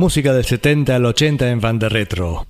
Música 0.00 0.32
del 0.32 0.46
70 0.46 0.96
al 0.96 1.04
80 1.04 1.50
en 1.50 1.60
Van 1.60 1.78
de 1.78 1.90
Retro. 1.90 2.46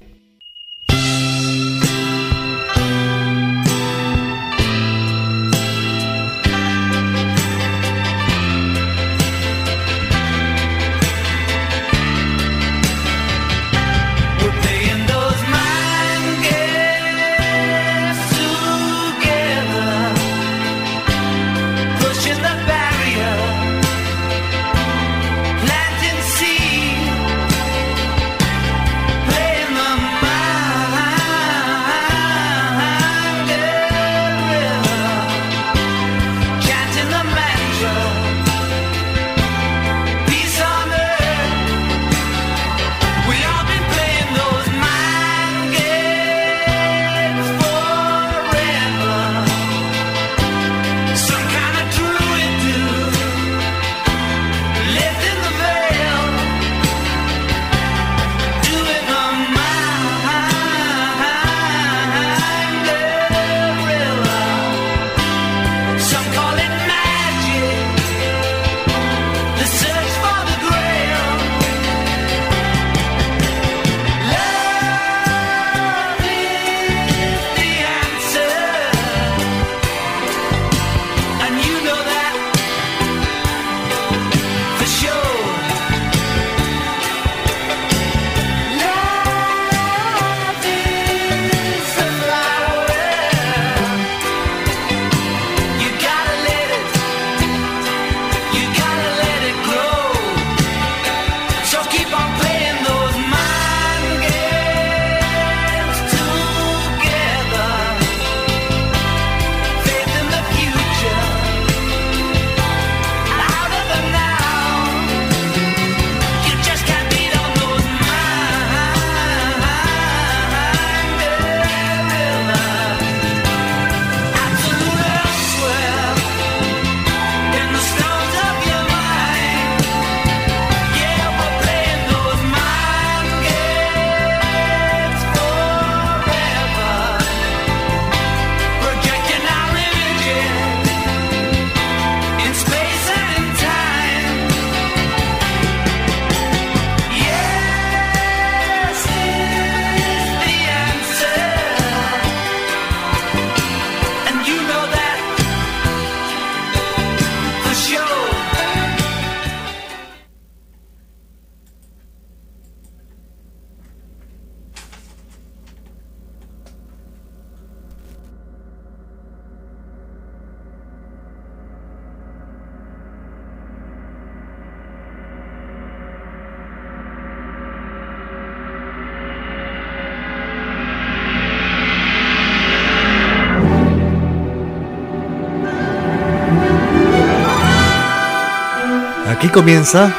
Comienza 189.51 190.15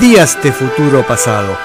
Días 0.00 0.42
de 0.42 0.52
futuro 0.52 1.06
pasado. 1.06 1.56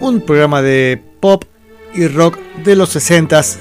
Un 0.00 0.20
programa 0.20 0.60
de 0.60 1.02
pop 1.20 1.44
y 1.94 2.08
rock 2.08 2.45
de 2.66 2.76
los 2.76 2.94
60s, 2.94 3.58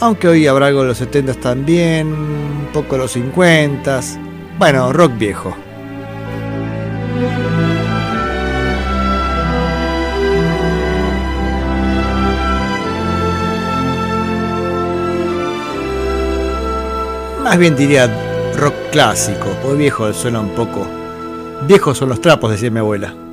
aunque 0.00 0.28
hoy 0.28 0.46
habrá 0.46 0.66
algo 0.66 0.82
de 0.82 0.88
los 0.88 1.00
70s 1.00 1.40
también, 1.40 2.08
un 2.08 2.68
poco 2.72 2.96
de 2.96 2.98
los 2.98 3.16
50s, 3.16 4.18
bueno, 4.58 4.92
rock 4.92 5.16
viejo. 5.16 5.56
Más 17.42 17.58
bien 17.58 17.74
diría 17.74 18.06
rock 18.58 18.74
clásico, 18.92 19.46
porque 19.62 19.78
viejo 19.78 20.12
suena 20.12 20.40
un 20.40 20.50
poco. 20.50 20.86
Viejos 21.66 21.96
son 21.96 22.10
los 22.10 22.20
trapos, 22.20 22.50
decía 22.50 22.70
mi 22.70 22.80
abuela. 22.80 23.25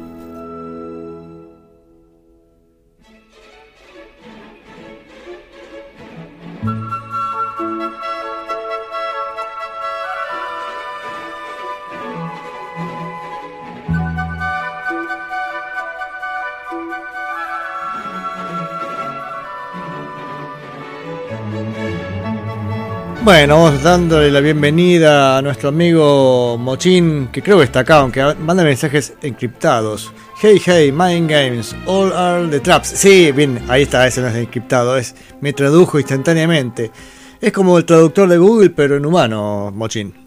Bueno, 23.24 23.64
vamos 23.64 23.82
dándole 23.82 24.30
la 24.30 24.42
bienvenida 24.42 25.38
a 25.38 25.42
nuestro 25.42 25.70
amigo 25.70 26.58
Mochín, 26.58 27.30
que 27.32 27.42
creo 27.42 27.60
que 27.60 27.64
está 27.64 27.80
acá, 27.80 28.00
aunque 28.00 28.22
manda 28.36 28.66
mensajes 28.66 29.14
encriptados. 29.22 30.12
Hey, 30.42 30.62
hey, 30.64 30.92
Mind 30.92 31.30
Games, 31.30 31.74
all 31.86 32.12
are 32.12 32.50
the 32.50 32.60
traps. 32.60 32.90
Sí, 32.90 33.32
bien, 33.32 33.64
ahí 33.70 33.84
está, 33.84 34.06
ese 34.06 34.20
no 34.20 34.28
es 34.28 34.36
encriptado, 34.36 34.98
es, 34.98 35.16
me 35.40 35.54
tradujo 35.54 36.00
instantáneamente. 36.00 36.92
Es 37.40 37.54
como 37.54 37.78
el 37.78 37.86
traductor 37.86 38.28
de 38.28 38.38
Google, 38.38 38.72
pero 38.72 38.98
en 38.98 39.06
humano, 39.06 39.72
Mochín. 39.74 40.23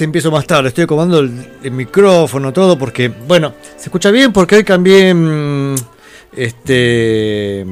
Empiezo 0.00 0.30
más 0.30 0.46
tarde, 0.46 0.68
estoy 0.68 0.84
acomodando 0.84 1.20
el, 1.20 1.70
micrófono, 1.70 2.52
todo, 2.52 2.78
porque, 2.78 3.08
bueno, 3.08 3.54
se 3.76 3.84
escucha 3.84 4.10
bien 4.10 4.32
porque 4.32 4.56
hoy 4.56 4.64
cambié, 4.64 5.12
mm, 5.12 5.74
este, 6.36 7.66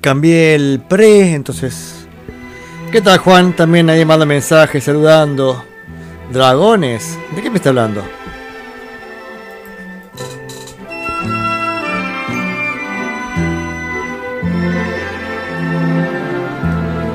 cambié 0.00 0.54
el 0.54 0.80
pre, 0.88 1.32
entonces, 1.34 2.06
¿qué 2.90 3.00
tal 3.00 3.18
Juan? 3.18 3.54
También 3.54 3.88
ahí 3.90 4.04
manda 4.04 4.26
mensajes 4.26 4.84
saludando. 4.84 5.64
Dragones, 6.32 7.18
¿de 7.34 7.42
qué 7.42 7.48
me 7.48 7.56
está 7.56 7.70
hablando? 7.70 8.02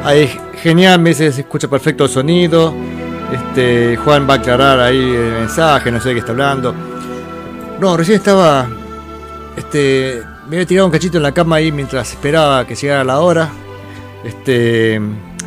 Ahí, 0.03 0.29
genial, 0.61 0.99
me 0.99 1.11
dice, 1.11 1.31
se 1.31 1.41
escucha 1.41 1.69
perfecto 1.69 2.03
el 2.03 2.09
sonido. 2.09 2.73
Este, 3.33 3.97
Juan 3.97 4.29
va 4.29 4.35
a 4.35 4.37
aclarar 4.37 4.79
ahí 4.79 4.99
el 4.99 5.31
mensaje, 5.31 5.91
no 5.91 5.99
sé 5.99 6.09
de 6.09 6.15
qué 6.15 6.19
está 6.19 6.33
hablando. 6.33 6.75
No, 7.79 7.97
recién 7.97 8.17
estaba. 8.17 8.69
Este. 9.57 10.21
Me 10.47 10.57
había 10.57 10.67
tirado 10.67 10.85
un 10.85 10.91
cachito 10.91 11.17
en 11.17 11.23
la 11.23 11.31
cama 11.31 11.55
ahí 11.55 11.71
mientras 11.71 12.11
esperaba 12.11 12.67
que 12.67 12.75
llegara 12.75 13.03
la 13.03 13.21
hora. 13.21 13.49
Este. 14.23 15.01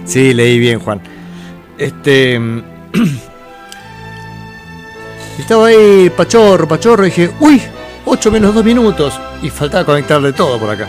Sí, 0.05 0.35
leí 0.35 0.59
bien, 0.59 0.81
Juan. 0.81 1.01
Este. 1.79 2.41
estaba 5.39 5.69
ahí 5.69 6.11
pachorro, 6.11 6.67
pachorro, 6.67 7.05
dije, 7.05 7.31
uy, 7.39 7.63
8 8.05 8.33
menos 8.33 8.53
2 8.53 8.65
minutos. 8.65 9.15
Y 9.43 9.51
faltaba 9.51 9.85
conectarle 9.85 10.33
todo 10.33 10.59
por 10.59 10.71
acá. 10.71 10.89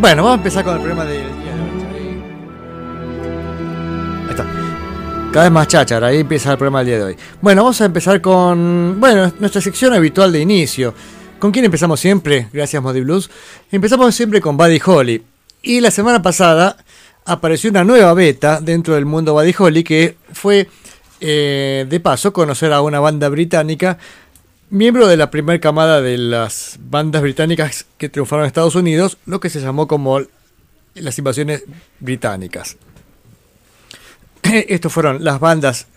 Bueno, 0.00 0.22
vamos 0.22 0.38
a 0.38 0.40
empezar 0.40 0.64
con 0.64 0.72
el 0.76 0.78
problema 0.78 1.04
del 1.04 1.26
día 1.26 1.54
de 1.54 1.60
hoy. 1.60 1.68
Ahí 4.24 4.30
está. 4.30 4.46
Cada 5.30 5.44
vez 5.44 5.52
más 5.52 5.68
cháchara, 5.68 6.06
ahí 6.06 6.20
empieza 6.20 6.52
el 6.52 6.56
problema 6.56 6.78
del 6.78 6.86
día 6.86 6.96
de 6.96 7.04
hoy. 7.04 7.16
Bueno, 7.42 7.64
vamos 7.64 7.82
a 7.82 7.84
empezar 7.84 8.18
con, 8.22 8.98
bueno, 8.98 9.30
nuestra 9.38 9.60
sección 9.60 9.92
habitual 9.92 10.32
de 10.32 10.40
inicio. 10.40 10.94
¿Con 11.38 11.52
quién 11.52 11.66
empezamos 11.66 12.00
siempre? 12.00 12.48
Gracias, 12.50 12.82
Modi 12.82 13.02
Blues. 13.02 13.30
Empezamos 13.70 14.14
siempre 14.14 14.40
con 14.40 14.56
Buddy 14.56 14.80
Holly. 14.82 15.22
Y 15.60 15.80
la 15.80 15.90
semana 15.90 16.22
pasada 16.22 16.78
apareció 17.26 17.68
una 17.68 17.84
nueva 17.84 18.14
beta 18.14 18.58
dentro 18.58 18.94
del 18.94 19.04
mundo 19.04 19.34
Buddy 19.34 19.54
Holly 19.58 19.84
que 19.84 20.16
fue, 20.32 20.66
eh, 21.20 21.84
de 21.86 22.00
paso, 22.00 22.32
conocer 22.32 22.72
a 22.72 22.80
una 22.80 23.00
banda 23.00 23.28
británica 23.28 23.98
miembro 24.70 25.08
de 25.08 25.16
la 25.16 25.30
primera 25.30 25.60
camada 25.60 26.00
de 26.00 26.16
las 26.16 26.78
bandas 26.80 27.22
británicas 27.22 27.86
que 27.98 28.08
triunfaron 28.08 28.44
en 28.44 28.48
Estados 28.48 28.76
Unidos, 28.76 29.18
lo 29.26 29.40
que 29.40 29.50
se 29.50 29.60
llamó 29.60 29.86
como 29.86 30.20
las 30.94 31.18
invasiones 31.18 31.64
británicas. 31.98 32.76
Estos 34.42 34.92
fueron 34.92 35.24
las 35.24 35.40
bandas 35.40 35.88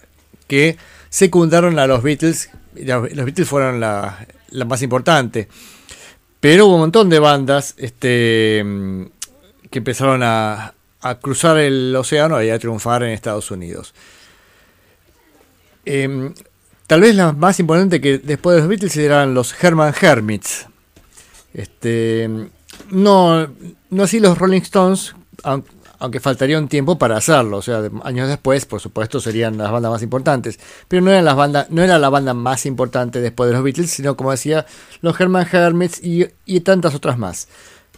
que 0.48 0.78
secundaron 1.10 1.80
a 1.80 1.88
los 1.88 2.02
Beatles. 2.04 2.50
Los 2.76 3.10
Beatles 3.12 3.48
fueron 3.48 3.80
la, 3.80 4.26
más 4.66 4.82
importante. 4.82 5.48
Pero 6.40 6.66
hubo 6.66 6.76
un 6.76 6.82
montón 6.82 7.10
de 7.10 7.20
bandas 7.20 7.76
este, 7.78 8.66
que 9.70 9.80
empezaron 9.80 10.22
a, 10.24 10.74
cruzar 11.22 11.58
el 11.58 11.96
océano 11.96 12.42
y 12.42 12.50
a 12.50 12.60
triunfar 12.60 13.04
en 13.04 13.10
Estados 13.10 13.52
Unidos. 13.52 13.94
Em, 15.86 16.34
Tal 16.88 17.02
vez 17.02 17.16
la 17.16 17.32
más 17.32 17.60
importante 17.60 18.02
que 18.02 18.18
después 18.18 18.56
de 18.56 18.62
los 18.62 18.70
Beatles 18.70 18.96
eran 18.98 19.34
los 19.34 19.54
Herman 19.62 19.94
Hermits. 20.00 20.68
Este, 21.54 22.30
no, 22.90 23.48
no 23.90 24.04
así 24.04 24.20
los 24.20 24.38
Rolling 24.38 24.62
Stones, 24.62 25.16
aunque 26.00 26.20
faltaría 26.20 26.58
un 26.58 26.68
tiempo 26.68 26.98
para 26.98 27.16
hacerlo. 27.16 27.58
O 27.58 27.62
sea, 27.62 27.82
años 28.04 28.28
después, 28.28 28.66
por 28.66 28.82
supuesto, 28.82 29.22
serían 29.22 29.58
las 29.58 29.72
bandas 29.72 29.92
más 29.92 30.04
importantes. 30.04 30.60
Pero 30.90 31.02
no 31.02 31.12
eran 31.12 31.24
las 31.24 31.36
bandas, 31.36 31.70
no 31.70 31.82
era 31.82 31.98
la 32.00 32.10
banda 32.10 32.34
más 32.34 32.66
importante 32.66 33.22
después 33.22 33.48
de 33.48 33.54
los 33.54 33.64
Beatles, 33.64 33.90
sino 33.90 34.18
como 34.18 34.32
decía, 34.32 34.66
los 35.02 35.18
Herman 35.20 35.48
Hermits 35.50 36.02
y, 36.04 36.60
tantas 36.62 36.96
otras 36.96 37.18
más. 37.18 37.48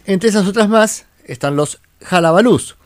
Entre 0.04 0.30
esas 0.30 0.46
otras 0.46 0.68
más 0.68 1.06
están 1.24 1.56
los 1.56 1.80
Halabalus. 2.08 2.76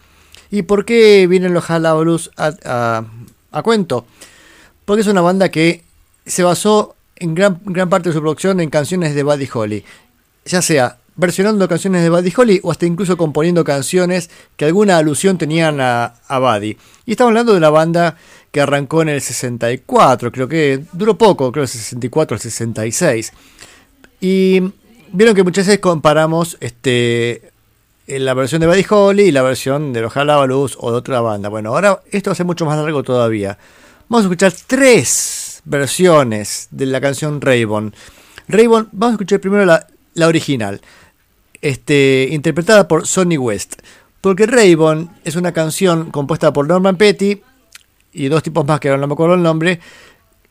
¿Y 0.51 0.63
por 0.63 0.87
qué 0.87 1.27
vienen 1.27 1.53
los 1.53 1.69
Halabalus 1.71 2.31
a, 2.39 3.05
a 3.53 3.63
cuento? 3.63 4.07
Porque 4.87 5.03
es 5.03 5.07
una 5.07 5.21
banda 5.21 5.51
que 5.51 5.85
se 6.27 6.43
basó 6.43 6.95
en 7.17 7.35
gran, 7.35 7.61
gran 7.65 7.89
parte 7.89 8.09
de 8.09 8.15
su 8.15 8.21
producción 8.21 8.61
en 8.61 8.71
canciones 8.71 9.15
de 9.15 9.23
Buddy 9.23 9.49
Holly, 9.53 9.85
ya 10.45 10.63
sea 10.63 10.97
versionando 11.21 11.69
canciones 11.69 12.03
de 12.03 12.11
Buddy 12.11 12.33
Holly 12.35 12.61
o 12.63 12.71
hasta 12.73 12.87
incluso 12.87 13.17
componiendo 13.17 13.63
canciones 13.63 14.31
que 14.57 14.65
alguna 14.65 14.97
alusión 14.97 15.37
tenían 15.39 15.79
a, 15.81 16.15
Buddy. 16.29 16.77
Y 17.07 17.13
estamos 17.13 17.31
hablando 17.31 17.53
de 17.53 17.59
una 17.59 17.71
banda 17.71 18.17
que 18.51 18.61
arrancó 18.61 19.03
en 19.03 19.11
el 19.11 19.21
64, 19.21 20.33
creo 20.33 20.49
que 20.49 20.83
duró 20.93 21.17
poco, 21.17 21.53
creo 21.53 21.65
el 21.65 21.69
64 21.69 22.35
al 22.35 22.41
66. 22.41 23.33
Y 24.21 24.63
vieron 25.13 25.35
que 25.35 25.45
muchas 25.45 25.67
veces 25.67 25.81
comparamos 25.81 26.57
este, 26.61 27.53
la 28.07 28.35
versión 28.35 28.61
de 28.61 28.67
Buddy 28.67 28.87
Holly 28.89 29.23
y 29.25 29.33
la 29.33 29.43
versión 29.43 29.93
de 29.93 30.01
los 30.01 30.17
Halabalus 30.17 30.77
o 30.81 30.91
de 30.91 30.97
otra 30.97 31.21
banda. 31.21 31.49
Bueno, 31.49 31.71
ahora 31.71 32.01
esto 32.11 32.31
va 32.31 32.33
a 32.33 32.37
ser 32.37 32.47
mucho 32.47 32.65
más 32.65 32.79
largo 32.79 33.03
todavía. 33.03 33.59
Vamos 34.09 34.25
a 34.25 34.27
escuchar 34.29 34.53
tres 34.67 35.40
versiones 35.71 36.69
de 36.71 36.87
la 36.87 37.01
canción 37.01 37.41
Raybon. 37.41 37.95
Raybon, 38.49 38.89
vamos 38.93 39.13
a 39.13 39.15
escuchar 39.15 39.41
primero 39.41 39.65
la, 39.65 39.87
original, 40.27 40.81
este, 41.63 42.29
interpretada 42.33 42.89
por 42.89 43.07
Sonny 43.07 43.39
West. 43.39 43.81
Porque 44.21 44.47
Raybon 44.47 45.11
es 45.25 45.37
una 45.37 45.53
canción 45.53 46.11
compuesta 46.11 46.53
por 46.53 46.69
Norman 46.69 46.97
Petty 46.97 47.41
y 48.13 48.29
dos 48.29 48.43
tipos 48.43 48.67
más 48.67 48.81
que 48.81 48.89
ahora 48.89 49.01
no 49.01 49.07
me 49.07 49.15
acuerdo 49.15 49.37
el 49.37 49.43
nombre. 49.43 49.81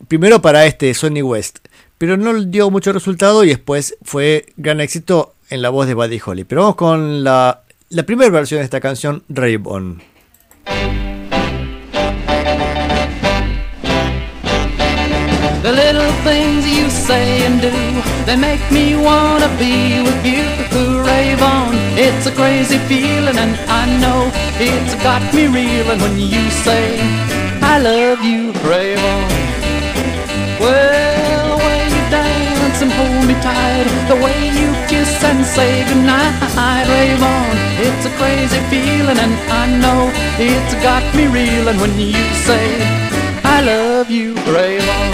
Primero 0.08 0.42
para 0.42 0.66
este 0.66 0.94
Sonny 0.94 1.22
West, 1.22 1.60
pero 1.98 2.18
no 2.18 2.34
dio 2.46 2.72
mucho 2.72 2.94
resultado 2.94 3.44
y 3.44 3.50
después 3.50 3.96
fue 4.02 4.48
gran 4.56 4.80
éxito 4.80 5.36
en 5.50 5.62
la 5.62 5.70
voz 5.70 5.86
de 5.86 5.94
Buddy 5.94 6.22
Holly. 6.26 6.46
Pero 6.46 6.62
vamos 6.62 6.78
con 6.78 7.24
la, 7.24 7.64
la 7.90 8.04
primera 8.04 8.32
versión 8.32 8.60
de 8.60 8.64
esta 8.64 8.80
canción, 8.80 9.24
Raybon. 9.28 10.02
They 18.30 18.36
make 18.36 18.66
me 18.72 18.96
wanna 18.96 19.50
be 19.58 20.04
with 20.06 20.22
you. 20.24 20.46
Rave 21.10 21.42
on, 21.42 21.74
it's 21.98 22.28
a 22.28 22.32
crazy 22.32 22.78
feeling, 22.90 23.38
and 23.44 23.56
I 23.82 23.84
know 24.02 24.30
it's 24.60 24.94
got 25.02 25.22
me 25.34 25.48
reeling 25.48 26.00
when 26.00 26.16
you 26.20 26.44
say, 26.66 26.86
I 27.74 27.80
love 27.80 28.22
you, 28.24 28.52
rave 28.70 29.04
on. 29.16 29.30
Well, 30.62 31.58
the 31.58 31.58
way 31.66 31.82
you 31.96 32.04
dance 32.14 32.80
and 32.84 32.92
hold 33.00 33.26
me 33.30 33.34
tight, 33.42 33.90
the 34.12 34.20
way 34.26 34.40
you 34.60 34.70
kiss 34.88 35.12
and 35.24 35.44
say 35.44 35.72
goodnight, 35.90 36.36
rave 36.94 37.24
on. 37.36 37.56
It's 37.86 38.06
a 38.06 38.14
crazy 38.22 38.62
feeling, 38.70 39.18
and 39.26 39.34
I 39.62 39.66
know 39.82 40.02
it's 40.38 40.76
got 40.86 41.04
me 41.16 41.26
reeling 41.26 41.80
when 41.82 41.98
you 41.98 42.14
say, 42.48 42.66
I 43.44 43.62
love 43.62 44.12
you, 44.12 44.36
rave 44.54 44.88
on. 44.88 45.09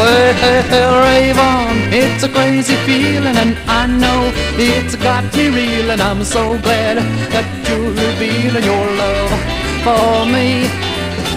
Well, 0.00 1.04
rave 1.04 1.38
on, 1.38 1.76
it's 1.92 2.24
a 2.24 2.28
crazy 2.30 2.74
feeling, 2.86 3.36
and 3.36 3.54
I 3.68 3.86
know 3.86 4.32
it's 4.56 4.96
got 4.96 5.24
me 5.36 5.50
reeling. 5.50 6.00
I'm 6.00 6.24
so 6.24 6.56
glad 6.58 6.96
that 7.34 7.46
you're 7.68 7.92
revealing 7.92 8.64
your 8.64 8.86
love 9.02 9.30
for 9.84 10.24
me. 10.24 10.72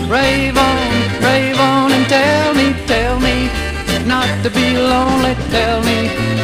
Rave 0.08 0.58
on, 0.58 0.88
rave 1.22 1.60
on, 1.60 1.91
and 1.91 2.08
tell 2.08 2.53
me, 2.53 2.67
tell 2.88 3.20
me 3.20 3.51
not 4.08 4.32
to 4.43 4.50
be 4.50 4.77
lonely. 4.77 5.36
Tell 5.51 5.84
me 5.84 5.98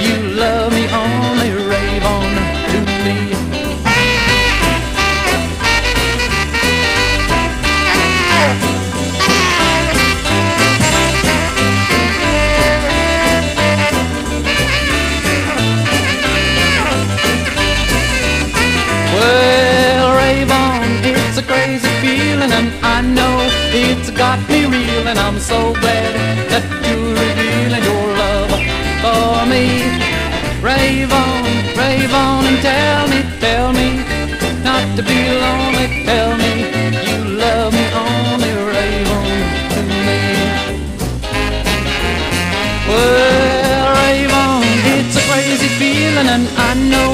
you 0.03 0.35
love 0.35 0.73
me 0.73 0.89
only. 0.91 1.68
It's 23.73 24.09
got 24.11 24.39
me 24.49 24.65
reeling. 24.65 25.07
And 25.07 25.19
I'm 25.19 25.39
so 25.39 25.73
glad 25.73 26.13
that 26.49 26.65
you're 26.85 27.13
revealing 27.13 27.83
your 27.83 28.07
love 28.17 28.51
for 29.03 29.45
me. 29.45 29.85
Rave 30.61 31.11
on, 31.11 31.43
rave 31.77 32.13
on, 32.13 32.45
and 32.45 32.59
tell 32.61 33.07
me, 33.07 33.19
tell 33.39 33.71
me 33.73 34.03
not 34.63 34.85
to 34.97 35.03
be 35.03 35.19
lonely. 35.43 35.87
Tell 36.05 36.35
me 36.37 36.51
you 37.07 37.19
love 37.37 37.73
me 37.73 37.85
only. 37.93 38.51
Rave 38.73 39.11
on 39.19 39.31
to 39.73 39.81
me. 40.05 40.19
Well, 42.89 43.85
rave 44.01 44.33
on, 44.33 44.63
it's 44.97 45.15
a 45.15 45.23
crazy 45.29 45.69
feeling, 45.79 46.27
and 46.27 46.45
I 46.57 46.73
know 46.91 47.11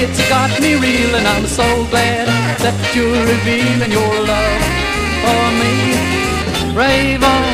it's 0.00 0.20
got 0.28 0.50
me 0.60 0.74
reeling. 0.74 1.14
And 1.14 1.28
I'm 1.28 1.46
so 1.46 1.66
glad 1.90 2.26
that 2.64 2.76
you're 2.94 3.24
revealing 3.26 3.92
your 3.92 4.26
love 4.26 4.87
for 5.28 5.46
me. 5.60 5.74
Rave 6.82 7.22
on, 7.34 7.44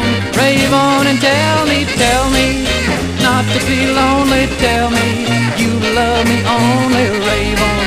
rave 0.40 0.72
on 0.72 1.06
and 1.10 1.18
tell 1.20 1.60
me, 1.70 1.78
tell 2.02 2.26
me 2.30 2.46
not 3.26 3.44
to 3.54 3.60
be 3.68 3.80
lonely. 4.00 4.44
Tell 4.66 4.90
me 4.90 5.06
you 5.60 5.72
love 5.98 6.24
me 6.30 6.38
only. 6.58 7.04
Rave 7.28 7.62
on 7.62 7.84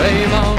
rave 0.00 0.32
on. 0.32 0.56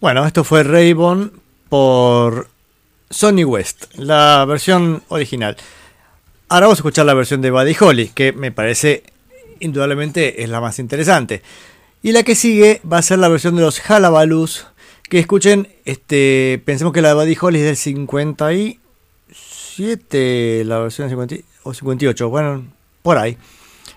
Bueno, 0.00 0.24
esto 0.24 0.44
fue 0.44 0.62
Raybon 0.62 1.32
por 1.68 2.48
Sonny 3.10 3.44
West, 3.44 3.86
la 3.94 4.44
versión 4.46 5.02
original. 5.08 5.56
Ahora 6.48 6.66
vamos 6.66 6.78
a 6.78 6.80
escuchar 6.80 7.06
la 7.06 7.14
versión 7.14 7.40
de 7.40 7.50
Buddy 7.50 7.76
Holly, 7.78 8.08
que 8.08 8.32
me 8.32 8.52
parece 8.52 9.04
indudablemente 9.60 10.42
es 10.42 10.48
la 10.48 10.60
más 10.60 10.78
interesante. 10.78 11.42
Y 12.02 12.12
la 12.12 12.22
que 12.22 12.34
sigue 12.34 12.80
va 12.90 12.98
a 12.98 13.02
ser 13.02 13.18
la 13.18 13.28
versión 13.28 13.56
de 13.56 13.62
los 13.62 13.90
Halabalus, 13.90 14.66
que 15.08 15.18
escuchen, 15.18 15.68
este, 15.84 16.62
pensemos 16.64 16.92
que 16.92 17.02
la 17.02 17.08
de 17.08 17.14
Buddy 17.14 17.36
Holly 17.40 17.58
es 17.60 17.64
del 17.64 17.76
57, 17.76 20.64
la 20.64 20.78
versión 20.80 21.08
50 21.08 21.36
o 21.62 21.74
58, 21.74 22.28
bueno, 22.28 22.64
por 23.02 23.18
ahí. 23.18 23.36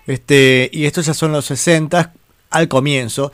Este, 0.06 0.70
y 0.72 0.86
estos 0.86 1.06
ya 1.06 1.14
son 1.14 1.32
los 1.32 1.46
60 1.46 2.12
al 2.50 2.68
comienzo. 2.68 3.32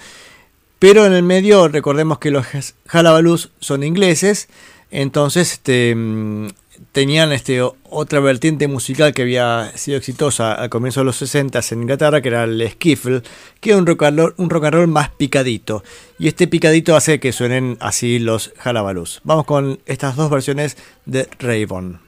Pero 0.78 1.06
en 1.06 1.14
el 1.14 1.23
medio 1.23 1.68
recordemos 1.68 2.18
que 2.18 2.30
los 2.30 2.47
Halabalus 2.88 3.50
son 3.61 3.83
ingleses, 3.83 4.49
entonces 4.90 5.52
este, 5.52 5.95
mm, 5.95 6.49
tenían 6.93 7.33
este, 7.33 7.62
otra 7.62 8.21
vertiente 8.21 8.69
musical 8.69 9.12
que 9.12 9.23
había 9.23 9.73
sido 9.76 9.99
exitosa 9.99 10.52
al 10.52 10.69
comienzo 10.69 11.00
de 11.00 11.07
los 11.07 11.16
60 11.16 11.61
en 11.71 11.83
Inglaterra, 11.83 12.21
que 12.21 12.28
era 12.28 12.45
el 12.45 12.69
skiffle, 12.71 13.23
que 13.61 13.71
era 13.71 13.78
un 13.78 13.87
rock, 13.87 14.05
and 14.05 14.19
roll, 14.19 14.35
un 14.37 14.50
rock 14.50 14.64
and 14.64 14.75
roll 14.75 14.88
más 14.88 15.11
picadito. 15.11 15.83
Y 16.19 16.28
este 16.28 16.47
picadito 16.47 16.97
hace 16.97 17.21
que 17.21 17.33
suenen 17.33 17.76
así 17.81 18.19
los 18.19 18.52
Halabalus. 18.62 19.21
Vamos 19.25 19.47
con 19.47 19.81
estas 19.87 20.16
dos 20.16 20.31
versiones 20.31 20.76
de 21.05 21.28
Raybon. 21.38 22.00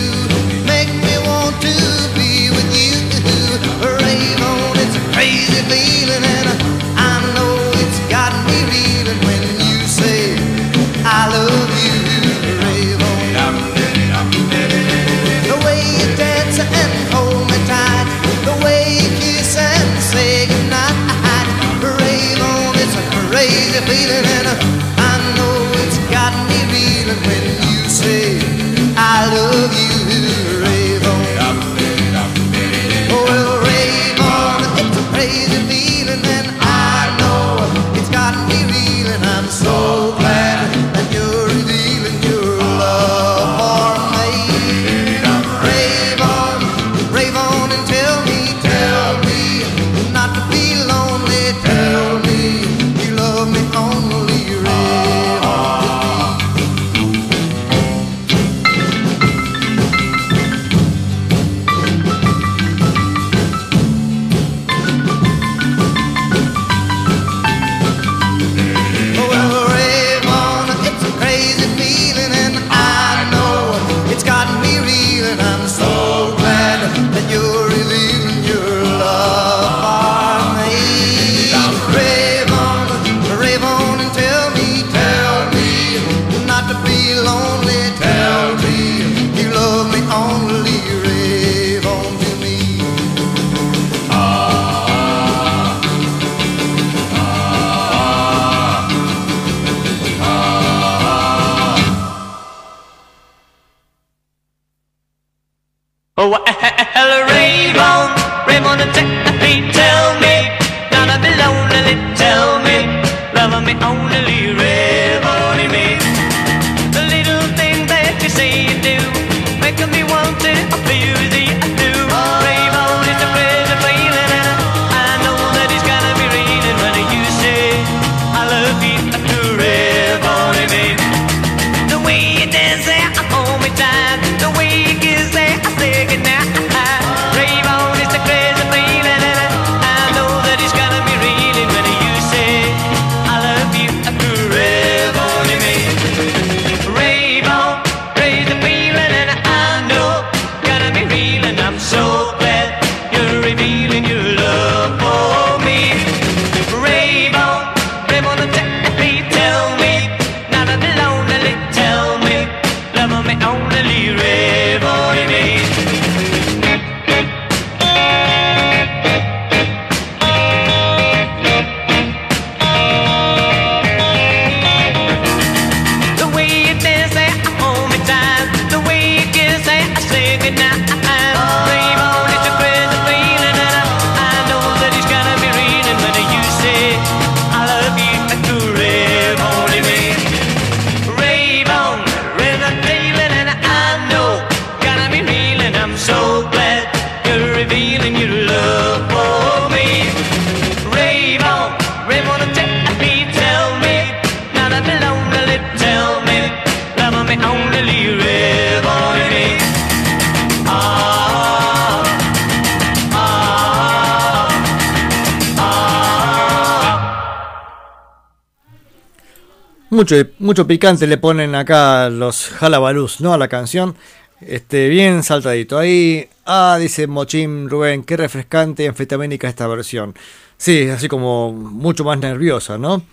Mucho, 220.03 220.17
mucho 220.41 220.67
picante 220.67 221.07
le 221.07 221.17
ponen 221.17 221.55
acá 221.55 222.11
los 222.11 222.49
jalabalús, 222.49 223.21
¿no? 223.21 223.35
A 223.35 223.39
la 223.39 223.47
canción. 223.47 223.95
Este, 224.41 224.89
bien 224.89 225.23
saltadito. 225.23 225.79
Ahí, 225.79 226.29
ah, 226.45 226.77
dice 226.81 227.07
Mochín 227.07 227.71
Rubén, 227.71 228.03
qué 228.03 228.17
refrescante 228.17 228.83
y 228.83 228.87
anfetamínica 228.87 229.49
esta 229.49 229.69
versión. 229.69 230.13
Sí, 230.57 230.89
así 230.89 231.07
como 231.07 231.53
mucho 231.53 232.03
más 232.03 232.19
nerviosa, 232.19 232.79
¿no? 232.79 233.05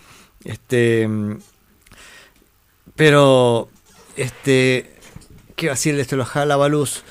Este, 0.42 1.08
pero, 2.96 3.68
este, 4.16 4.90
¿qué 5.54 5.68
va 5.68 5.74
a 5.74 5.76
decir 5.76 5.94
de 5.94 6.02
esto? 6.02 6.16
Los 6.16 6.26
jalabalús. 6.26 7.04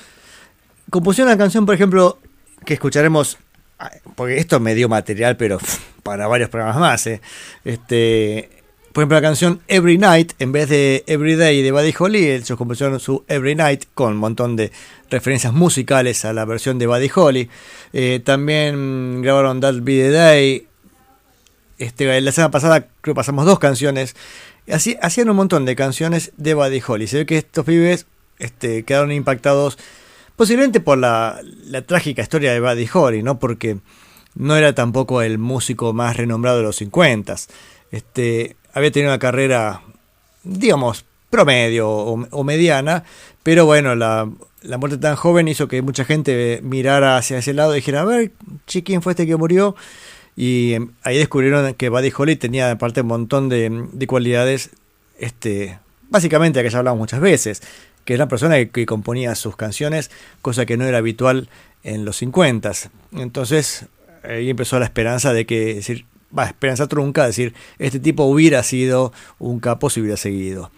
Compusieron 0.90 1.32
una 1.32 1.38
canción, 1.38 1.64
por 1.64 1.74
ejemplo, 1.74 2.18
que 2.66 2.74
escucharemos, 2.74 3.38
ah, 3.78 3.92
porque 4.14 4.36
esto 4.36 4.60
me 4.60 4.74
dio 4.74 4.90
material, 4.90 5.38
pero 5.38 5.58
para 6.02 6.26
varios 6.26 6.50
programas 6.50 6.76
más. 6.76 7.06
¿eh? 7.06 7.22
Este, 7.64 8.59
por 8.92 9.02
ejemplo, 9.02 9.16
la 9.18 9.22
canción 9.22 9.60
Every 9.68 9.98
Night, 9.98 10.32
en 10.40 10.50
vez 10.50 10.68
de 10.68 11.04
Every 11.06 11.36
Day 11.36 11.62
de 11.62 11.70
Buddy 11.70 11.94
Holly, 11.96 12.26
ellos 12.26 12.58
compusieron 12.58 12.98
su 12.98 13.24
Every 13.28 13.54
Night 13.54 13.84
con 13.94 14.14
un 14.14 14.18
montón 14.18 14.56
de 14.56 14.72
referencias 15.08 15.52
musicales 15.52 16.24
a 16.24 16.32
la 16.32 16.44
versión 16.44 16.78
de 16.80 16.88
Buddy 16.88 17.10
Holly. 17.14 17.48
Eh, 17.92 18.20
también 18.24 19.22
grabaron 19.22 19.60
That 19.60 19.76
Be 19.82 19.92
the 19.92 20.10
Day. 20.10 20.66
Este, 21.78 22.20
la 22.20 22.32
semana 22.32 22.50
pasada 22.50 22.88
creo 23.00 23.14
que 23.14 23.18
pasamos 23.18 23.46
dos 23.46 23.60
canciones. 23.60 24.16
Así, 24.68 24.96
hacían 25.00 25.30
un 25.30 25.36
montón 25.36 25.64
de 25.66 25.76
canciones 25.76 26.32
de 26.36 26.54
Buddy 26.54 26.82
Holly. 26.84 27.06
Se 27.06 27.18
ve 27.18 27.26
que 27.26 27.38
estos 27.38 27.64
pibes 27.64 28.06
este, 28.40 28.82
quedaron 28.84 29.12
impactados 29.12 29.78
posiblemente 30.34 30.80
por 30.80 30.98
la, 30.98 31.40
la 31.64 31.82
trágica 31.82 32.22
historia 32.22 32.52
de 32.52 32.58
Buddy 32.58 32.88
Holly, 32.92 33.22
¿no? 33.22 33.38
Porque 33.38 33.78
no 34.34 34.56
era 34.56 34.74
tampoco 34.74 35.22
el 35.22 35.38
músico 35.38 35.92
más 35.92 36.16
renombrado 36.16 36.58
de 36.58 36.64
los 36.64 36.76
50. 36.76 37.36
Este, 37.92 38.56
había 38.72 38.90
tenido 38.90 39.10
una 39.10 39.18
carrera, 39.18 39.82
digamos, 40.42 41.04
promedio 41.30 41.88
o, 41.88 42.44
mediana, 42.44 43.04
pero 43.42 43.64
bueno, 43.64 43.94
la, 43.94 44.28
muerte 44.78 44.98
tan 44.98 45.16
joven 45.16 45.48
hizo 45.48 45.68
que 45.68 45.80
mucha 45.80 46.04
gente 46.04 46.60
mirara 46.62 47.16
hacia 47.16 47.38
ese 47.38 47.54
lado 47.54 47.72
y 47.72 47.76
dijera, 47.76 48.02
a 48.02 48.04
ver, 48.04 48.32
¿quién 48.66 49.00
fue 49.00 49.12
este 49.12 49.26
que 49.26 49.36
murió? 49.36 49.76
Y 50.36 50.74
em, 50.74 50.90
ahí 51.02 51.18
descubrieron 51.18 51.74
que 51.74 51.88
Buddy 51.88 52.12
Holly 52.16 52.36
tenía 52.36 52.70
aparte 52.70 53.02
un 53.02 53.08
montón 53.08 53.48
de, 53.48 54.06
cualidades, 54.06 54.70
este, 55.18 55.78
básicamente 56.08 56.62
que 56.62 56.70
ya 56.70 56.78
hablamos 56.78 56.98
muchas 56.98 57.20
veces, 57.20 57.62
que 58.04 58.14
era 58.14 58.24
una 58.24 58.28
persona 58.28 58.64
que, 58.64 58.86
componía 58.86 59.34
sus 59.34 59.56
canciones, 59.56 60.10
cosa 60.42 60.66
que 60.66 60.76
no 60.76 60.84
era 60.84 60.98
habitual 60.98 61.48
en 61.84 62.04
los 62.04 62.16
50. 62.16 62.72
Entonces 63.12 63.86
ahí 64.24 64.50
empezó 64.50 64.78
la 64.78 64.84
esperanza 64.84 65.32
de 65.32 65.46
que, 65.46 65.82
va, 66.36 66.46
esperanza 66.46 66.86
trunca, 66.86 67.26
decir, 67.26 67.54
este 67.78 68.00
tipo 68.00 68.24
hubiera 68.24 68.62
sido 68.62 69.12
un 69.38 69.60
capo 69.60 69.90
si 69.90 70.00
hubiera 70.00 70.16
seguido. 70.16 70.70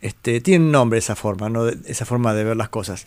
Este, 0.00 0.40
tiene 0.40 0.64
un 0.64 0.72
nombre 0.72 0.98
esa 0.98 1.14
forma, 1.14 1.48
¿no? 1.48 1.68
esa 1.68 2.04
forma 2.04 2.34
de 2.34 2.44
ver 2.44 2.56
las 2.56 2.68
cosas. 2.68 3.06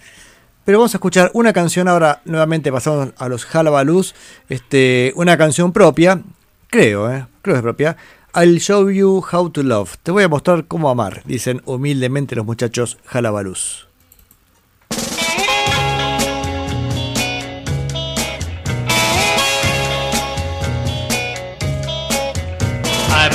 Pero 0.66 0.78
vamos 0.78 0.94
a 0.94 0.98
escuchar 0.98 1.32
una 1.34 1.52
canción 1.52 1.88
ahora, 1.88 2.22
nuevamente 2.26 2.72
pasamos 2.72 3.10
a 3.18 3.28
los 3.28 3.46
Jalabalus, 3.46 4.16
este, 4.48 5.12
una 5.16 5.38
canción 5.38 5.74
propia, 5.74 6.22
creo, 6.70 7.12
¿eh? 7.12 7.26
creo 7.42 7.56
que 7.56 7.58
es 7.58 7.64
propia. 7.64 7.98
I'll 8.36 8.60
show 8.60 8.90
you 8.90 9.24
how 9.32 9.50
to 9.50 9.62
love. 9.62 9.98
Te 10.02 10.12
voy 10.12 10.24
a 10.24 10.30
mostrar 10.30 10.66
cómo 10.66 10.90
amar, 10.90 11.22
dicen 11.26 11.62
humildemente 11.66 12.36
los 12.36 12.46
muchachos 12.46 12.98
Jalabalus. 13.06 13.83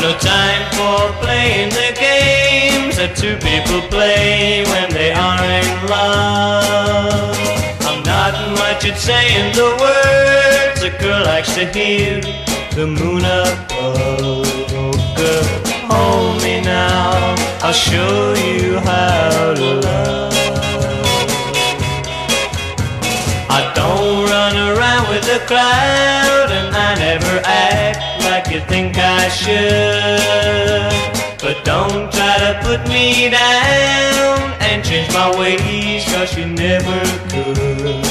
No 0.00 0.16
time 0.18 0.64
for 0.78 1.12
playing 1.20 1.70
the 1.70 1.90
games 1.98 2.96
that 2.98 3.16
two 3.16 3.36
people 3.38 3.80
play 3.90 4.64
when 4.66 4.90
they 4.92 5.10
are 5.10 5.42
in 5.58 5.68
love. 5.90 7.34
I'm 7.82 8.02
not 8.04 8.34
much 8.58 8.84
at 8.84 8.96
saying 8.96 9.54
the 9.54 9.70
words 9.82 10.82
a 10.82 10.90
girl 11.02 11.24
likes 11.24 11.54
to 11.54 11.66
hear. 11.66 12.20
The 12.78 12.86
moon 12.86 13.24
above, 13.24 14.46
girl, 15.18 15.44
hold 15.90 16.42
me 16.42 16.60
now. 16.60 17.34
I'll 17.62 17.72
show 17.72 18.34
you 18.34 18.78
how 18.78 19.54
to 19.54 19.70
love. 19.80 20.32
I 23.50 23.72
don't 23.74 24.30
run 24.30 24.54
around 24.56 25.08
with 25.08 25.24
the 25.24 25.44
crowd 25.46 26.07
you 28.58 28.64
think 28.66 28.96
I 28.98 29.28
should. 29.28 30.92
But 31.40 31.64
don't 31.64 32.10
try 32.12 32.36
to 32.46 32.58
put 32.62 32.80
me 32.88 33.30
down 33.30 34.52
and 34.60 34.84
change 34.84 35.12
my 35.12 35.30
ways, 35.38 36.04
cause 36.12 36.36
you 36.36 36.46
never 36.46 37.00
could. 37.30 38.02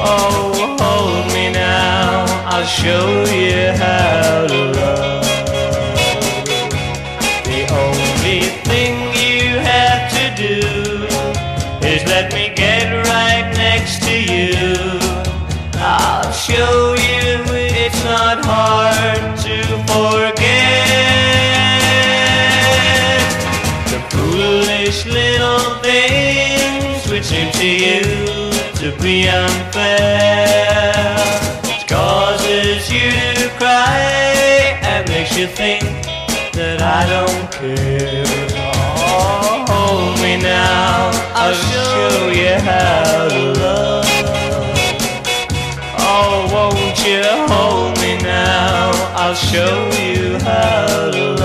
Oh, 0.00 0.76
hold 0.80 1.26
me 1.32 1.52
now, 1.52 2.26
I'll 2.52 2.66
show 2.66 3.06
you 3.32 3.72
how 3.82 4.46
to 4.52 4.60
love. 4.78 5.24
The 7.50 7.60
only 7.84 8.40
thing 8.68 8.94
you 9.24 9.58
have 9.72 10.04
to 10.18 10.24
do 10.44 10.56
is 11.86 12.04
let 12.06 12.32
me 12.34 12.52
get 12.54 12.86
right 13.06 13.50
next 13.56 14.02
to 14.02 14.14
you. 14.34 14.64
I'll 15.80 16.32
show 16.32 16.94
you 16.94 17.38
it's 17.88 18.04
not 18.04 18.44
hard 18.44 18.87
seem 27.28 27.52
to 27.52 27.66
you 27.66 28.00
to 28.80 28.88
be 29.02 29.28
unfair. 29.28 31.12
It 31.64 31.86
causes 31.86 32.90
you 32.90 33.10
to 33.40 33.50
cry 33.58 34.80
and 34.80 35.06
makes 35.10 35.36
you 35.36 35.46
think 35.46 35.82
that 36.54 36.80
I 36.80 37.04
don't 37.14 37.52
care. 37.52 38.24
Oh, 38.96 39.66
hold 39.68 40.18
me 40.22 40.40
now, 40.40 41.10
I'll 41.34 41.52
show 41.52 42.30
you 42.40 42.54
how 42.64 43.28
to 43.28 43.42
love. 43.60 44.06
Oh, 46.00 46.48
won't 46.50 46.98
you 47.06 47.22
hold 47.52 48.00
me 48.00 48.16
now? 48.22 48.90
I'll 49.14 49.34
show 49.34 49.76
you 50.00 50.38
how 50.38 51.10
to 51.10 51.32
love. 51.32 51.37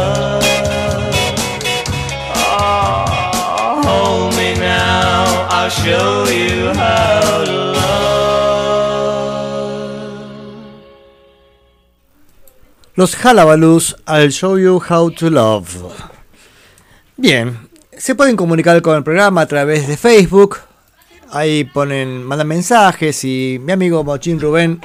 Show 5.83 6.25
you 6.31 6.71
how 6.79 7.43
to 7.43 7.51
love. 7.51 7.83
Los 12.95 13.15
Jalabalus, 13.15 13.95
I'll 14.07 14.31
show 14.31 14.57
you 14.57 14.79
how 14.79 15.09
to 15.11 15.29
love. 15.29 15.67
Bien, 17.17 17.67
se 17.97 18.15
pueden 18.15 18.37
comunicar 18.37 18.81
con 18.81 18.95
el 18.95 19.03
programa 19.03 19.41
a 19.41 19.45
través 19.45 19.87
de 19.89 19.97
Facebook. 19.97 20.59
Ahí 21.31 21.65
ponen, 21.65 22.23
mandan 22.23 22.47
mensajes 22.47 23.25
y 23.25 23.59
mi 23.61 23.73
amigo 23.73 24.05
Mochín 24.05 24.39
Rubén, 24.39 24.79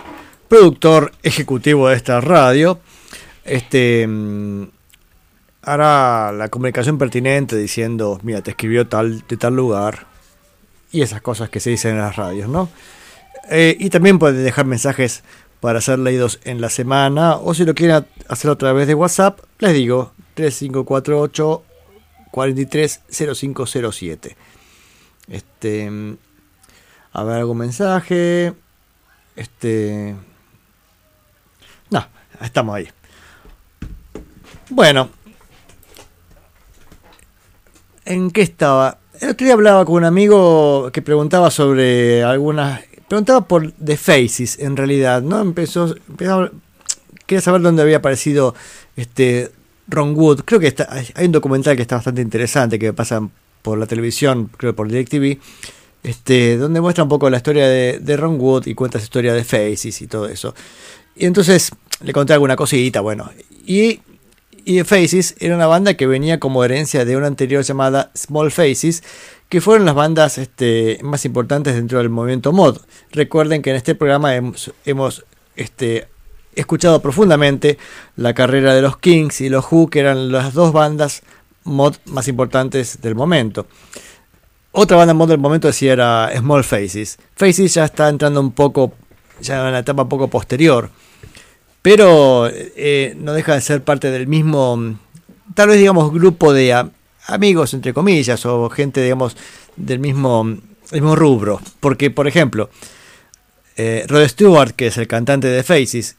productor 0.49 1.13
ejecutivo 1.23 1.89
de 1.89 1.97
esta 1.97 2.21
radio, 2.21 2.81
este 3.45 4.05
mm, 4.09 4.65
hará 5.63 6.33
la 6.33 6.49
comunicación 6.49 6.99
pertinente 6.99 7.55
diciendo, 7.57 8.19
mira, 8.23 8.41
te 8.43 8.51
escribió 8.51 8.89
tal 8.89 9.23
de 9.29 9.37
tal 9.37 9.55
lugar 9.55 10.08
y 10.91 11.03
esas 11.03 11.21
cosas 11.21 11.51
que 11.51 11.61
se 11.61 11.71
dicen 11.71 11.93
en 11.93 11.99
las 11.99 12.17
radios, 12.17 12.49
¿no? 12.49 12.69
Eh, 13.51 13.77
y 13.79 13.91
también 13.91 14.19
pueden 14.19 14.45
dejar 14.45 14.67
mensajes 14.67 15.23
para 15.61 15.81
ser 15.81 15.99
leídos 15.99 16.39
en 16.45 16.61
la 16.61 16.69
semana 16.71 17.37
o 17.37 17.55
si 17.55 17.65
lo 17.65 17.75
quieren 17.75 18.07
hacer 18.29 18.51
a 18.51 18.57
través 18.57 18.87
de 18.87 18.95
WhatsApp, 18.95 19.41
les 19.59 19.73
digo 19.73 20.13
3548 20.35 21.65
430507. 22.31 24.37
Este 25.29 25.91
a 27.13 27.25
ver 27.25 27.39
algún 27.39 27.59
mensaje. 27.59 28.53
Este 29.35 30.15
no, 31.91 32.07
estamos 32.41 32.77
ahí. 32.77 32.89
Bueno, 34.71 35.11
¿en 38.05 38.31
qué 38.31 38.43
estaba? 38.43 38.99
El 39.21 39.31
otro 39.31 39.45
día 39.45 39.55
hablaba 39.55 39.85
con 39.85 39.97
un 39.97 40.05
amigo 40.05 40.91
que 40.93 41.03
preguntaba 41.03 41.51
sobre 41.51 42.23
algunas. 42.23 42.83
Preguntaba 43.09 43.47
por 43.49 43.73
The 43.73 43.97
Faces, 43.97 44.59
en 44.59 44.77
realidad, 44.77 45.23
¿no? 45.23 45.41
Empezó. 45.41 45.95
empezó 46.09 46.51
quería 47.29 47.43
saber 47.43 47.61
dónde 47.61 47.83
había 47.83 47.99
aparecido 47.99 48.55
este 48.97 49.51
Ron 49.87 50.15
Wood. 50.17 50.43
Creo 50.45 50.59
que 50.59 50.69
está, 50.69 50.89
hay 51.15 51.27
un 51.27 51.33
documental 51.33 51.77
que 51.77 51.83
está 51.83 51.97
bastante 51.97 52.23
interesante 52.23 52.79
que 52.79 52.93
pasa 52.93 53.29
por 53.63 53.79
la 53.79 53.87
televisión, 53.87 54.51
creo 54.57 54.75
por 54.75 54.89
DirecTV, 54.89 55.39
este, 56.03 56.57
donde 56.57 56.81
muestra 56.81 57.05
un 57.05 57.11
poco 57.11 57.29
la 57.29 57.37
historia 57.37 57.69
de, 57.69 58.17
Ron 58.17 58.41
Wood 58.41 58.67
y 58.67 58.75
cuenta 58.75 58.99
su 58.99 59.05
historia 59.05 59.35
de 59.35 59.45
Faces 59.45 60.01
y 60.01 60.07
todo 60.07 60.27
eso. 60.27 60.55
Y 61.17 61.27
entonces 61.27 61.71
le 62.03 62.13
conté 62.13 62.33
alguna 62.33 62.57
cosita, 62.57 63.01
bueno. 63.01 63.31
Y, 63.67 64.01
y 64.69 64.85
Faces 64.85 65.35
era 65.41 65.55
una 65.55 65.67
banda 65.67 65.95
que 65.95 66.07
venía 66.07 66.39
como 66.39 66.63
herencia 66.63 67.07
de 67.07 67.17
una 67.17 67.27
anterior 67.27 67.63
llamada 67.63 68.11
Small 68.15 68.51
Faces, 68.51 69.03
que 69.49 69.63
fueron 69.63 69.87
las 69.87 69.95
bandas 69.95 70.37
este, 70.37 70.99
más 71.03 71.25
importantes 71.25 71.75
dentro 71.75 71.97
del 71.97 72.11
movimiento 72.11 72.53
mod. 72.53 72.77
Recuerden 73.11 73.63
que 73.63 73.71
en 73.71 73.77
este 73.77 73.95
programa 73.95 74.35
hemos, 74.37 75.25
este, 75.57 76.09
escuchado 76.55 77.01
profundamente 77.01 77.79
la 78.17 78.35
carrera 78.35 78.75
de 78.75 78.83
los 78.83 78.99
Kings 78.99 79.41
y 79.41 79.49
los 79.49 79.65
Who, 79.73 79.89
que 79.89 80.01
eran 80.01 80.31
las 80.31 80.53
dos 80.53 80.75
bandas 80.75 81.23
mod 81.65 81.95
más 82.05 82.29
importantes 82.29 83.01
del 83.01 83.15
momento. 83.15 83.67
Otra 84.73 84.99
banda 84.99 85.15
mod 85.15 85.31
del 85.31 85.39
momento 85.39 85.69
decía 85.69 85.95
era 85.95 86.31
Small 86.37 86.63
Faces. 86.63 87.19
Faces 87.37 87.73
ya 87.73 87.87
está 87.87 88.11
entrando 88.11 88.39
un 88.39 88.53
poco, 88.53 88.93
ya 89.41 89.67
en 89.67 89.73
la 89.73 89.79
etapa 89.79 90.03
un 90.03 90.11
poco 90.11 90.29
posterior, 90.29 90.91
pero 91.83 92.49
eh, 92.53 93.15
no 93.19 93.33
deja 93.33 93.55
de 93.55 93.61
ser 93.61 93.83
parte 93.83 94.11
del 94.11 94.27
mismo, 94.27 94.99
tal 95.55 95.69
vez 95.69 95.79
digamos, 95.79 96.13
grupo 96.13 96.53
de 96.53 96.91
amigos, 97.27 97.75
entre 97.75 97.95
comillas, 97.95 98.45
o 98.47 98.69
gente, 98.71 99.03
digamos, 99.03 99.37
del 99.77 99.99
mismo, 99.99 100.45
mismo 100.93 101.17
rubro. 101.17 101.61
Porque, 101.81 102.11
por 102.11 102.27
ejemplo, 102.27 102.71
eh, 103.77 104.05
Rod 104.09 104.27
Stewart, 104.27 104.73
que 104.73 104.89
es 104.89 104.99
el 104.99 105.07
cantante 105.07 105.47
de 105.47 105.63
Faces, 105.63 106.17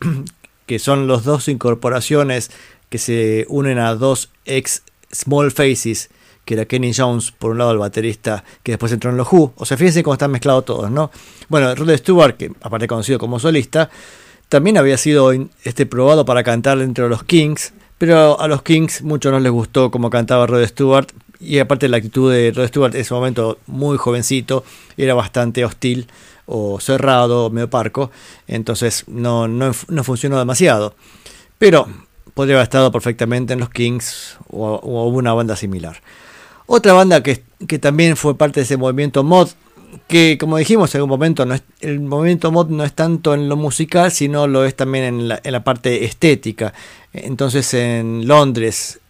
que 0.66 0.78
son 0.78 1.06
los 1.06 1.24
dos 1.24 1.48
incorporaciones 1.48 2.50
que 2.88 2.98
se 2.98 3.46
unen 3.48 3.78
a 3.78 3.94
dos 3.94 4.30
ex 4.44 4.82
Small 5.14 5.50
Faces, 5.50 6.10
que 6.44 6.54
era 6.54 6.64
Kenny 6.64 6.92
Jones, 6.94 7.32
por 7.32 7.52
un 7.52 7.58
lado 7.58 7.72
el 7.72 7.78
baterista 7.78 8.44
que 8.62 8.72
después 8.72 8.90
entró 8.92 9.10
en 9.10 9.16
los 9.16 9.30
Who. 9.30 9.52
O 9.56 9.64
sea, 9.66 9.76
fíjense 9.76 10.02
cómo 10.02 10.14
están 10.14 10.30
mezclados 10.30 10.64
todos, 10.64 10.90
¿no? 10.90 11.10
Bueno, 11.48 11.74
Rod 11.74 11.96
Stewart, 11.96 12.36
que 12.36 12.50
aparte 12.62 12.86
conocido 12.86 13.18
como 13.18 13.38
solista, 13.38 13.90
también 14.52 14.76
había 14.76 14.98
sido 14.98 15.32
este, 15.64 15.86
probado 15.86 16.26
para 16.26 16.42
cantar 16.42 16.76
dentro 16.76 17.04
de 17.04 17.10
los 17.10 17.24
Kings, 17.24 17.72
pero 17.96 18.38
a 18.38 18.46
los 18.48 18.60
Kings 18.60 19.00
mucho 19.00 19.30
no 19.30 19.40
les 19.40 19.50
gustó 19.50 19.90
cómo 19.90 20.10
cantaba 20.10 20.46
Rod 20.46 20.66
Stewart, 20.66 21.06
y 21.40 21.58
aparte 21.58 21.88
la 21.88 21.96
actitud 21.96 22.30
de 22.30 22.52
Rod 22.54 22.66
Stewart 22.66 22.94
en 22.94 23.00
ese 23.00 23.14
momento 23.14 23.56
muy 23.66 23.96
jovencito, 23.96 24.62
era 24.98 25.14
bastante 25.14 25.64
hostil 25.64 26.06
o 26.44 26.78
cerrado, 26.80 27.48
medio 27.48 27.70
parco, 27.70 28.10
entonces 28.46 29.04
no, 29.06 29.48
no, 29.48 29.72
no 29.88 30.04
funcionó 30.04 30.38
demasiado. 30.38 30.96
Pero 31.56 31.88
podría 32.34 32.56
haber 32.56 32.64
estado 32.64 32.92
perfectamente 32.92 33.54
en 33.54 33.60
los 33.60 33.70
Kings 33.70 34.36
o, 34.50 34.74
o 34.74 35.08
una 35.08 35.32
banda 35.32 35.56
similar. 35.56 36.02
Otra 36.66 36.92
banda 36.92 37.22
que, 37.22 37.42
que 37.66 37.78
también 37.78 38.18
fue 38.18 38.36
parte 38.36 38.60
de 38.60 38.64
ese 38.64 38.76
movimiento 38.76 39.24
mod, 39.24 39.48
que 40.08 40.38
como 40.38 40.56
dijimos 40.56 40.94
en 40.94 41.00
algún 41.00 41.10
momento, 41.10 41.44
no 41.46 41.54
es, 41.54 41.62
el 41.80 42.00
movimiento 42.00 42.50
mod 42.50 42.68
no 42.68 42.84
es 42.84 42.92
tanto 42.94 43.34
en 43.34 43.48
lo 43.48 43.56
musical, 43.56 44.10
sino 44.10 44.46
lo 44.46 44.64
es 44.64 44.74
también 44.74 45.04
en 45.04 45.28
la, 45.28 45.40
en 45.42 45.52
la 45.52 45.64
parte 45.64 46.04
estética. 46.04 46.72
Entonces 47.12 47.74
en 47.74 48.26
Londres, 48.26 49.00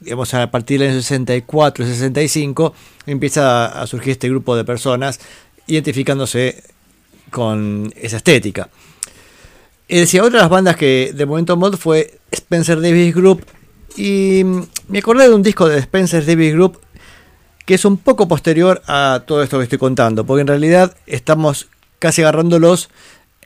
digamos 0.00 0.34
a 0.34 0.50
partir 0.50 0.80
del 0.80 0.90
año 0.90 1.00
64, 1.00 1.86
65, 1.86 2.74
empieza 3.06 3.80
a 3.80 3.86
surgir 3.86 4.12
este 4.12 4.28
grupo 4.28 4.56
de 4.56 4.64
personas 4.64 5.20
identificándose 5.66 6.62
con 7.30 7.92
esa 7.96 8.18
estética. 8.18 8.68
Y 9.88 9.98
decía, 9.98 10.22
otra 10.22 10.38
de 10.38 10.42
las 10.42 10.50
bandas 10.50 10.76
que 10.76 11.12
de 11.14 11.26
momento 11.26 11.56
mod 11.56 11.76
fue 11.76 12.18
Spencer 12.30 12.80
Davis 12.80 13.14
Group. 13.14 13.44
Y 13.96 14.42
mm, 14.44 14.62
me 14.88 14.98
acordé 14.98 15.28
de 15.28 15.34
un 15.34 15.42
disco 15.42 15.68
de 15.68 15.78
Spencer 15.78 16.24
Davis 16.26 16.52
Group 16.52 16.80
que 17.66 17.74
es 17.74 17.84
un 17.84 17.98
poco 17.98 18.28
posterior 18.28 18.80
a 18.86 19.24
todo 19.26 19.42
esto 19.42 19.58
que 19.58 19.64
estoy 19.64 19.78
contando, 19.78 20.24
porque 20.24 20.40
en 20.40 20.46
realidad 20.46 20.96
estamos 21.06 21.68
casi 21.98 22.22
agarrándolos 22.22 22.88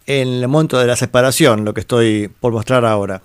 en 0.07 0.29
el 0.29 0.47
momento 0.47 0.79
de 0.79 0.87
la 0.87 0.95
separación, 0.95 1.65
lo 1.65 1.75
que 1.75 1.81
estoy 1.81 2.31
por 2.41 2.53
mostrar 2.53 2.85
ahora. 2.85 3.23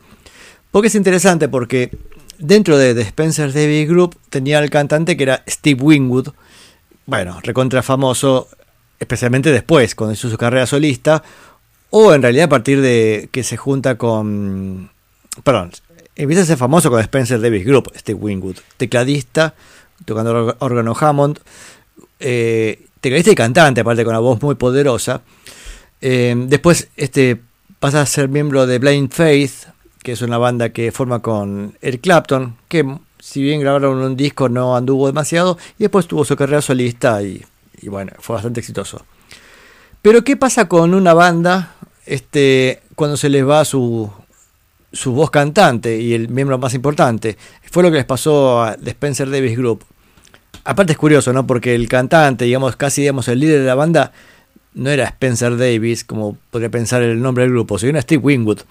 Porque 0.71 0.87
es 0.87 0.95
interesante 0.95 1.49
porque 1.49 1.91
dentro 2.39 2.77
de 2.77 2.95
The 2.95 3.01
Spencer 3.01 3.51
Davis 3.51 3.89
Group 3.89 4.17
tenía 4.29 4.59
el 4.59 4.69
cantante 4.69 5.17
que 5.17 5.23
era 5.23 5.43
Steve 5.47 5.81
Wingwood, 5.81 6.29
bueno, 7.05 7.39
recontra 7.43 7.83
famoso, 7.83 8.47
especialmente 8.97 9.51
después, 9.51 9.95
cuando 9.95 10.13
hizo 10.13 10.29
su 10.29 10.37
carrera 10.37 10.65
solista, 10.65 11.23
o 11.89 12.13
en 12.13 12.21
realidad 12.21 12.45
a 12.45 12.49
partir 12.49 12.81
de 12.81 13.29
que 13.31 13.43
se 13.43 13.57
junta 13.57 13.97
con... 13.97 14.89
Perdón, 15.43 15.71
empieza 16.15 16.43
a 16.43 16.45
ser 16.45 16.57
famoso 16.57 16.89
con 16.89 17.01
Spencer 17.01 17.41
Davis 17.41 17.65
Group, 17.65 17.91
Steve 17.95 18.19
Wingwood, 18.19 18.57
tecladista, 18.77 19.53
tocando 20.03 20.33
org- 20.33 20.55
órgano 20.59 20.95
Hammond, 20.99 21.39
eh, 22.19 22.87
tecladista 23.01 23.31
y 23.31 23.35
cantante, 23.35 23.81
aparte 23.81 24.03
con 24.03 24.11
una 24.13 24.19
voz 24.19 24.41
muy 24.41 24.55
poderosa. 24.55 25.21
Eh, 26.01 26.35
después 26.47 26.89
este, 26.97 27.41
pasa 27.79 28.01
a 28.01 28.05
ser 28.05 28.29
miembro 28.29 28.67
de 28.67 28.79
Blind 28.79 29.11
Faith, 29.11 29.67
que 30.03 30.11
es 30.11 30.21
una 30.21 30.37
banda 30.37 30.69
que 30.69 30.91
forma 30.91 31.19
con 31.19 31.77
Eric 31.81 32.01
Clapton, 32.01 32.57
que 32.67 32.85
si 33.19 33.41
bien 33.41 33.59
grabaron 33.59 33.97
un 33.97 34.15
disco 34.15 34.49
no 34.49 34.75
anduvo 34.75 35.07
demasiado, 35.07 35.57
y 35.79 35.83
después 35.83 36.07
tuvo 36.07 36.25
su 36.25 36.35
carrera 36.35 36.61
solista 36.61 37.23
y, 37.23 37.43
y 37.81 37.89
bueno, 37.89 38.11
fue 38.19 38.35
bastante 38.35 38.59
exitoso. 38.59 39.03
Pero 40.01 40.23
¿qué 40.23 40.37
pasa 40.37 40.67
con 40.67 40.93
una 40.93 41.15
banda 41.15 41.75
este, 42.05 42.81
cuando 42.93 43.17
se 43.17 43.29
les 43.29 43.47
va 43.47 43.65
su, 43.65 44.11
su 44.95 45.11
voz 45.11 45.29
cantante 45.29 45.99
y 45.99 46.13
el 46.13 46.29
miembro 46.29 46.57
más 46.57 46.73
importante? 46.73 47.37
Fue 47.69 47.83
lo 47.83 47.91
que 47.91 47.97
les 47.97 48.05
pasó 48.05 48.63
a 48.63 48.75
The 48.75 48.91
Spencer 48.91 49.29
Davis 49.29 49.57
Group. 49.57 49.83
Aparte 50.63 50.93
es 50.93 50.97
curioso, 50.97 51.31
¿no? 51.33 51.45
Porque 51.45 51.75
el 51.75 51.87
cantante, 51.87 52.45
digamos, 52.45 52.75
casi 52.75 53.01
digamos, 53.01 53.27
el 53.27 53.39
líder 53.39 53.59
de 53.59 53.67
la 53.67 53.75
banda, 53.75 54.11
no 54.73 54.89
era 54.89 55.05
Spencer 55.05 55.57
Davis, 55.57 56.03
como 56.03 56.37
podría 56.51 56.69
pensar 56.69 57.01
el 57.01 57.21
nombre 57.21 57.43
del 57.43 57.51
grupo, 57.51 57.77
sino 57.77 58.01
Steve 58.01 58.23
Wingwood. 58.23 58.61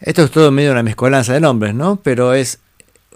Esto 0.00 0.22
es 0.22 0.30
todo 0.30 0.50
medio 0.50 0.72
una 0.72 0.82
mezcolanza 0.82 1.32
de 1.32 1.40
nombres, 1.40 1.74
¿no? 1.74 1.96
Pero 2.02 2.34
es. 2.34 2.60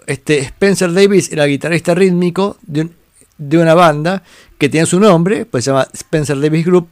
Este 0.05 0.39
Spencer 0.39 0.91
Davis 0.91 1.31
era 1.31 1.45
guitarrista 1.45 1.95
rítmico 1.95 2.57
de 2.67 3.57
una 3.57 3.73
banda 3.73 4.21
que 4.57 4.67
tiene 4.69 4.85
su 4.85 4.99
nombre, 4.99 5.45
pues 5.45 5.63
se 5.63 5.71
llama 5.71 5.87
Spencer 5.93 6.39
Davis 6.41 6.65
Group, 6.65 6.89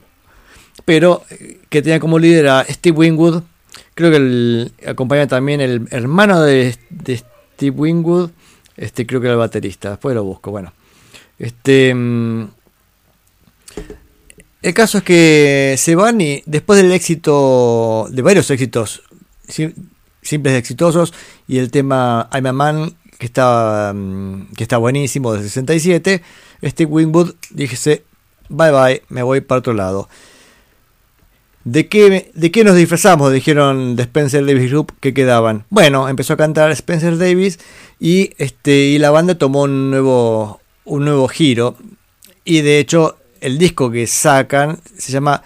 pero 0.86 1.24
eh, 1.30 1.60
que 1.70 1.82
tenía 1.82 2.00
como 2.00 2.20
líder 2.20 2.48
a 2.48 2.66
Steve 2.70 2.98
Wingwood. 2.98 3.44
Creo 3.94 4.12
que 4.12 4.18
el, 4.18 4.72
acompaña 4.88 5.28
también 5.28 5.62
el 5.62 5.88
hermano 5.92 6.42
de, 6.42 6.76
Steve 7.56 7.76
Wingwood, 7.78 8.32
este 8.78 9.06
creo 9.06 9.22
que 9.22 9.28
era 9.28 9.34
el 9.34 9.40
baterista, 9.40 9.92
después 9.92 10.16
lo 10.16 10.24
busco, 10.24 10.52
bueno. 10.52 10.74
Este. 11.38 11.94
mm, 11.94 12.48
el 14.62 14.74
caso 14.74 15.00
es 15.00 15.04
que 15.04 15.76
se 15.78 15.96
van 15.96 16.22
y 16.22 16.44
después 16.46 16.82
del 16.82 16.92
éxito, 16.92 18.08
de 18.12 18.22
varios 18.22 18.50
éxitos 18.52 19.02
sim- 19.48 19.74
simples 20.22 20.54
y 20.54 20.58
exitosos, 20.58 21.14
y 21.48 21.58
el 21.58 21.72
tema 21.72 22.30
I'm 22.32 22.46
a 22.46 22.54
Man, 22.54 22.96
que 23.18 23.26
está, 23.26 23.92
mm, 23.96 24.54
que 24.56 24.64
está 24.64 24.78
buenísimo, 24.78 25.34
de 25.34 25.42
67, 25.44 26.22
Steve 26.64 26.92
Wingwood 26.92 27.34
dice, 27.50 28.04
bye 28.50 28.72
bye, 28.72 29.02
me 29.10 29.24
voy 29.24 29.42
para 29.42 29.60
otro 29.60 29.74
lado. 29.74 30.08
¿De 31.64 31.88
qué, 31.88 32.32
¿De 32.34 32.52
qué 32.52 32.64
nos 32.64 32.76
disfrazamos? 32.76 33.32
Dijeron 33.32 33.96
de 33.96 34.04
Spencer 34.04 34.46
Davis 34.46 34.72
Group 34.72 34.94
que 35.00 35.14
quedaban. 35.14 35.66
Bueno, 35.70 36.10
empezó 36.10 36.34
a 36.34 36.38
cantar 36.38 36.72
Spencer 36.72 37.18
Davis 37.18 37.60
y, 38.00 38.32
este, 38.38 38.86
y 38.86 38.98
la 38.98 39.12
banda 39.12 39.36
tomó 39.36 39.64
un 39.64 39.92
nuevo, 39.92 40.60
un 40.86 41.06
nuevo 41.06 41.28
giro. 41.28 41.76
Y 42.44 42.62
de 42.62 42.80
hecho, 42.80 43.18
el 43.42 43.60
disco 43.60 43.92
que 43.92 44.08
sacan 44.08 44.80
se 44.98 45.12
llama 45.12 45.44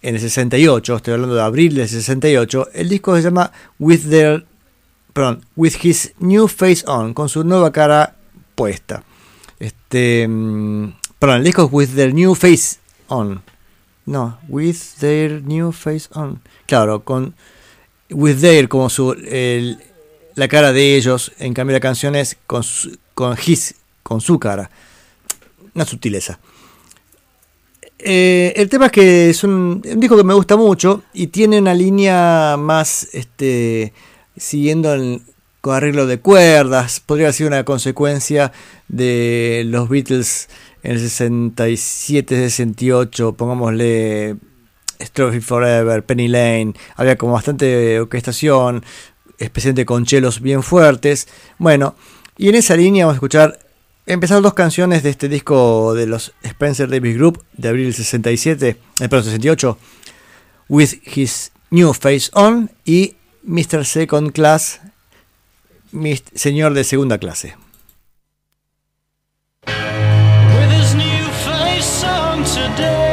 en 0.00 0.14
el 0.14 0.20
68, 0.20 0.96
estoy 0.96 1.14
hablando 1.14 1.34
de 1.34 1.42
abril 1.42 1.74
del 1.74 1.88
68. 1.88 2.68
El 2.72 2.88
disco 2.88 3.14
se 3.16 3.22
llama 3.22 3.52
With 3.78 4.08
Their, 4.08 4.46
perdón, 5.12 5.44
With 5.56 5.74
His 5.82 6.14
New 6.18 6.48
Face 6.48 6.84
On, 6.86 7.12
con 7.12 7.28
su 7.28 7.44
nueva 7.44 7.72
cara 7.72 8.16
puesta. 8.54 9.02
Este, 9.58 10.26
mm, 10.26 10.94
perdón, 11.18 11.38
el 11.38 11.44
disco 11.44 11.64
es 11.64 11.68
With 11.72 11.94
Their 11.94 12.14
New 12.14 12.34
Face 12.34 12.78
On. 13.08 13.42
No, 14.08 14.38
with 14.48 14.76
their 15.00 15.42
new 15.42 15.70
face 15.70 16.08
on. 16.14 16.40
Claro, 16.66 17.04
con 17.04 17.34
with 18.10 18.40
their 18.40 18.66
como 18.68 18.88
su 18.88 19.14
la 20.34 20.48
cara 20.48 20.72
de 20.72 20.96
ellos. 20.96 21.30
En 21.38 21.52
cambio 21.52 21.74
la 21.74 21.80
canción 21.80 22.16
es 22.16 22.36
con 22.46 22.62
su- 22.62 22.96
con 23.14 23.36
his, 23.46 23.74
con 24.02 24.20
su 24.22 24.38
cara. 24.38 24.70
Una 25.74 25.84
sutileza. 25.84 26.38
Eh, 27.98 28.52
el 28.56 28.68
tema 28.68 28.86
es 28.86 28.92
que 28.92 29.30
es 29.30 29.44
un, 29.44 29.82
un 29.84 30.00
disco 30.00 30.16
que 30.16 30.24
me 30.24 30.34
gusta 30.34 30.56
mucho 30.56 31.02
y 31.12 31.26
tiene 31.28 31.58
una 31.58 31.74
línea 31.74 32.56
más 32.58 33.08
este 33.12 33.92
siguiendo 34.36 34.94
el- 34.94 35.20
con 35.60 35.74
arreglo 35.74 36.06
de 36.06 36.20
cuerdas. 36.20 37.00
Podría 37.00 37.32
ser 37.32 37.48
una 37.48 37.64
consecuencia 37.64 38.52
de 38.86 39.64
los 39.66 39.88
Beatles 39.88 40.48
en 40.88 40.94
el 40.94 41.00
67, 41.00 42.34
68, 42.34 43.34
pongámosle 43.34 44.36
Strophy 44.98 45.40
Forever, 45.40 46.02
Penny 46.02 46.28
Lane, 46.28 46.72
había 46.96 47.18
como 47.18 47.34
bastante 47.34 48.00
orquestación, 48.00 48.82
especialmente 49.36 49.84
con 49.84 50.06
chelos 50.06 50.40
bien 50.40 50.62
fuertes. 50.62 51.28
Bueno, 51.58 51.94
y 52.38 52.48
en 52.48 52.54
esa 52.54 52.74
línea 52.74 53.04
vamos 53.04 53.16
a 53.16 53.18
escuchar, 53.18 53.58
empezar 54.06 54.40
dos 54.40 54.54
canciones 54.54 55.02
de 55.02 55.10
este 55.10 55.28
disco 55.28 55.92
de 55.92 56.06
los 56.06 56.32
Spencer 56.42 56.88
Davis 56.88 57.16
Group 57.18 57.44
de 57.52 57.68
abril 57.68 57.92
67, 57.92 58.68
eh, 58.68 58.76
perdón, 59.10 59.24
68, 59.24 59.78
With 60.70 61.02
His 61.04 61.52
New 61.68 61.92
Face 61.92 62.30
On 62.32 62.70
y 62.86 63.16
Mr. 63.42 63.84
Second 63.84 64.32
Class, 64.32 64.80
Señor 66.34 66.72
de 66.72 66.84
Segunda 66.84 67.18
Clase. 67.18 67.67
day. 72.78 73.07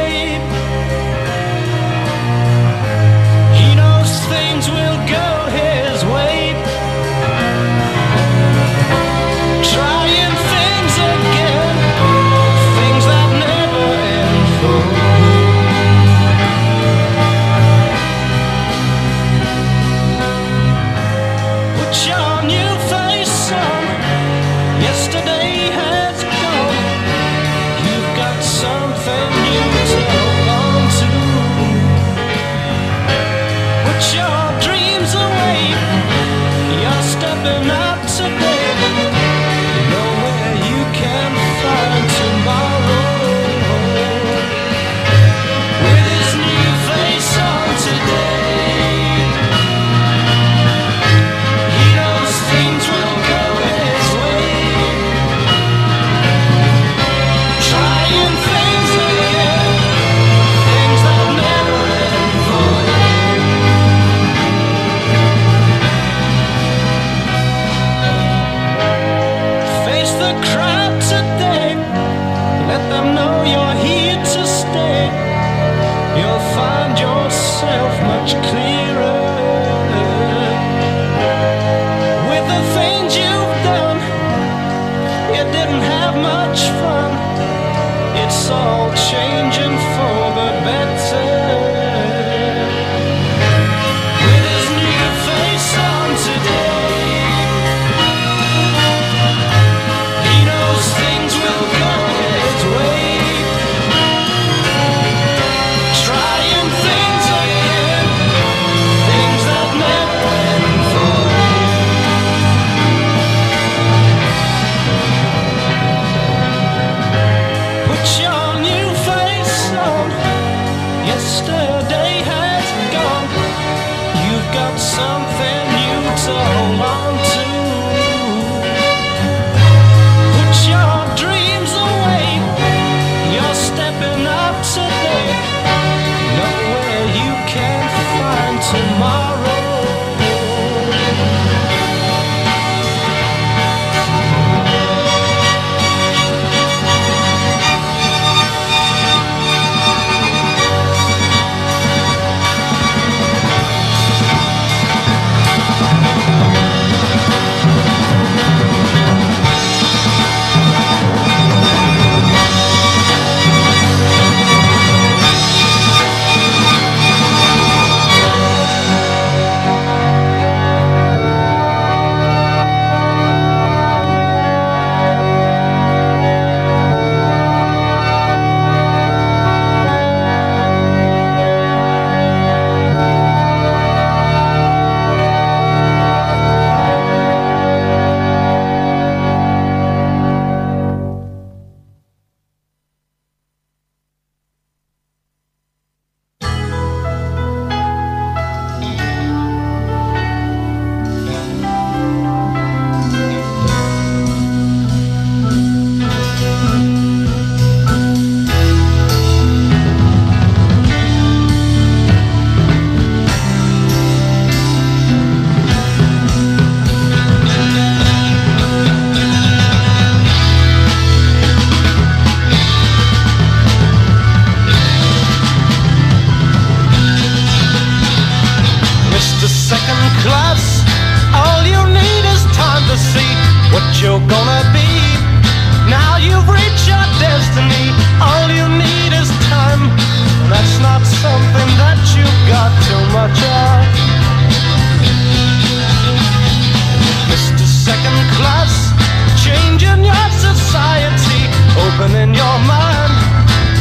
woman 252.06 252.28
in 252.28 252.34
your 252.34 252.58
mind. 252.66 253.12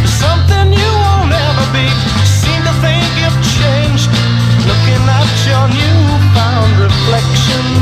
Something 0.08 0.74
you 0.74 0.92
won't 1.04 1.32
ever 1.32 1.66
be. 1.74 1.88
Seem 2.26 2.62
to 2.64 2.74
think 2.82 3.06
you've 3.22 3.42
changed. 3.60 4.10
Looking 4.70 5.04
at 5.20 5.30
your 5.46 5.66
new-found 5.70 6.72
reflection. 6.80 7.75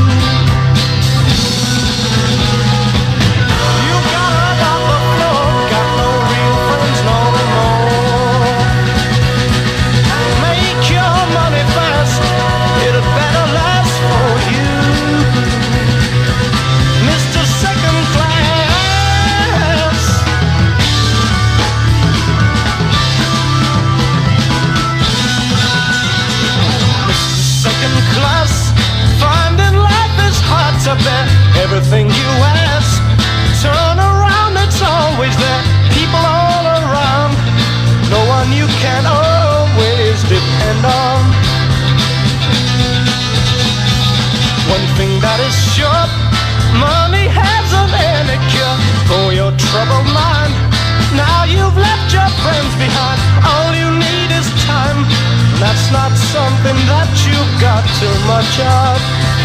Not 55.94 56.18
something 56.18 56.80
that 56.90 57.10
you've 57.22 57.62
got 57.62 57.86
too 58.02 58.16
much 58.26 58.58
of. 58.66 59.43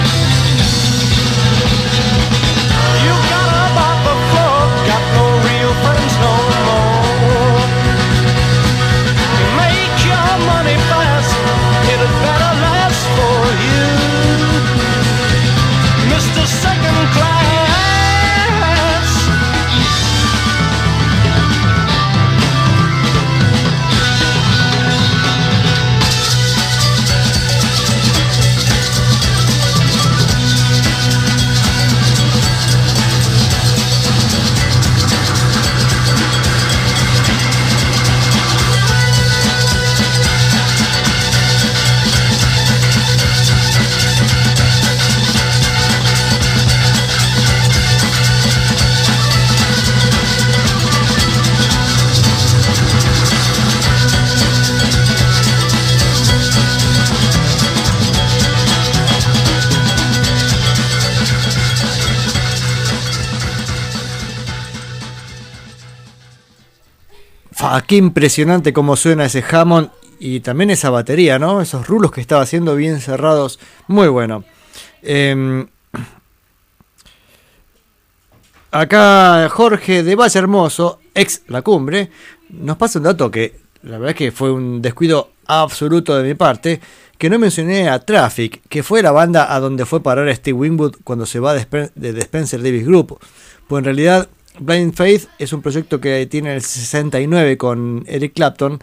Fa, 67.80 67.86
qué 67.86 67.96
impresionante 67.96 68.72
cómo 68.72 68.96
suena 68.96 69.26
ese 69.26 69.44
Hammond 69.50 69.90
y 70.20 70.40
también 70.40 70.70
esa 70.70 70.90
batería, 70.90 71.38
¿no? 71.38 71.60
Esos 71.60 71.86
rulos 71.86 72.10
que 72.10 72.20
estaba 72.20 72.42
haciendo 72.42 72.74
bien 72.76 73.00
cerrados. 73.00 73.58
Muy 73.86 74.08
bueno. 74.08 74.44
Eh, 75.02 75.66
acá 78.70 79.48
Jorge 79.48 80.02
de 80.02 80.14
Valle 80.14 80.38
Hermoso, 80.38 81.00
ex 81.14 81.42
La 81.48 81.62
Cumbre, 81.62 82.10
nos 82.50 82.76
pasa 82.76 82.98
un 82.98 83.04
dato 83.04 83.30
que 83.30 83.60
la 83.82 83.98
verdad 83.98 84.14
que 84.14 84.32
fue 84.32 84.52
un 84.52 84.82
descuido 84.82 85.30
absoluto 85.46 86.16
de 86.16 86.28
mi 86.28 86.34
parte, 86.34 86.80
que 87.16 87.30
no 87.30 87.38
mencioné 87.38 87.88
a 87.88 87.98
Traffic, 88.00 88.62
que 88.68 88.82
fue 88.82 89.02
la 89.02 89.12
banda 89.12 89.52
a 89.54 89.60
donde 89.60 89.86
fue 89.86 90.02
parar 90.02 90.32
Steve 90.34 90.58
Wingwood 90.58 90.96
cuando 91.04 91.26
se 91.26 91.40
va 91.40 91.54
de, 91.54 91.60
Spencer 92.20 92.62
Davis 92.62 92.86
Group. 92.86 93.18
Pues 93.66 93.80
en 93.80 93.84
realidad 93.84 94.28
Blind 94.58 94.94
Faith 94.94 95.28
es 95.38 95.52
un 95.52 95.62
proyecto 95.62 96.00
que 96.00 96.26
tiene 96.26 96.54
el 96.54 96.62
69 96.62 97.56
con 97.56 98.04
Eric 98.06 98.34
Clapton, 98.34 98.78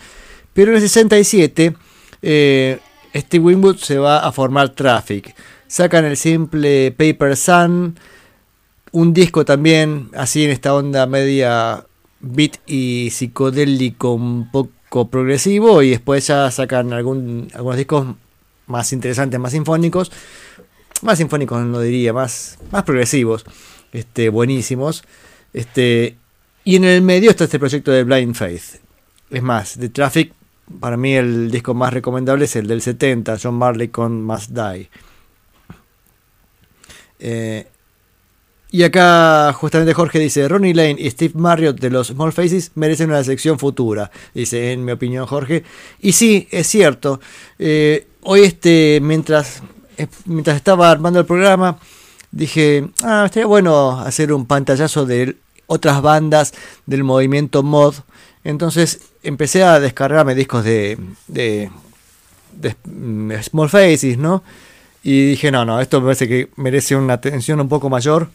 pero 0.53 0.71
en 0.71 0.75
el 0.77 0.81
67 0.81 1.75
eh, 2.21 2.79
Steve 3.13 3.43
Wingwood 3.43 3.77
se 3.77 3.97
va 3.97 4.19
a 4.19 4.31
formar 4.31 4.69
Traffic. 4.69 5.35
Sacan 5.67 6.05
el 6.05 6.17
simple 6.17 6.91
Paper 6.91 7.35
Sun, 7.35 7.97
un 8.91 9.13
disco 9.13 9.45
también 9.45 10.09
así 10.15 10.43
en 10.43 10.51
esta 10.51 10.73
onda 10.73 11.05
media 11.05 11.85
beat 12.19 12.57
y 12.65 13.09
psicodélico 13.11 14.13
un 14.13 14.49
poco 14.51 15.09
progresivo 15.09 15.81
y 15.81 15.91
después 15.91 16.27
ya 16.27 16.49
sacan 16.51 16.93
algunos 16.93 17.77
discos 17.77 18.15
más 18.67 18.93
interesantes, 18.93 19.39
más 19.39 19.51
sinfónicos, 19.51 20.11
más 21.01 21.17
sinfónicos 21.17 21.61
no 21.65 21.79
diría, 21.79 22.13
más, 22.13 22.57
más 22.71 22.83
progresivos, 22.83 23.45
este, 23.91 24.29
buenísimos. 24.29 25.03
Este, 25.55 26.17
y 26.65 26.75
en 26.75 26.83
el 26.83 27.01
medio 27.01 27.29
está 27.29 27.45
este 27.45 27.59
proyecto 27.59 27.89
de 27.89 28.03
Blind 28.03 28.35
Faith. 28.35 28.81
Es 29.29 29.41
más, 29.41 29.79
de 29.79 29.87
Traffic, 29.87 30.33
para 30.81 30.97
mí 30.97 31.13
el 31.13 31.49
disco 31.49 31.73
más 31.73 31.93
recomendable 31.93 32.43
es 32.43 32.57
el 32.57 32.67
del 32.67 32.81
70, 32.81 33.37
John 33.41 33.55
Marley 33.55 33.87
con 33.87 34.21
Must 34.21 34.49
Die. 34.49 34.89
Eh, 37.19 37.67
y 38.69 38.83
acá 38.83 39.53
justamente 39.53 39.93
Jorge 39.93 40.19
dice, 40.19 40.45
Ronnie 40.49 40.73
Lane 40.73 40.97
y 40.99 41.09
Steve 41.09 41.35
Marriott 41.37 41.79
de 41.79 41.89
los 41.89 42.07
Small 42.07 42.33
Faces 42.33 42.73
merecen 42.75 43.09
una 43.09 43.23
sección 43.23 43.57
futura, 43.57 44.11
dice 44.33 44.73
en 44.73 44.83
mi 44.83 44.91
opinión 44.91 45.25
Jorge. 45.25 45.63
Y 46.01 46.11
sí, 46.11 46.49
es 46.51 46.67
cierto. 46.67 47.21
Eh, 47.57 48.07
hoy 48.23 48.41
este, 48.41 48.99
mientras, 49.01 49.63
eh, 49.97 50.07
mientras 50.25 50.57
estaba 50.57 50.91
armando 50.91 51.21
el 51.21 51.25
programa, 51.25 51.79
dije, 52.29 52.89
ah, 53.03 53.23
estaría 53.25 53.47
bueno 53.47 54.01
hacer 54.01 54.33
un 54.33 54.45
pantallazo 54.45 55.05
de 55.05 55.37
otras 55.67 56.01
bandas 56.01 56.53
del 56.85 57.03
movimiento 57.03 57.63
mod. 57.63 57.95
Entonces 58.43 59.01
empecé 59.23 59.63
a 59.63 59.79
descargarme 59.79 60.35
discos 60.35 60.63
de, 60.63 60.97
de, 61.27 61.69
Small 63.41 63.69
Faces, 63.69 64.17
¿no? 64.17 64.43
Y 65.03 65.29
dije, 65.31 65.51
no, 65.51 65.65
no, 65.65 65.79
esto 65.81 65.99
me 65.99 66.05
parece 66.05 66.27
que 66.27 66.49
merece 66.55 66.95
una 66.95 67.13
atención 67.15 67.59
un 67.59 67.69
poco 67.69 67.89
mayor. 67.89 68.29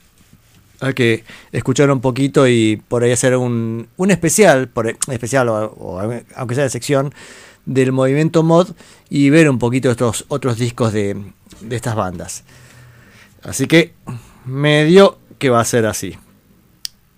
Hay 0.80 0.94
que 0.94 1.24
escuchar 1.52 1.90
un 1.90 2.00
poquito 2.00 2.48
y 2.48 2.82
por 2.88 3.02
ahí 3.02 3.12
hacer 3.12 3.36
un, 3.36 3.88
un 3.96 4.10
especial, 4.10 4.68
por, 4.68 4.86
especial 4.86 5.48
o, 5.48 6.00
aunque 6.36 6.54
sea 6.54 6.64
de 6.64 6.70
sección, 6.70 7.12
del 7.66 7.92
movimiento 7.92 8.42
mod 8.42 8.70
y 9.10 9.30
ver 9.30 9.50
un 9.50 9.58
poquito 9.58 9.90
estos 9.90 10.24
otros 10.28 10.58
discos 10.58 10.92
de, 10.92 11.16
de 11.60 11.76
estas 11.76 11.94
bandas. 11.94 12.44
Así 13.42 13.66
que 13.66 13.92
me 14.44 14.84
dio 14.84 15.18
que 15.38 15.50
va 15.50 15.60
a 15.60 15.64
ser 15.64 15.86
así. 15.86 16.16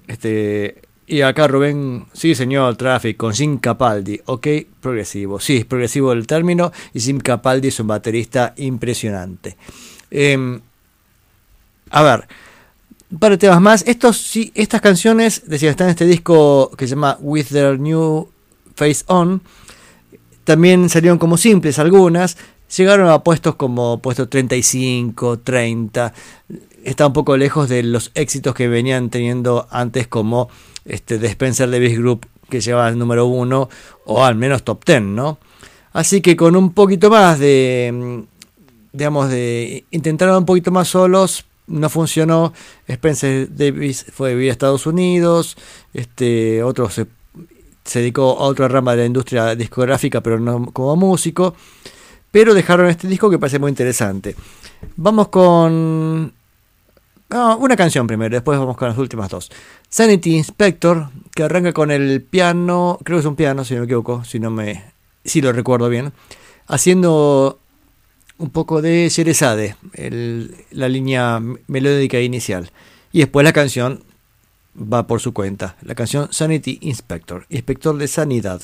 Este, 0.07 0.83
y 1.07 1.23
acá 1.23 1.47
Rubén, 1.49 2.07
sí 2.13 2.35
señor, 2.35 2.77
Traffic 2.77 3.17
con 3.17 3.33
Jim 3.33 3.59
Capaldi, 3.59 4.21
ok, 4.27 4.47
progresivo, 4.81 5.41
sí, 5.41 5.59
es 5.59 5.65
progresivo 5.65 6.13
el 6.13 6.27
término 6.27 6.73
y 6.95 7.01
Jim 7.01 7.19
Capaldi 7.19 7.69
es 7.69 7.81
un 7.81 7.89
baterista 7.89 8.55
impresionante. 8.57 9.57
Eh, 10.11 10.61
a 11.91 12.03
ver, 12.03 12.27
un 13.13 13.19
par 13.19 13.31
de 13.33 13.39
temas 13.39 13.61
más. 13.61 13.85
Estos, 13.87 14.17
sí, 14.17 14.51
estas 14.55 14.81
canciones, 14.81 15.43
decía, 15.47 15.71
están 15.71 15.89
en 15.89 15.91
este 15.91 16.07
disco 16.07 16.71
que 16.77 16.87
se 16.87 16.95
llama 16.95 17.19
With 17.21 17.49
Their 17.51 17.79
New 17.79 18.29
Face 18.75 19.05
On. 19.07 19.43
También 20.45 20.89
salieron 20.89 21.19
como 21.19 21.37
simples 21.37 21.79
algunas. 21.79 22.39
Llegaron 22.75 23.11
a 23.11 23.23
puestos 23.23 23.57
como 23.57 24.01
puesto 24.01 24.31
35, 24.31 25.41
30. 25.41 26.15
Está 26.85 27.07
un 27.07 27.13
poco 27.13 27.37
lejos 27.37 27.69
de 27.69 27.83
los 27.83 28.11
éxitos 28.15 28.55
que 28.55 28.69
venían 28.69 29.11
teniendo 29.11 29.67
antes 29.71 30.09
como 30.09 30.49
este 30.85 31.19
The 31.19 31.29
Spencer 31.29 31.71
Davis 31.71 31.99
Group 31.99 32.27
que 32.49 32.61
llevaba 32.61 32.89
el 32.89 32.99
número 32.99 33.27
uno 33.27 33.69
o 34.05 34.25
al 34.25 34.35
menos 34.35 34.63
top 34.63 34.85
10, 34.85 35.03
¿no? 35.03 35.39
Así 35.93 36.21
que 36.21 36.37
con 36.37 36.57
un 36.57 36.73
poquito 36.73 37.11
más 37.11 37.39
de, 37.39 38.25
digamos, 38.93 39.31
de 39.31 39.85
intentaron 39.91 40.39
un 40.39 40.47
poquito 40.47 40.71
más 40.71 40.89
solos, 40.89 41.45
no 41.67 41.89
funcionó. 41.89 42.53
Spencer 42.87 43.49
Davis 43.55 44.07
fue 44.13 44.31
a 44.31 44.35
vivir 44.35 44.51
a 44.51 44.53
Estados 44.53 44.87
Unidos, 44.87 45.57
este 45.95 46.63
otro 46.63 46.91
se 46.91 47.07
dedicó 47.95 48.39
a 48.39 48.45
otra 48.45 48.69
rama 48.69 48.93
de 48.93 48.99
la 48.99 49.07
industria 49.07 49.55
discográfica, 49.55 50.21
pero 50.21 50.39
no 50.39 50.67
como 50.73 50.97
músico. 50.97 51.55
Pero 52.31 52.55
dejaron 52.55 52.89
este 52.89 53.09
disco 53.09 53.29
que 53.29 53.39
parece 53.39 53.59
muy 53.59 53.71
interesante. 53.71 54.35
Vamos 54.97 55.29
con 55.29 56.33
una 57.33 57.77
canción 57.77 58.07
primero, 58.07 58.35
después 58.35 58.59
vamos 58.59 58.77
con 58.77 58.89
las 58.89 58.99
últimas 58.99 59.31
dos. 59.31 59.51
Sanity 59.89 60.37
Inspector, 60.37 61.09
que 61.35 61.43
arranca 61.43 61.73
con 61.73 61.91
el 61.91 62.23
piano, 62.23 62.99
creo 63.03 63.19
que 63.19 63.21
es 63.21 63.27
un 63.27 63.37
piano, 63.37 63.65
si 63.65 63.75
no 63.75 63.81
me 63.81 63.87
equivoco, 63.87 64.25
si 64.25 64.39
no 64.39 64.51
me, 64.51 64.85
si 65.25 65.41
lo 65.41 65.53
recuerdo 65.53 65.89
bien, 65.89 66.13
haciendo 66.67 67.59
un 68.39 68.51
poco 68.51 68.83
de 68.83 69.09
Sherezade, 69.09 69.77
la 70.71 70.89
línea 70.89 71.41
melódica 71.67 72.21
inicial. 72.21 72.71
Y 73.13 73.21
después 73.21 73.45
la 73.45 73.53
canción 73.53 74.03
va 74.77 75.07
por 75.07 75.21
su 75.21 75.33
cuenta. 75.33 75.77
La 75.83 75.95
canción 75.95 76.33
Sanity 76.33 76.79
Inspector, 76.83 77.47
inspector 77.51 77.97
de 77.97 78.09
sanidad. 78.09 78.63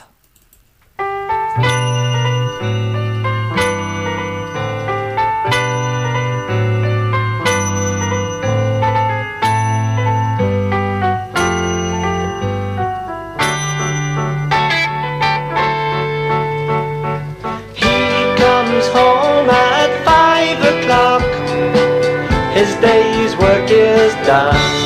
His 22.58 22.74
day's 22.80 23.36
work 23.36 23.70
is 23.70 24.12
done. 24.26 24.77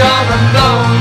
gonna 0.00 0.52
know. 0.52 0.99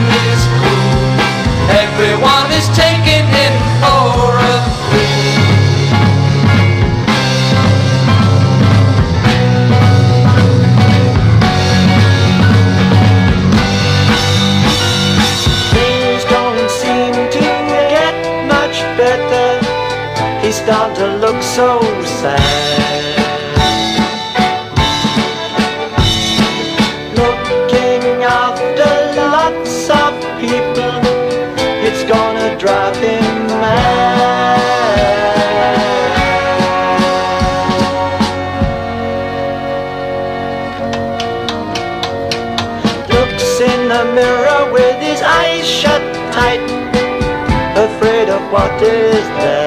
What 48.60 48.84
is 48.84 49.26
there. 49.40 49.59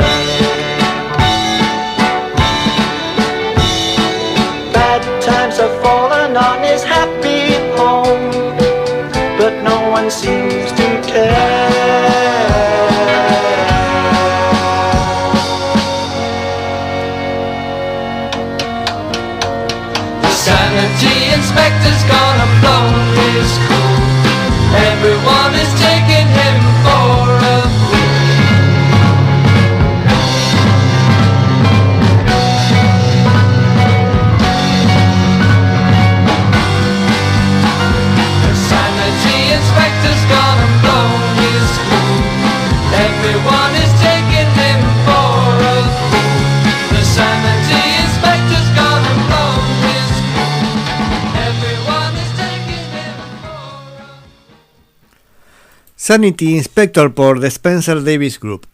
Sanity 56.03 56.57
Inspector 56.57 57.15
por 57.15 57.41
The 57.41 57.47
Spencer 57.47 58.03
Davis 58.03 58.41
Group. 58.41 58.67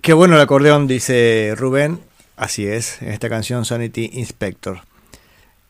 Qué 0.00 0.12
bueno 0.12 0.36
el 0.36 0.40
acordeón, 0.40 0.86
dice 0.86 1.54
Rubén. 1.56 1.98
Así 2.36 2.64
es, 2.64 3.02
en 3.02 3.08
esta 3.08 3.28
canción 3.28 3.64
Sanity 3.64 4.10
Inspector. 4.12 4.82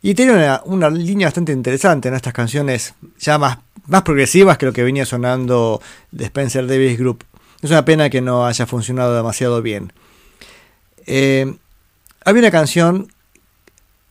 Y 0.03 0.13
tiene 0.13 0.35
una, 0.67 0.91
línea 0.91 1.29
bastante 1.29 1.53
interesante 1.53 2.09
en 2.09 2.15
estas 2.15 2.35
canciones 2.35 2.93
ya 3.19 3.39
más, 3.39 3.57
más 3.87 4.03
progresivas 4.03 4.59
que 4.59 4.67
lo 4.67 4.75
que 4.75 4.83
venía 4.83 5.07
sonando 5.07 5.81
de 6.11 6.27
Spencer 6.27 6.67
Davis 6.67 6.99
Group. 6.99 7.25
Es 7.63 7.71
una 7.71 7.87
pena 7.87 8.11
que 8.11 8.21
no 8.21 8.45
haya 8.45 8.67
funcionado 8.67 9.17
demasiado 9.17 9.63
bien. 9.63 9.95
Eh, 11.07 11.55
había 12.23 12.43
una 12.43 12.51
canción 12.51 13.11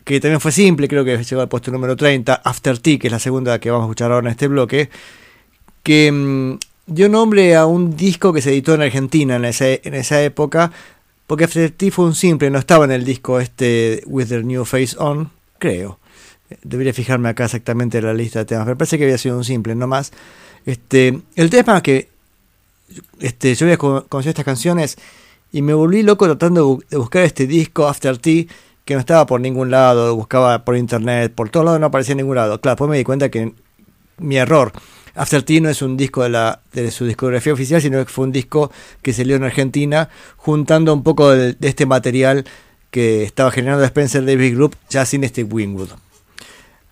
que 0.04 0.20
también 0.20 0.42
fue 0.42 0.52
simple, 0.52 0.88
creo 0.88 1.06
que 1.06 1.24
llegó 1.24 1.44
al 1.44 1.48
puesto 1.48 1.70
número 1.70 1.96
30, 1.96 2.42
After 2.44 2.80
Tea, 2.80 2.98
que 2.98 3.06
es 3.06 3.14
la 3.14 3.20
segunda 3.20 3.60
que 3.60 3.70
vamos 3.70 3.84
a 3.84 3.86
escuchar 3.86 4.12
ahora 4.12 4.30
en 4.30 4.32
este 4.32 4.48
bloque, 4.48 4.90
que 5.84 6.12
mm, 6.12 6.58
dio 6.88 7.10
nombre 7.10 7.56
a 7.56 7.66
un 7.66 7.96
disco 7.96 8.34
que 8.34 8.42
se 8.42 8.52
editó 8.52 8.74
en 8.74 8.82
Argentina 8.82 9.36
en 9.36 9.46
esa, 9.46 9.68
en 9.70 9.94
esa 9.94 10.22
época, 10.24 10.72
porque 11.28 11.48
Tea 11.48 11.92
fue 11.92 12.06
un 12.06 12.16
simple, 12.16 12.50
no 12.50 12.60
estaba 12.60 12.86
en 12.86 12.92
el 12.92 13.06
disco 13.06 13.40
este 13.40 14.04
With 14.06 14.28
the 14.28 14.44
New 14.44 14.66
Face 14.66 14.96
On, 15.00 15.32
creo. 15.60 16.00
Debería 16.64 16.94
fijarme 16.94 17.30
acá 17.30 17.46
exactamente 17.46 18.00
en 18.00 18.06
la 18.06 18.14
lista 18.14 18.40
de 18.40 18.46
temas, 18.46 18.66
pero 18.66 18.78
parece 18.78 18.98
que 18.98 19.06
había 19.06 19.18
sido 19.18 19.38
un 19.38 19.46
simple, 19.46 19.74
no 19.74 19.88
más. 19.88 20.12
Este, 20.66 21.22
el 21.36 21.50
tema 21.50 21.82
que 21.82 22.10
este, 23.20 23.56
yo 23.56 23.66
había 23.66 23.78
co- 23.78 24.06
conocido 24.10 24.32
estas 24.32 24.46
canciones 24.46 24.98
y 25.54 25.62
me 25.62 25.74
volví 25.74 26.04
loco 26.04 26.26
tratando 26.26 26.60
de 26.62 26.68
bu- 26.68 26.86
de 26.90 26.98
buscar 26.98 27.24
este 27.24 27.48
disco 27.48 27.88
After 27.88 28.18
Tea 28.18 28.46
que 28.84 28.96
no 28.96 29.00
estaba 29.00 29.26
por 29.26 29.40
ningún 29.40 29.72
lado, 29.72 30.16
buscaba 30.16 30.66
por 30.66 30.76
internet, 30.76 31.32
por 31.34 31.50
todos 31.50 31.66
lados 31.66 31.80
no 31.80 31.86
aparecía 31.88 32.14
en 32.14 32.18
ningún 32.18 32.36
lado. 32.36 32.60
Claro, 32.60 32.74
después 32.76 32.90
me 32.90 32.98
di 32.98 33.04
cuenta 33.04 33.30
que 33.30 33.54
mi 34.18 34.38
error. 34.38 34.74
After 35.16 35.44
Tea 35.44 35.62
no 35.62 35.70
es 35.70 35.82
un 35.82 35.98
disco 35.98 36.24
de, 36.24 36.30
la, 36.30 36.62
de 36.74 36.92
su 36.92 37.06
discografía 37.06 37.54
oficial, 37.54 37.82
sino 37.82 38.00
que 38.06 38.12
fue 38.12 38.26
un 38.26 38.32
disco 38.32 38.72
que 39.02 39.14
salió 39.14 39.36
en 39.36 39.44
Argentina, 39.44 40.10
juntando 40.38 40.94
un 40.94 41.04
poco 41.04 41.32
de, 41.32 41.56
este 41.62 41.86
material 41.86 42.46
que 42.90 43.24
estaba 43.24 43.52
generando 43.52 43.84
Spencer 43.86 44.26
Davis 44.26 44.54
Group 44.54 44.76
ya 44.90 45.06
sin 45.06 45.24
este 45.24 45.44
Wingwood. 45.44 45.90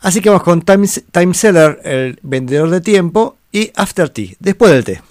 Así 0.01 0.21
que 0.21 0.29
vamos 0.29 0.43
con 0.43 0.61
Time, 0.61 0.87
Time 1.11 1.33
Seller, 1.33 1.79
el 1.83 2.19
vendedor 2.21 2.69
de 2.69 2.81
tiempo, 2.81 3.37
y 3.51 3.71
After 3.75 4.09
Tea, 4.09 4.35
después 4.39 4.71
del 4.71 4.83
té. 4.83 5.01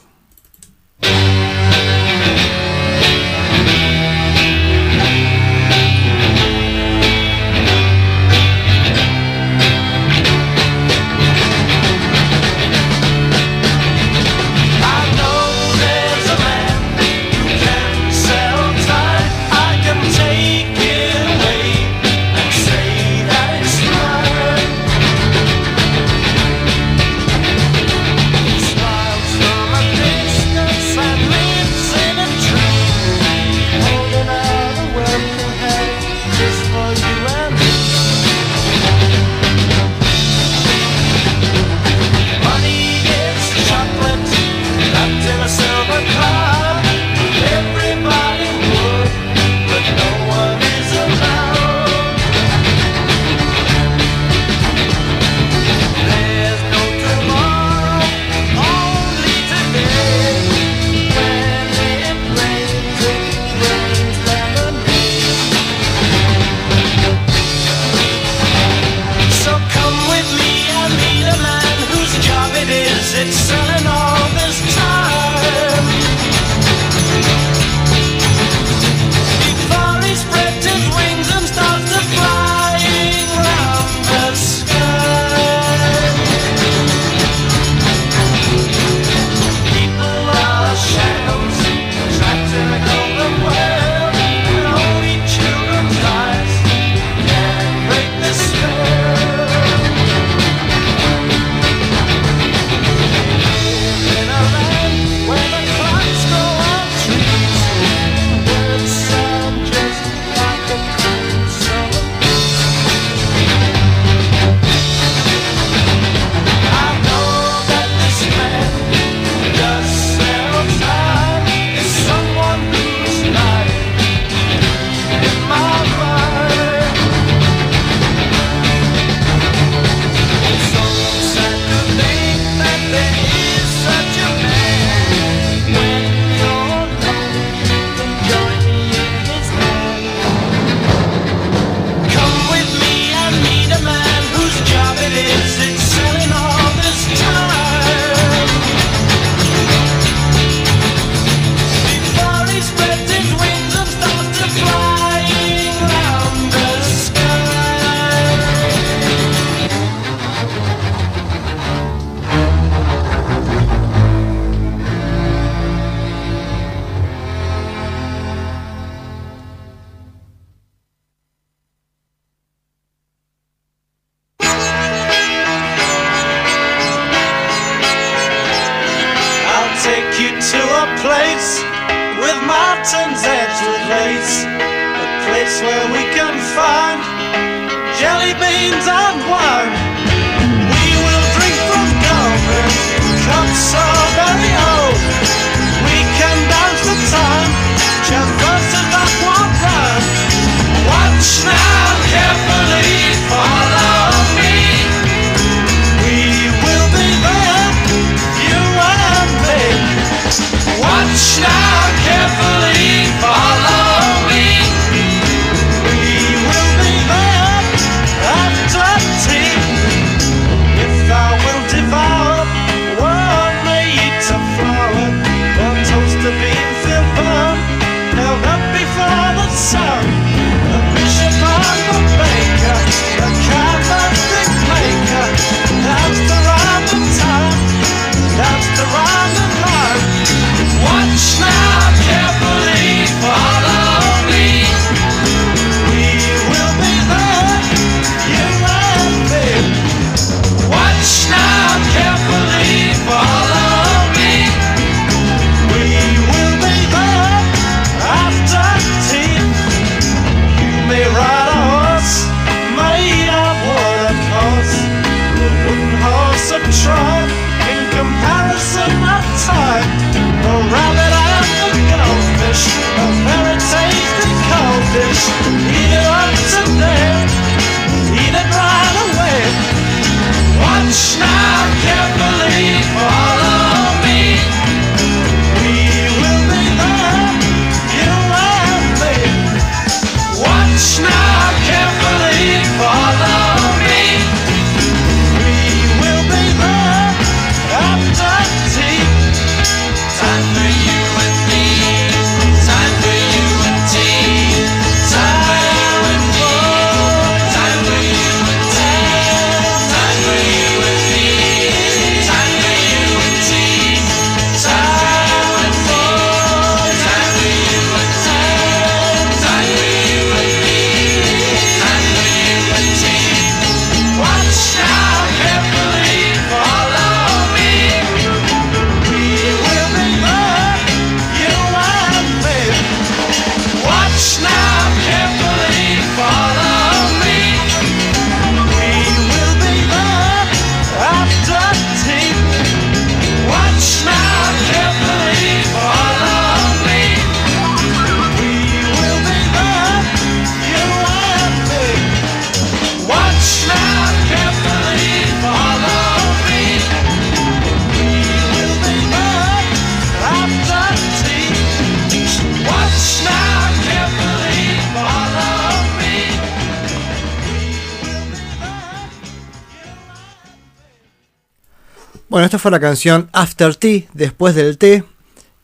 Esta 372.49 372.59
fue 372.59 372.71
la 372.71 372.81
canción 372.81 373.29
After 373.35 373.77
Tea, 373.77 374.05
después 374.15 374.55
del 374.55 374.79
té, 374.79 375.05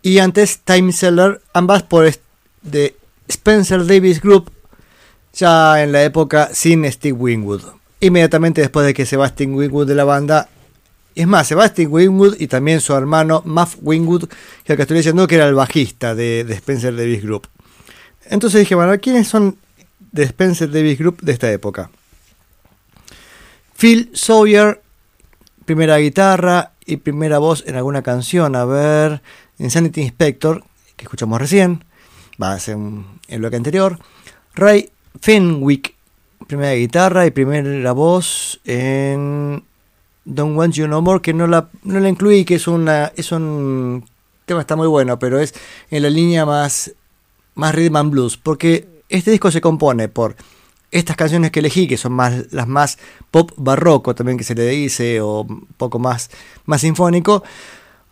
y 0.03 0.19
antes 0.19 0.59
Time 0.59 0.93
Seller, 0.93 1.41
ambas 1.55 1.83
por 1.83 2.07
de 2.61 2.95
Spencer 3.27 3.87
Davis 3.87 4.21
Group, 4.21 4.53
ya 5.33 5.83
en 5.83 5.93
la 5.93 6.05
época 6.05 6.51
sin 6.53 6.85
Steve 6.93 7.17
Wingwood. 7.17 7.63
Inmediatamente 8.01 8.61
después 8.61 8.85
de 8.85 8.93
que 8.93 9.07
se 9.07 9.17
va 9.17 9.31
Steve 9.31 9.55
Wingwood 9.55 9.87
de 9.87 9.95
la 9.95 10.05
banda, 10.05 10.51
es 11.15 11.27
más, 11.27 11.49
se 11.49 11.55
va 11.55 11.67
Steve 11.69 11.89
Wingwood 11.89 12.37
y 12.39 12.49
también 12.49 12.83
su 12.83 12.95
hermano 12.95 13.41
Muff 13.47 13.77
Wingwood, 13.81 14.29
que 14.65 14.73
al 14.73 14.77
que 14.77 14.83
estoy 14.83 14.99
diciendo 14.99 15.27
que 15.27 15.37
era 15.37 15.49
el 15.49 15.55
bajista 15.55 16.15
de, 16.15 16.45
de 16.45 16.53
Spencer 16.53 16.95
Davis 16.95 17.23
Group. 17.23 17.49
Entonces 18.27 18.61
dije, 18.61 18.75
bueno, 18.75 18.93
¿quiénes 19.01 19.27
son 19.27 19.57
de 20.13 20.25
Spencer 20.25 20.71
Davis 20.71 20.99
Group 20.99 21.23
de 21.23 21.33
esta 21.33 21.51
época? 21.51 21.91
Phil 23.75 24.11
Sawyer, 24.13 24.83
primera 25.65 25.97
guitarra 25.97 26.73
y 26.87 26.97
primera 26.99 27.39
voz 27.39 27.65
en 27.67 27.77
alguna 27.77 28.03
canción. 28.03 28.57
A 28.57 28.65
ver, 28.65 29.23
Insanity 29.59 30.03
Inspector, 30.03 30.65
que 30.97 31.05
escuchamos 31.05 31.41
recién, 31.41 31.85
va 32.43 32.53
a 32.53 32.59
ser 32.61 32.77
un- 32.77 33.21
el 33.29 33.41
bloque 33.41 33.57
anterior. 33.57 33.99
Ray 34.55 34.91
Fenwick, 35.21 35.95
primera 36.47 36.75
guitarra 36.75 37.27
y 37.27 37.31
primera 37.31 37.93
voz 37.93 38.61
en 38.65 39.65
Don't 40.25 40.57
Want 40.57 40.75
You 40.75 40.87
No 40.89 41.01
More, 41.03 41.21
que 41.23 41.33
no 41.35 41.47
la, 41.47 41.69
no 41.83 42.01
la 42.01 42.09
incluí, 42.09 42.45
que 42.45 42.57
es, 42.57 42.67
una, 42.69 43.13
es 43.17 43.33
un 43.33 44.05
tema 44.47 44.61
está 44.61 44.77
muy 44.77 44.87
bueno, 44.87 45.19
pero 45.19 45.39
es 45.39 45.55
en 45.91 46.03
la 46.03 46.11
línea 46.11 46.45
más, 46.45 46.93
más 47.55 47.75
rhythm 47.75 47.97
and 47.97 48.11
blues, 48.11 48.37
porque 48.37 48.87
este 49.09 49.31
disco 49.31 49.51
se 49.51 49.61
compone 49.61 50.09
por 50.09 50.37
estas 50.91 51.17
canciones 51.17 51.51
que 51.51 51.61
elegí, 51.61 51.87
que 51.89 51.97
son 51.97 52.13
más 52.13 52.53
las 52.53 52.69
más 52.69 52.99
pop 53.31 53.53
barroco 53.57 54.15
también 54.15 54.39
que 54.39 54.45
se 54.45 54.55
le 54.55 54.67
dice, 54.69 55.21
o 55.21 55.41
un 55.43 55.67
poco 55.77 55.99
más, 55.99 56.31
más 56.67 56.81
sinfónico, 56.81 57.43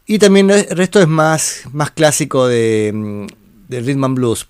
y 0.06 0.18
también 0.18 0.50
el 0.50 0.66
resto 0.70 1.00
es 1.00 1.08
más, 1.08 1.62
más 1.72 1.90
clásico 1.92 2.48
de, 2.48 2.90
mm, 2.92 3.26
de 3.68 3.80
rhythm 3.80 4.04
and 4.04 4.16
blues, 4.16 4.48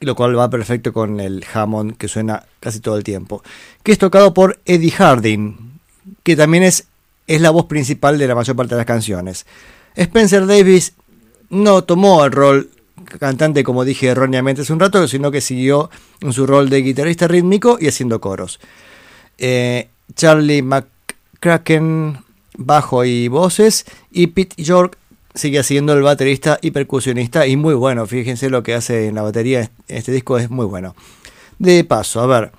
lo 0.00 0.14
cual 0.14 0.38
va 0.38 0.50
perfecto 0.50 0.92
con 0.92 1.20
el 1.20 1.44
Hammond 1.52 1.96
que 1.96 2.08
suena 2.08 2.44
casi 2.60 2.80
todo 2.80 2.96
el 2.96 3.04
tiempo, 3.04 3.42
que 3.82 3.92
es 3.92 3.98
tocado 3.98 4.34
por 4.34 4.60
Eddie 4.64 4.90
Harding, 4.90 5.80
que 6.22 6.36
también 6.36 6.64
es, 6.64 6.86
es 7.26 7.40
la 7.40 7.50
voz 7.50 7.66
principal 7.66 8.18
de 8.18 8.26
la 8.26 8.34
mayor 8.34 8.56
parte 8.56 8.74
de 8.74 8.78
las 8.78 8.86
canciones. 8.86 9.46
Spencer 9.94 10.46
Davis 10.46 10.94
no 11.50 11.84
tomó 11.84 12.24
el 12.24 12.32
rol 12.32 12.70
cantante, 13.18 13.64
como 13.64 13.84
dije 13.84 14.08
erróneamente 14.08 14.62
hace 14.62 14.72
un 14.72 14.80
rato, 14.80 15.06
sino 15.08 15.30
que 15.30 15.40
siguió 15.40 15.90
en 16.20 16.32
su 16.32 16.46
rol 16.46 16.68
de 16.68 16.82
guitarrista 16.82 17.28
rítmico 17.28 17.78
y 17.80 17.88
haciendo 17.88 18.20
coros. 18.20 18.60
Eh, 19.38 19.88
Charlie 20.14 20.62
McCracken, 20.62 22.18
bajo 22.56 23.04
y 23.04 23.28
voces, 23.28 23.86
y 24.10 24.28
Pete 24.28 24.62
York 24.62 24.98
sigue 25.34 25.62
siendo 25.62 25.92
el 25.92 26.02
baterista 26.02 26.58
y 26.60 26.72
percusionista, 26.72 27.46
y 27.46 27.56
muy 27.56 27.74
bueno, 27.74 28.06
fíjense 28.06 28.50
lo 28.50 28.62
que 28.62 28.74
hace 28.74 29.06
en 29.06 29.14
la 29.14 29.22
batería, 29.22 29.70
este 29.86 30.12
disco 30.12 30.38
es 30.38 30.50
muy 30.50 30.66
bueno. 30.66 30.94
De 31.58 31.84
paso, 31.84 32.20
a 32.20 32.26
ver, 32.26 32.52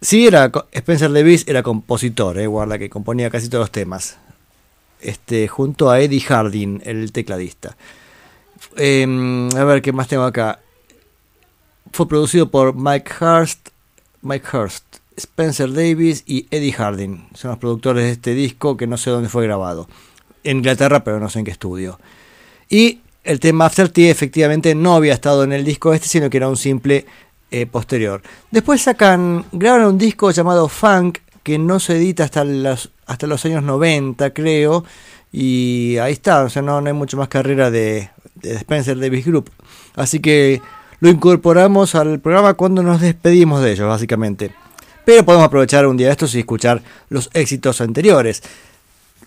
si 0.00 0.26
era 0.26 0.50
Spencer 0.72 1.12
Davis 1.12 1.44
era 1.46 1.62
compositor, 1.62 2.38
eh, 2.38 2.46
guarda 2.46 2.78
que 2.78 2.90
componía 2.90 3.30
casi 3.30 3.48
todos 3.48 3.62
los 3.62 3.70
temas. 3.70 4.18
Este, 5.00 5.48
junto 5.48 5.90
a 5.90 6.00
Eddie 6.00 6.20
Harding, 6.20 6.82
el 6.84 7.12
tecladista. 7.12 7.76
Eh, 8.76 9.48
a 9.56 9.64
ver, 9.64 9.82
¿qué 9.82 9.92
más 9.92 10.08
tengo 10.08 10.24
acá? 10.24 10.60
fue 11.92 12.08
producido 12.08 12.50
por 12.50 12.74
Mike 12.74 13.12
Hurst, 13.20 13.68
Mike 14.22 14.56
Hurst, 14.56 14.84
Spencer 15.16 15.72
Davis 15.72 16.22
y 16.26 16.46
Eddie 16.50 16.72
Harding. 16.72 17.28
Son 17.34 17.50
los 17.50 17.58
productores 17.58 18.04
de 18.04 18.12
este 18.12 18.34
disco 18.34 18.76
que 18.76 18.86
no 18.86 18.96
sé 18.96 19.10
dónde 19.10 19.28
fue 19.28 19.44
grabado. 19.44 19.88
En 20.44 20.58
Inglaterra, 20.58 21.04
pero 21.04 21.20
no 21.20 21.28
sé 21.28 21.40
en 21.40 21.44
qué 21.44 21.50
estudio. 21.50 21.98
Y 22.68 23.00
el 23.24 23.40
tema 23.40 23.66
After 23.66 23.88
Tea 23.88 24.10
efectivamente 24.10 24.74
no 24.74 24.94
había 24.94 25.12
estado 25.12 25.44
en 25.44 25.52
el 25.52 25.64
disco 25.64 25.92
este, 25.92 26.08
sino 26.08 26.30
que 26.30 26.38
era 26.38 26.48
un 26.48 26.56
simple 26.56 27.04
eh, 27.50 27.66
posterior. 27.66 28.22
Después 28.50 28.80
sacan, 28.80 29.44
graban 29.52 29.84
un 29.84 29.98
disco 29.98 30.30
llamado 30.30 30.68
Funk, 30.68 31.18
que 31.42 31.58
no 31.58 31.80
se 31.80 31.96
edita 31.96 32.24
hasta 32.24 32.44
los, 32.44 32.90
hasta 33.06 33.26
los 33.26 33.44
años 33.44 33.62
90, 33.62 34.32
creo. 34.32 34.84
Y 35.32 35.96
ahí 35.98 36.12
está, 36.12 36.44
o 36.44 36.48
sea, 36.48 36.62
no, 36.62 36.80
no 36.80 36.86
hay 36.86 36.92
mucho 36.92 37.16
más 37.16 37.28
carrera 37.28 37.70
de 37.70 38.10
Spencer 38.42 38.98
Davis 38.98 39.26
Group. 39.26 39.50
Así 39.94 40.20
que 40.20 40.60
lo 41.00 41.08
incorporamos 41.08 41.94
al 41.94 42.20
programa 42.20 42.54
cuando 42.54 42.82
nos 42.82 43.00
despedimos 43.00 43.62
de 43.62 43.72
ellos, 43.72 43.88
básicamente. 43.88 44.52
Pero 45.04 45.24
podemos 45.24 45.46
aprovechar 45.46 45.86
un 45.86 45.96
día 45.96 46.08
de 46.08 46.12
estos 46.12 46.34
y 46.34 46.40
escuchar 46.40 46.82
los 47.08 47.30
éxitos 47.32 47.80
anteriores. 47.80 48.42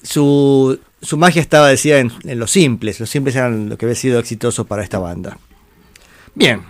Su, 0.02 0.80
su 1.02 1.18
magia 1.18 1.42
estaba 1.42 1.70
decía 1.70 2.00
en, 2.00 2.12
en 2.24 2.40
los 2.40 2.52
simples. 2.52 3.00
Los 3.00 3.10
simples 3.10 3.36
eran 3.36 3.70
lo 3.70 3.78
que 3.78 3.86
había 3.86 3.96
sido 3.96 4.20
exitoso 4.20 4.66
para 4.66 4.84
esta 4.84 5.00
banda. 5.00 5.38
Bien, 6.36 6.64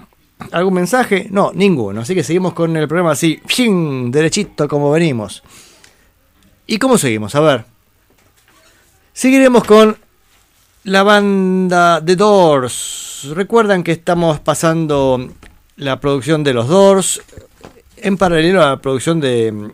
¿algún 0.52 0.74
mensaje? 0.76 1.28
No, 1.30 1.52
ninguno. 1.54 2.02
Así 2.02 2.16
que 2.16 2.24
seguimos 2.24 2.54
con 2.54 2.76
el 2.78 2.88
programa 2.88 3.12
así, 3.12 3.40
¡fin! 3.46 4.12
derechito 4.12 4.68
como 4.68 4.92
venimos. 4.92 5.44
¿Y 6.66 6.78
cómo 6.78 6.98
seguimos? 6.98 7.36
A 7.36 7.42
ver. 7.42 7.66
Seguiremos 9.14 9.64
con 9.66 9.98
la 10.84 11.04
banda 11.04 12.02
The 12.04 12.16
Doors. 12.16 13.28
Recuerdan 13.34 13.84
que 13.84 13.94
estamos 13.94 14.40
pasando 14.40 15.30
la 15.78 16.00
producción 16.00 16.44
de 16.44 16.54
los 16.54 16.68
Doors 16.68 17.22
en 17.98 18.18
paralelo 18.18 18.62
a 18.62 18.72
la 18.72 18.82
producción 18.82 19.22
de, 19.22 19.72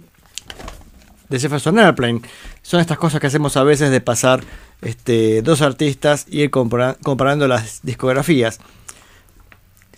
de 1.29 1.39
Jefferson 1.39 1.79
Airplane. 1.79 2.21
Son 2.61 2.79
estas 2.79 2.99
cosas 2.99 3.19
que 3.19 3.27
hacemos 3.27 3.57
a 3.57 3.63
veces 3.63 3.89
de 3.89 4.01
pasar 4.01 4.43
este, 4.81 5.41
dos 5.41 5.61
artistas 5.61 6.25
y 6.29 6.41
ir 6.41 6.51
compara- 6.51 6.95
comparando 7.03 7.47
las 7.47 7.79
discografías. 7.81 8.59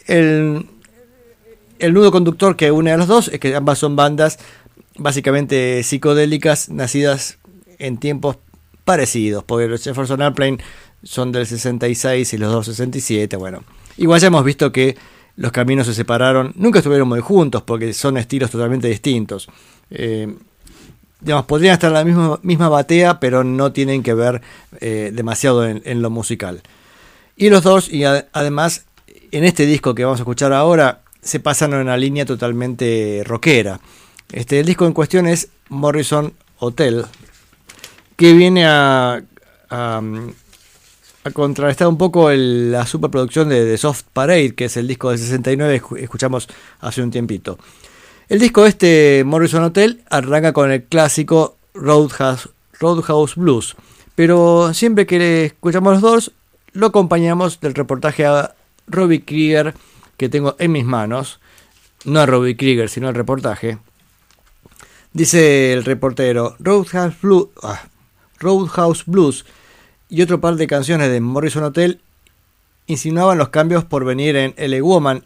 El, 0.08 0.66
el 1.80 1.94
nudo 1.94 2.12
conductor 2.12 2.56
que 2.56 2.72
une 2.72 2.92
a 2.92 2.98
los 2.98 3.08
dos 3.08 3.28
es 3.28 3.40
que 3.40 3.54
ambas 3.54 3.80
son 3.80 3.98
bandas 3.98 4.40
básicamente 4.98 5.84
psicodélicas 5.84 6.70
nacidas 6.70 7.38
en 7.80 7.98
tiempos 7.98 8.38
parecidos, 8.86 9.44
porque 9.44 9.68
los 9.68 9.84
Jefferson 9.84 10.22
Airplane 10.22 10.58
son 11.04 11.32
del 11.32 11.46
66 11.48 12.34
y 12.34 12.38
los 12.38 12.52
dos 12.52 12.66
67, 12.68 13.36
bueno. 13.38 13.64
Igual 13.98 14.20
ya 14.22 14.28
hemos 14.28 14.44
visto 14.46 14.72
que 14.72 14.98
los 15.36 15.52
caminos 15.52 15.88
se 15.88 15.94
separaron, 15.94 16.54
nunca 16.56 16.80
estuvieron 16.80 17.08
muy 17.08 17.20
juntos 17.20 17.64
porque 17.64 17.94
son 17.94 18.18
estilos 18.18 18.52
totalmente 18.52 18.88
distintos. 18.88 19.48
Eh, 19.90 20.34
digamos, 21.20 21.46
podrían 21.46 21.74
estar 21.74 21.90
en 21.90 21.94
la 21.94 22.04
misma, 22.04 22.40
misma 22.44 22.70
batea, 22.70 23.20
pero 23.20 23.44
no 23.44 23.72
tienen 23.72 24.04
que 24.04 24.14
ver 24.14 24.42
eh, 24.80 25.12
demasiado 25.14 25.66
en, 25.68 26.02
lo 26.02 26.10
musical. 26.10 26.62
Y 27.36 27.50
los 27.50 27.64
dos, 27.64 27.92
y 27.92 28.04
a- 28.04 28.28
además, 28.34 28.86
en 29.32 29.44
este 29.44 29.66
disco 29.66 29.96
que 29.96 30.04
vamos 30.04 30.20
a 30.20 30.24
escuchar 30.24 30.52
ahora, 30.54 31.02
se 31.22 31.40
pasan 31.40 31.74
en 31.74 31.80
una 31.80 31.98
línea 31.98 32.26
totalmente 32.26 33.24
rockera. 33.26 33.80
Este, 34.32 34.60
el 34.60 34.66
disco 34.66 34.86
en 34.88 34.94
cuestión 34.94 35.28
es 35.28 35.50
Morrison 35.70 36.34
Hotel, 36.58 37.06
que 38.16 38.34
viene 38.34 38.66
a, 38.66 39.22
a, 39.70 40.02
a 41.24 41.32
contrarrestar 41.32 41.88
un 41.88 41.98
poco 41.98 42.32
la 42.32 42.86
superproducción 42.86 43.50
de, 43.50 43.64
de 43.66 43.78
Soft 43.78 44.04
Parade, 44.14 44.56
que 44.56 44.66
es 44.66 44.78
el 44.78 44.88
disco 44.88 45.12
de 45.12 45.18
69 45.18 45.80
que 45.80 45.86
escu- 45.86 45.98
escuchamos 46.00 46.48
hace 46.80 47.02
un 47.02 47.12
tiempito. 47.12 47.58
El 48.28 48.40
disco 48.40 48.66
este, 48.66 49.24
Morrison 49.26 49.64
Hotel, 49.64 50.04
arranca 50.10 50.54
con 50.54 50.72
el 50.72 50.84
clásico 50.84 51.58
Roadhouse, 51.74 52.50
Roadhouse 52.80 53.36
Blues, 53.36 53.76
pero 54.16 54.74
siempre 54.74 55.06
que 55.06 55.46
escuchamos 55.46 55.94
los 55.94 56.02
dos, 56.02 56.32
lo 56.74 56.88
acompañamos 56.88 57.60
del 57.60 57.76
reportaje 57.76 58.26
a 58.26 58.56
Robbie 58.88 59.24
Krieger 59.24 59.74
que 60.18 60.30
tengo 60.30 60.56
en 60.60 60.72
mis 60.72 60.86
manos, 60.86 61.40
no 62.06 62.20
a 62.20 62.26
Robbie 62.26 62.56
Krieger, 62.58 62.90
sino 62.90 63.10
el 63.10 63.16
reportaje. 63.16 63.78
Dice 65.14 65.74
el 65.74 65.84
reportero, 65.84 66.56
Roadhouse 66.60 67.20
Blues, 67.22 67.50
ah, 67.64 67.82
Roadhouse 68.40 69.04
Blues 69.06 69.46
y 70.12 70.22
otro 70.22 70.42
par 70.42 70.58
de 70.58 70.68
canciones 70.68 71.10
de 71.10 71.22
Morrison 71.22 71.64
Hotel 71.64 72.02
insinuaban 72.86 73.38
los 73.38 73.48
cambios 73.48 73.86
por 73.86 74.04
venir 74.04 74.36
en 74.36 74.54
LA 74.58 74.84
Woman, 74.84 75.24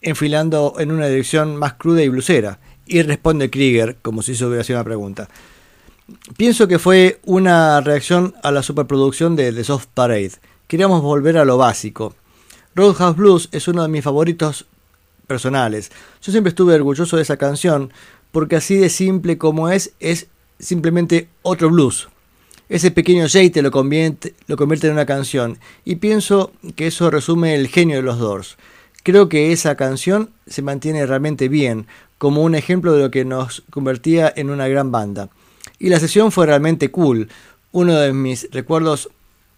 enfilando 0.00 0.76
en 0.78 0.90
una 0.90 1.08
dirección 1.08 1.56
más 1.56 1.74
cruda 1.74 2.02
y 2.02 2.08
blusera. 2.08 2.58
Y 2.86 3.02
responde 3.02 3.50
Krieger, 3.50 3.96
como 4.00 4.22
si 4.22 4.32
eso 4.32 4.48
hubiera 4.48 4.64
sido 4.64 4.78
una 4.78 4.84
pregunta. 4.84 5.28
Pienso 6.38 6.66
que 6.66 6.78
fue 6.78 7.20
una 7.24 7.82
reacción 7.82 8.34
a 8.42 8.50
la 8.50 8.62
superproducción 8.62 9.36
de 9.36 9.52
The 9.52 9.62
Soft 9.62 9.88
Parade. 9.92 10.32
Queríamos 10.68 11.02
volver 11.02 11.36
a 11.36 11.44
lo 11.44 11.58
básico. 11.58 12.14
Roadhouse 12.74 13.16
Blues 13.16 13.48
es 13.52 13.68
uno 13.68 13.82
de 13.82 13.88
mis 13.88 14.04
favoritos 14.04 14.64
personales. 15.26 15.92
Yo 16.22 16.32
siempre 16.32 16.48
estuve 16.48 16.74
orgulloso 16.74 17.16
de 17.16 17.22
esa 17.22 17.36
canción 17.36 17.92
porque 18.32 18.56
así 18.56 18.76
de 18.76 18.88
simple 18.88 19.36
como 19.36 19.68
es, 19.68 19.92
es 20.00 20.28
simplemente 20.58 21.28
otro 21.42 21.68
blues. 21.68 22.08
Ese 22.68 22.90
pequeño 22.90 23.26
te 23.28 23.62
lo 23.62 23.70
convierte, 23.70 24.34
lo 24.46 24.56
convierte 24.56 24.86
en 24.86 24.94
una 24.94 25.04
canción 25.04 25.58
y 25.84 25.96
pienso 25.96 26.50
que 26.76 26.86
eso 26.86 27.10
resume 27.10 27.54
el 27.54 27.68
genio 27.68 27.96
de 27.96 28.02
los 28.02 28.18
Doors. 28.18 28.56
Creo 29.02 29.28
que 29.28 29.52
esa 29.52 29.74
canción 29.74 30.30
se 30.46 30.62
mantiene 30.62 31.04
realmente 31.04 31.48
bien, 31.48 31.86
como 32.16 32.42
un 32.42 32.54
ejemplo 32.54 32.94
de 32.94 33.02
lo 33.02 33.10
que 33.10 33.26
nos 33.26 33.62
convertía 33.68 34.32
en 34.34 34.48
una 34.48 34.66
gran 34.66 34.90
banda. 34.90 35.28
Y 35.78 35.90
la 35.90 36.00
sesión 36.00 36.32
fue 36.32 36.46
realmente 36.46 36.90
cool, 36.90 37.28
uno 37.72 37.96
de 37.96 38.14
mis 38.14 38.48
recuerdos 38.50 39.10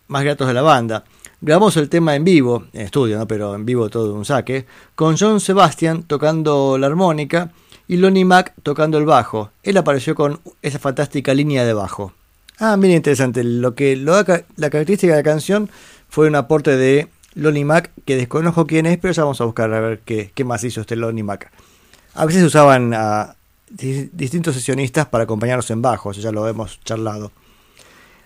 más 0.09 0.24
gratos 0.24 0.48
de 0.48 0.54
la 0.54 0.62
banda. 0.62 1.04
Grabamos 1.40 1.76
el 1.76 1.88
tema 1.88 2.16
en 2.16 2.24
vivo, 2.24 2.64
en 2.72 2.80
estudio, 2.80 3.18
¿no? 3.18 3.28
pero 3.28 3.54
en 3.54 3.64
vivo 3.64 3.88
todo 3.88 4.14
un 4.14 4.24
saque, 4.24 4.66
con 4.96 5.16
John 5.16 5.38
Sebastian 5.38 6.02
tocando 6.02 6.76
la 6.76 6.88
armónica 6.88 7.52
y 7.86 7.98
Lonnie 7.98 8.24
Mac 8.24 8.52
tocando 8.64 8.98
el 8.98 9.04
bajo. 9.04 9.52
Él 9.62 9.76
apareció 9.76 10.16
con 10.16 10.40
esa 10.61 10.80
fantástica 10.80 11.34
línea 11.34 11.64
de 11.64 11.72
bajo. 11.72 12.12
Ah, 12.59 12.76
bien 12.78 12.94
interesante. 12.94 13.44
Lo 13.44 13.74
que 13.74 13.96
lo 13.96 14.14
la 14.14 14.70
característica 14.70 15.12
de 15.12 15.18
la 15.18 15.22
canción 15.22 15.68
fue 16.09 16.28
un 16.28 16.34
aporte 16.36 16.76
de 16.76 17.09
Lonnie 17.34 17.64
Mac, 17.64 17.90
que 18.07 18.16
desconozco 18.16 18.66
quién 18.66 18.86
es, 18.86 18.98
pero 18.98 19.12
ya 19.12 19.24
vamos 19.24 19.40
a 19.40 19.44
buscar 19.44 19.72
a 19.72 19.80
ver 19.80 20.00
qué, 20.04 20.30
qué 20.34 20.44
más 20.44 20.64
hizo 20.64 20.80
este 20.80 20.96
Lonnie 20.96 21.22
Mac. 21.22 21.50
A 22.14 22.24
veces 22.24 22.42
usaban 22.42 22.94
a 22.94 23.36
di- 23.68 24.09
distintos 24.12 24.54
sesionistas 24.54 25.07
para 25.07 25.24
acompañarnos 25.24 25.70
en 25.70 25.82
bajo, 25.82 26.11
eso 26.12 26.20
ya 26.22 26.32
lo 26.32 26.48
hemos 26.48 26.80
charlado. 26.80 27.30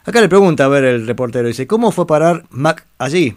Acá 0.05 0.21
le 0.21 0.29
pregunta, 0.29 0.65
a 0.65 0.69
ver, 0.69 0.85
el 0.85 1.07
reportero, 1.07 1.49
dice, 1.49 1.67
¿cómo 1.67 1.91
fue 1.91 2.07
parar 2.07 2.45
Mac 2.51 2.87
allí? 2.99 3.37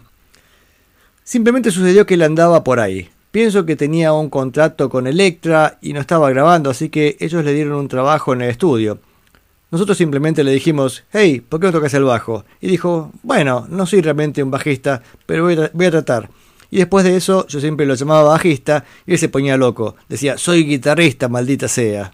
Simplemente 1.24 1.70
sucedió 1.70 2.06
que 2.06 2.14
él 2.14 2.22
andaba 2.22 2.62
por 2.62 2.78
ahí. 2.78 3.08
Pienso 3.32 3.66
que 3.66 3.74
tenía 3.74 4.12
un 4.12 4.30
contrato 4.30 4.88
con 4.88 5.08
Electra 5.08 5.78
y 5.82 5.92
no 5.92 6.00
estaba 6.00 6.30
grabando, 6.30 6.70
así 6.70 6.88
que 6.88 7.16
ellos 7.18 7.44
le 7.44 7.52
dieron 7.52 7.72
un 7.74 7.88
trabajo 7.88 8.32
en 8.32 8.42
el 8.42 8.50
estudio. 8.50 9.00
Nosotros 9.70 9.98
simplemente 9.98 10.44
le 10.44 10.52
dijimos, 10.52 11.04
hey, 11.12 11.40
¿por 11.40 11.58
qué 11.58 11.66
no 11.66 11.72
tocas 11.72 11.94
el 11.94 12.04
bajo? 12.04 12.44
Y 12.60 12.68
dijo, 12.68 13.10
bueno, 13.22 13.66
no 13.68 13.86
soy 13.86 14.02
realmente 14.02 14.42
un 14.42 14.50
bajista, 14.50 15.02
pero 15.26 15.44
voy 15.44 15.86
a, 15.86 15.90
tratar. 15.90 16.30
Y 16.70 16.78
después 16.78 17.04
de 17.04 17.16
eso 17.16 17.46
yo 17.48 17.60
siempre 17.60 17.86
lo 17.86 17.94
llamaba 17.94 18.30
bajista 18.30 18.84
y 19.06 19.12
él 19.12 19.18
se 19.18 19.28
ponía 19.28 19.56
loco. 19.56 19.96
Decía, 20.08 20.38
soy 20.38 20.64
guitarrista, 20.64 21.28
maldita 21.28 21.68
sea. 21.68 22.12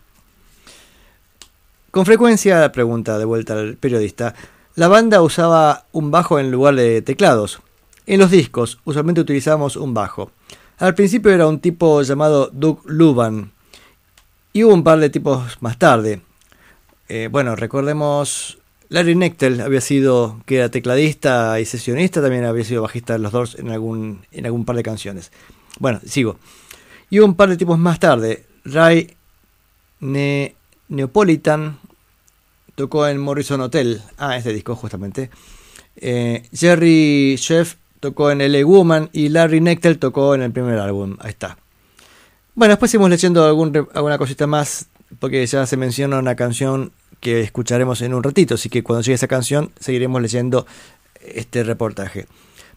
Con 1.91 2.07
frecuencia, 2.07 2.71
pregunta 2.73 3.19
de 3.19 3.25
vuelta 3.25 3.55
al 3.55 3.77
periodista, 3.77 4.35
la 4.77 4.89
banda 4.89 5.21
usaba 5.23 5.87
un 5.93 6.11
bajo 6.11 6.39
en 6.39 6.51
lugar 6.51 6.77
de 6.77 7.03
teclados. 7.03 7.61
En 8.07 8.21
los 8.21 8.31
discos 8.31 8.79
usualmente 8.85 9.21
utilizábamos 9.21 9.77
un 9.77 9.93
bajo. 9.93 10.31
Al 10.79 10.95
principio 10.95 11.31
era 11.31 11.47
un 11.47 11.61
tipo 11.61 12.01
llamado 12.01 12.49
Doug 12.53 12.81
Luban 12.87 13.53
y 14.53 14.65
hubo 14.65 14.73
un 14.73 14.83
par 14.83 14.99
de 14.99 15.11
tipos 15.11 15.59
más 15.61 15.79
tarde. 15.79 16.23
Eh, 17.13 17.27
bueno, 17.29 17.57
recordemos 17.57 18.59
Larry 18.89 19.17
Nectel 19.17 19.61
había 19.63 19.81
sido 19.81 20.41
que 20.47 20.59
era 20.59 20.69
tecladista 20.69 21.59
y 21.59 21.65
sesionista, 21.65 22.23
también 22.23 22.45
había 22.45 22.63
sido 22.63 22.83
bajista 22.83 23.15
de 23.15 23.19
los 23.19 23.33
Doors 23.33 23.57
en 23.57 23.69
algún 23.69 24.25
en 24.31 24.47
algún 24.47 24.65
par 24.65 24.77
de 24.77 24.85
canciones. 24.85 25.33
Bueno, 25.81 26.01
sigo. 26.07 26.37
Y 27.11 27.19
un 27.19 27.35
par 27.35 27.49
de 27.49 27.57
tipos 27.57 27.81
más 27.81 27.99
tarde. 27.99 28.47
Ray 28.65 29.17
Ne 29.99 30.55
Neapolitan 30.87 31.81
tocó 32.77 33.09
en 33.09 33.19
Morrison 33.19 33.61
Hotel. 33.61 34.03
Ah, 34.17 34.37
este 34.37 34.53
disco 34.53 34.77
justamente. 34.77 35.31
Eh, 35.97 36.45
Jerry 36.53 37.35
Sheff 37.35 37.75
tocó 37.99 38.31
en 38.31 38.39
LA 38.39 38.65
Woman 38.65 39.11
y 39.13 39.31
Larry 39.31 39.61
Nectel 39.61 39.99
tocó 39.99 40.37
en 40.37 40.43
el 40.43 40.53
primer 40.53 40.79
álbum. 40.79 41.17
Ahí 41.19 41.31
está. 41.31 41.59
Bueno, 42.55 42.75
después 42.75 42.93
seguimos 42.93 43.11
leyendo 43.11 43.45
alguna 43.45 44.17
cosita 44.17 44.47
más 44.47 44.87
porque 45.19 45.45
ya 45.47 45.67
se 45.67 45.77
menciona 45.77 46.19
una 46.19 46.35
canción 46.35 46.93
que 47.21 47.41
escucharemos 47.41 48.01
en 48.03 48.15
un 48.15 48.23
ratito, 48.23 48.55
así 48.55 48.69
que 48.69 48.83
cuando 48.83 49.03
llegue 49.03 49.15
esa 49.15 49.29
canción 49.29 49.73
seguiremos 49.79 50.23
leyendo 50.23 50.67
este 51.21 51.65
reportaje. 51.65 52.27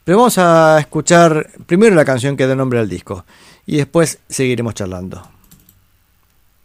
Pero 0.04 0.18
vamos 0.18 0.38
a 0.38 0.80
escuchar 0.80 1.50
primero 1.66 1.96
la 1.96 2.04
canción 2.04 2.36
que 2.36 2.46
da 2.46 2.56
nombre 2.56 2.80
al 2.80 2.90
disco. 2.90 3.26
y 3.66 3.78
después 3.78 4.20
seguiremos 4.28 4.74
charlando. 4.74 5.26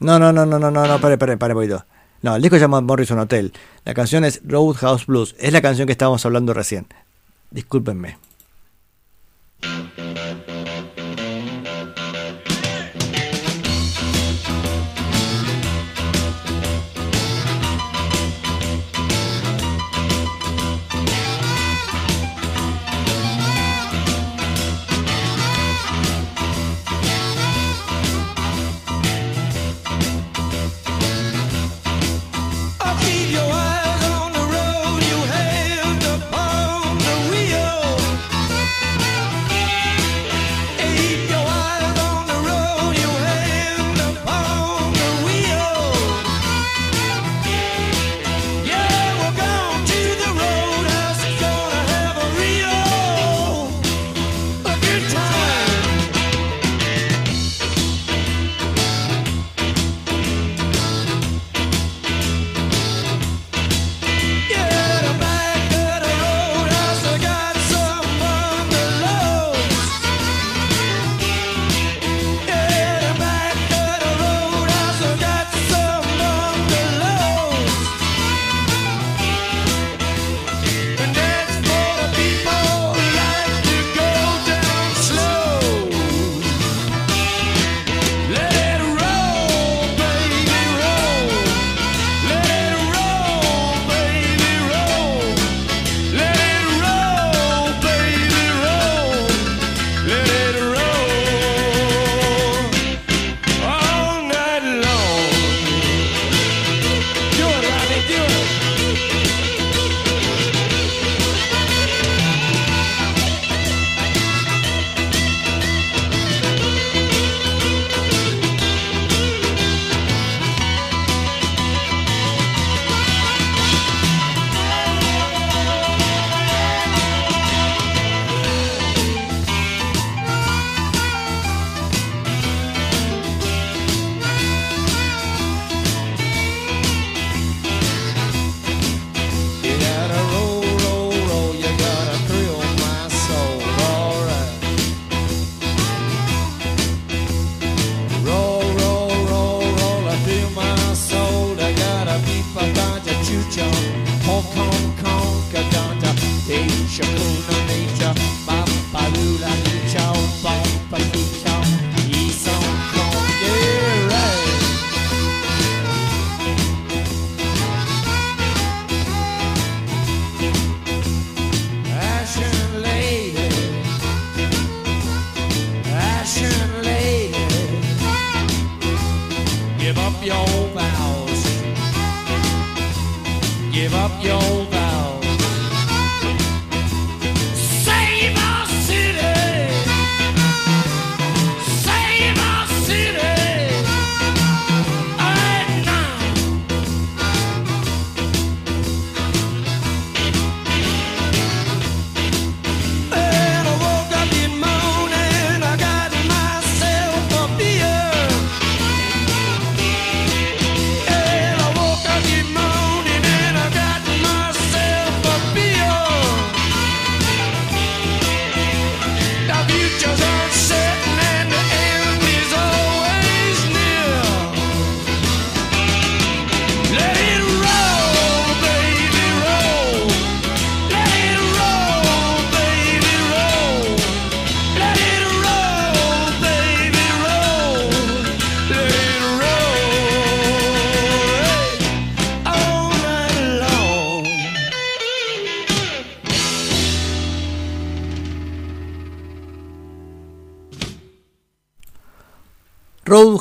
No, 0.00 0.18
no, 0.18 0.32
no, 0.32 0.46
no, 0.46 0.58
no, 0.58 0.70
no, 0.70 0.86
no, 0.86 1.00
pare, 1.00 1.18
pare, 1.18 1.36
pare, 1.36 1.54
poquito. 1.54 1.84
No, 2.22 2.34
el 2.34 2.42
disco 2.42 2.56
se 2.56 2.62
llama 2.62 2.80
Morrison 2.80 3.18
Hotel. 3.18 3.52
La 3.84 3.94
canción 3.94 4.24
es 4.24 4.40
Roadhouse 4.44 5.06
Blues. 5.06 5.36
Es 5.38 5.52
la 5.52 5.62
canción 5.62 5.86
que 5.86 5.92
estábamos 5.92 6.24
hablando 6.26 6.52
recién. 6.52 6.86
Discúlpenme. 7.50 8.18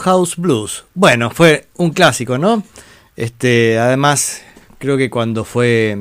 Roadhouse 0.07 0.37
Blues. 0.37 0.85
Bueno, 0.93 1.29
fue 1.31 1.67
un 1.75 1.91
clásico, 1.91 2.37
¿no? 2.37 2.63
Este, 3.17 3.77
además, 3.77 4.41
creo 4.77 4.95
que 4.95 5.09
cuando 5.09 5.43
fue, 5.43 5.97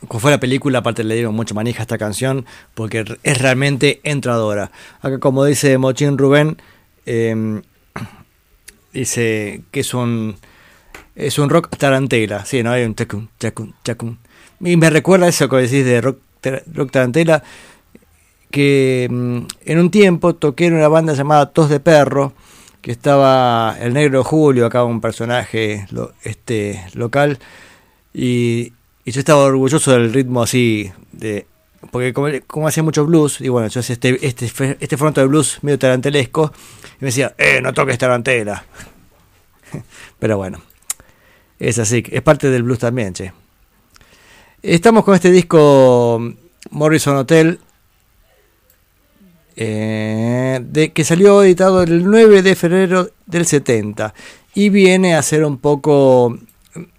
cuando 0.00 0.20
fue 0.20 0.30
la 0.30 0.40
película, 0.40 0.80
aparte 0.80 1.04
le 1.04 1.14
dieron 1.14 1.34
mucha 1.34 1.54
manija 1.54 1.80
a 1.80 1.84
esta 1.84 1.96
canción, 1.96 2.44
porque 2.74 3.04
es 3.22 3.38
realmente 3.40 4.00
entradora. 4.04 4.70
Acá, 5.00 5.18
como 5.20 5.42
dice 5.46 5.78
Mochín 5.78 6.18
Rubén, 6.18 6.60
eh, 7.06 7.62
dice 8.92 9.62
que 9.70 9.80
es 9.80 9.94
un, 9.94 10.36
es 11.14 11.38
un 11.38 11.48
rock 11.48 11.74
tarantela. 11.78 12.44
Sí, 12.44 12.62
¿no? 12.62 12.72
Hay 12.72 12.84
un 12.84 12.94
chacum, 12.94 13.28
chacum, 13.40 13.72
chacum. 13.84 14.18
Y 14.60 14.76
me 14.76 14.90
recuerda 14.90 15.28
eso 15.28 15.48
que 15.48 15.56
decís 15.56 15.84
de 15.86 16.02
rock, 16.02 16.18
rock 16.74 16.90
tarantela, 16.90 17.42
que 18.50 19.08
mm, 19.10 19.38
en 19.64 19.78
un 19.78 19.90
tiempo 19.90 20.34
toqué 20.34 20.66
en 20.66 20.74
una 20.74 20.88
banda 20.88 21.14
llamada 21.14 21.52
Tos 21.52 21.70
de 21.70 21.80
Perro, 21.80 22.34
que 22.86 22.92
estaba 22.92 23.76
el 23.80 23.94
negro 23.94 24.22
Julio, 24.22 24.64
acá 24.64 24.84
un 24.84 25.00
personaje 25.00 25.88
este, 26.22 26.86
local, 26.94 27.40
y, 28.14 28.74
yo 29.04 29.18
estaba 29.18 29.42
orgulloso 29.42 29.90
del 29.90 30.12
ritmo 30.12 30.44
así, 30.44 30.92
de 31.10 31.48
porque 31.90 32.12
como, 32.12 32.68
hacía 32.68 32.84
mucho 32.84 33.04
blues, 33.04 33.40
y 33.40 33.48
bueno, 33.48 33.66
yo 33.66 33.80
hacía 33.80 33.94
este, 33.94 34.24
este, 34.24 34.76
este 34.78 34.96
fronto 34.96 35.20
de 35.20 35.26
blues 35.26 35.58
medio 35.62 35.80
tarantelesco, 35.80 36.52
y 37.00 37.04
me 37.04 37.06
decía, 37.06 37.34
eh, 37.38 37.60
no 37.60 37.72
toques 37.72 37.98
tarantela. 37.98 38.64
Pero 40.20 40.36
bueno, 40.36 40.62
es 41.58 41.80
así, 41.80 42.04
es 42.08 42.22
parte 42.22 42.50
del 42.50 42.62
blues 42.62 42.78
también, 42.78 43.14
che. 43.14 43.32
Estamos 44.62 45.04
con 45.04 45.16
este 45.16 45.32
disco 45.32 46.22
Morrison 46.70 47.16
Hotel, 47.16 47.58
eh, 49.56 50.60
de, 50.62 50.92
que 50.92 51.02
salió 51.02 51.42
editado 51.42 51.82
el 51.82 52.04
9 52.04 52.42
de 52.42 52.54
febrero 52.54 53.08
del 53.24 53.46
70 53.46 54.12
y 54.54 54.68
viene 54.68 55.14
a 55.14 55.22
ser 55.22 55.44
un 55.46 55.56
poco 55.56 56.38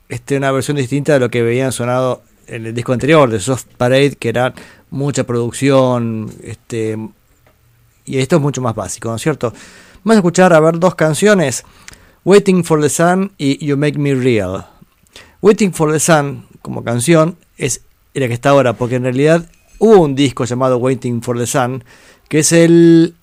este, 0.09 0.37
una 0.37 0.51
versión 0.51 0.77
distinta 0.77 1.13
de 1.13 1.19
lo 1.19 1.29
que 1.29 1.43
veían 1.43 1.71
sonado 1.71 2.23
en 2.47 2.65
el 2.65 2.73
disco 2.73 2.93
anterior 2.93 3.29
de 3.29 3.39
Soft 3.39 3.65
Parade 3.77 4.15
que 4.15 4.29
era 4.29 4.55
mucha 4.89 5.23
producción 5.23 6.31
este 6.43 6.97
y 8.05 8.17
esto 8.17 8.37
es 8.37 8.41
mucho 8.41 8.61
más 8.61 8.73
básico, 8.73 9.09
¿no 9.09 9.17
es 9.17 9.21
cierto? 9.21 9.53
Vamos 10.03 10.15
a 10.15 10.19
escuchar 10.19 10.51
a 10.53 10.59
ver 10.59 10.79
dos 10.79 10.95
canciones 10.95 11.63
Waiting 12.25 12.63
for 12.63 12.81
the 12.81 12.89
Sun 12.89 13.33
y 13.37 13.63
You 13.63 13.77
Make 13.77 13.99
Me 13.99 14.15
Real 14.15 14.65
Waiting 15.41 15.73
for 15.73 15.91
the 15.91 15.99
Sun 15.99 16.47
como 16.63 16.83
canción 16.83 17.37
es 17.57 17.81
la 18.15 18.27
que 18.27 18.33
está 18.33 18.49
ahora 18.49 18.73
porque 18.73 18.95
en 18.95 19.03
realidad 19.03 19.47
hubo 19.77 20.01
un 20.01 20.15
disco 20.15 20.45
llamado 20.45 20.77
Waiting 20.77 21.21
for 21.21 21.37
the 21.37 21.45
Sun 21.45 21.83
que 22.27 22.39
es 22.39 22.51
el, 22.51 23.15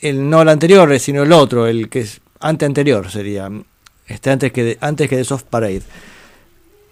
el 0.00 0.28
no 0.28 0.42
el 0.42 0.48
anterior, 0.48 0.98
sino 0.98 1.22
el 1.22 1.32
otro, 1.32 1.66
el 1.66 1.88
que 1.88 2.00
es 2.00 2.20
ante 2.40 2.64
anterior 2.64 3.10
sería, 3.10 3.50
este 4.06 4.30
antes 4.30 4.52
que 4.52 4.64
de, 4.64 4.78
antes 4.80 5.08
que 5.08 5.16
de 5.16 5.24
Soft 5.24 5.44
Parade. 5.44 5.82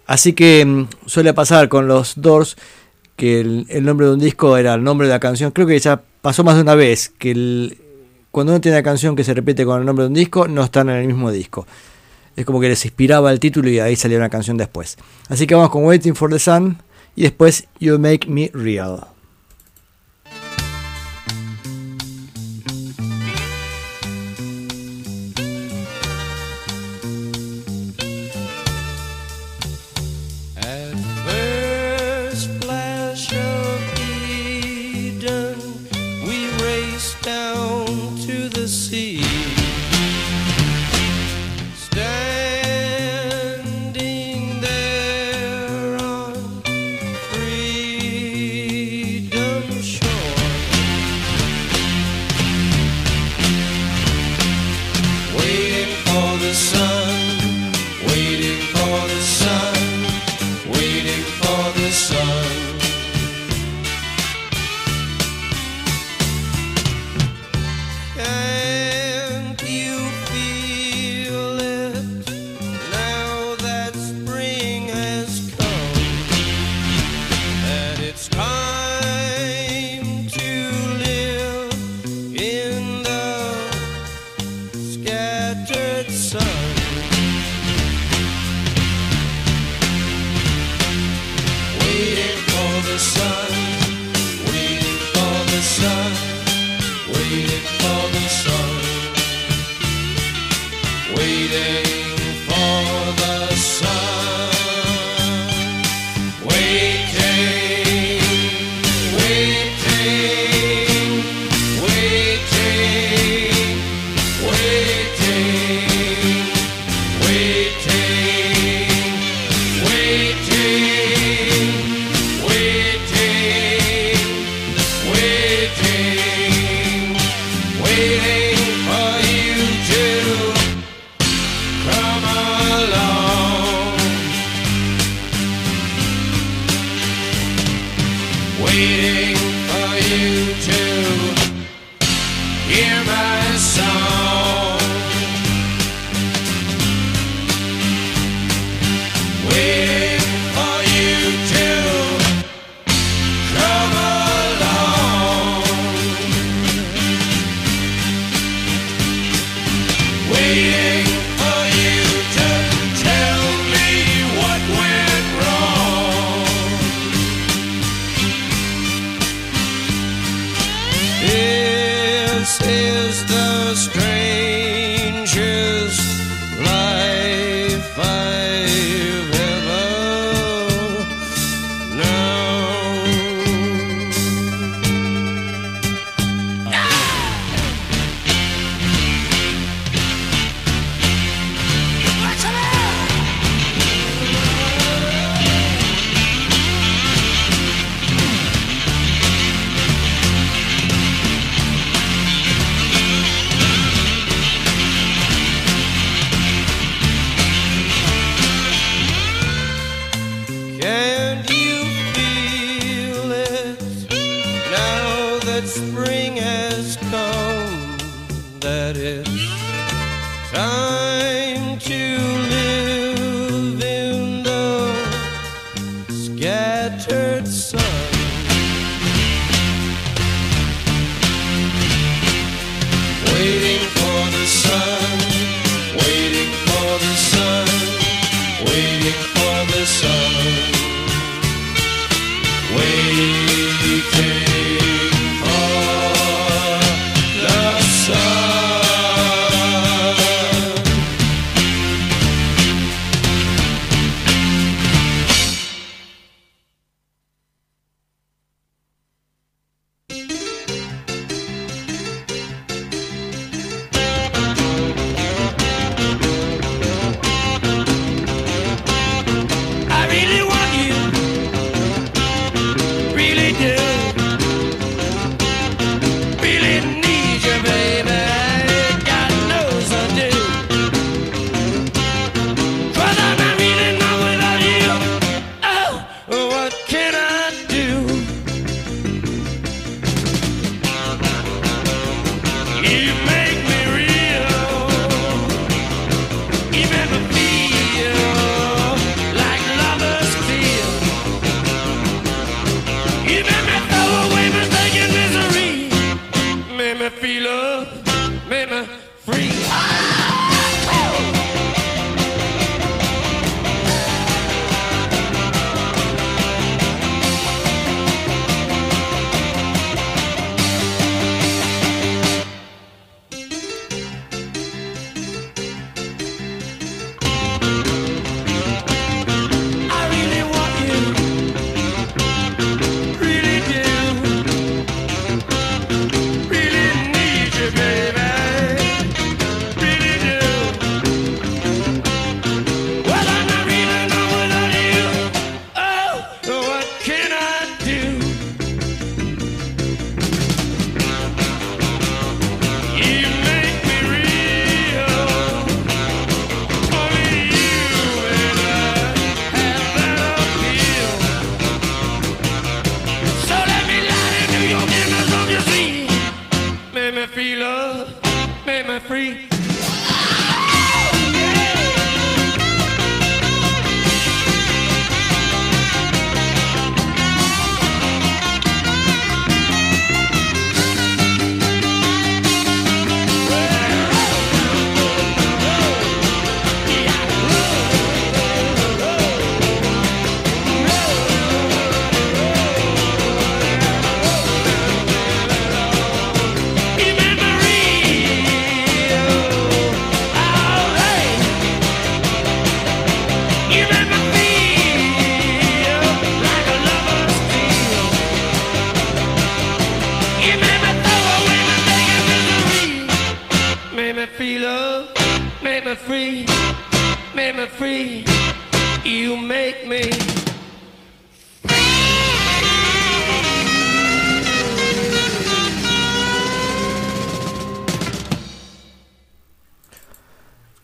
Así 0.05 0.33
que 0.33 0.65
mm, 0.65 0.87
suele 1.05 1.33
pasar 1.33 1.69
con 1.69 1.87
los 1.87 2.13
Doors 2.21 2.55
que 3.15 3.39
el, 3.39 3.65
el 3.69 3.83
nombre 3.83 4.07
de 4.07 4.13
un 4.13 4.19
disco 4.19 4.57
era 4.57 4.75
el 4.75 4.83
nombre 4.83 5.07
de 5.07 5.13
la 5.13 5.19
canción. 5.19 5.51
Creo 5.51 5.67
que 5.67 5.79
ya 5.79 6.01
pasó 6.21 6.43
más 6.43 6.55
de 6.55 6.61
una 6.61 6.75
vez 6.75 7.11
que 7.17 7.31
el, 7.31 7.77
cuando 8.31 8.53
uno 8.53 8.61
tiene 8.61 8.77
una 8.77 8.83
canción 8.83 9.15
que 9.15 9.23
se 9.23 9.33
repite 9.33 9.65
con 9.65 9.79
el 9.79 9.85
nombre 9.85 10.03
de 10.03 10.09
un 10.09 10.13
disco, 10.13 10.47
no 10.47 10.63
están 10.63 10.89
en 10.89 10.97
el 10.97 11.07
mismo 11.07 11.31
disco. 11.31 11.65
Es 12.35 12.45
como 12.45 12.59
que 12.59 12.69
les 12.69 12.85
inspiraba 12.85 13.31
el 13.31 13.39
título 13.39 13.67
y 13.69 13.79
ahí 13.79 13.95
salía 13.95 14.17
una 14.17 14.29
canción 14.29 14.57
después. 14.57 14.97
Así 15.27 15.47
que 15.47 15.55
vamos 15.55 15.71
con 15.71 15.83
Waiting 15.83 16.15
for 16.15 16.29
the 16.29 16.37
Sun 16.37 16.77
y 17.15 17.23
después 17.23 17.67
You 17.79 17.97
Make 17.97 18.27
Me 18.27 18.51
Real. 18.53 19.16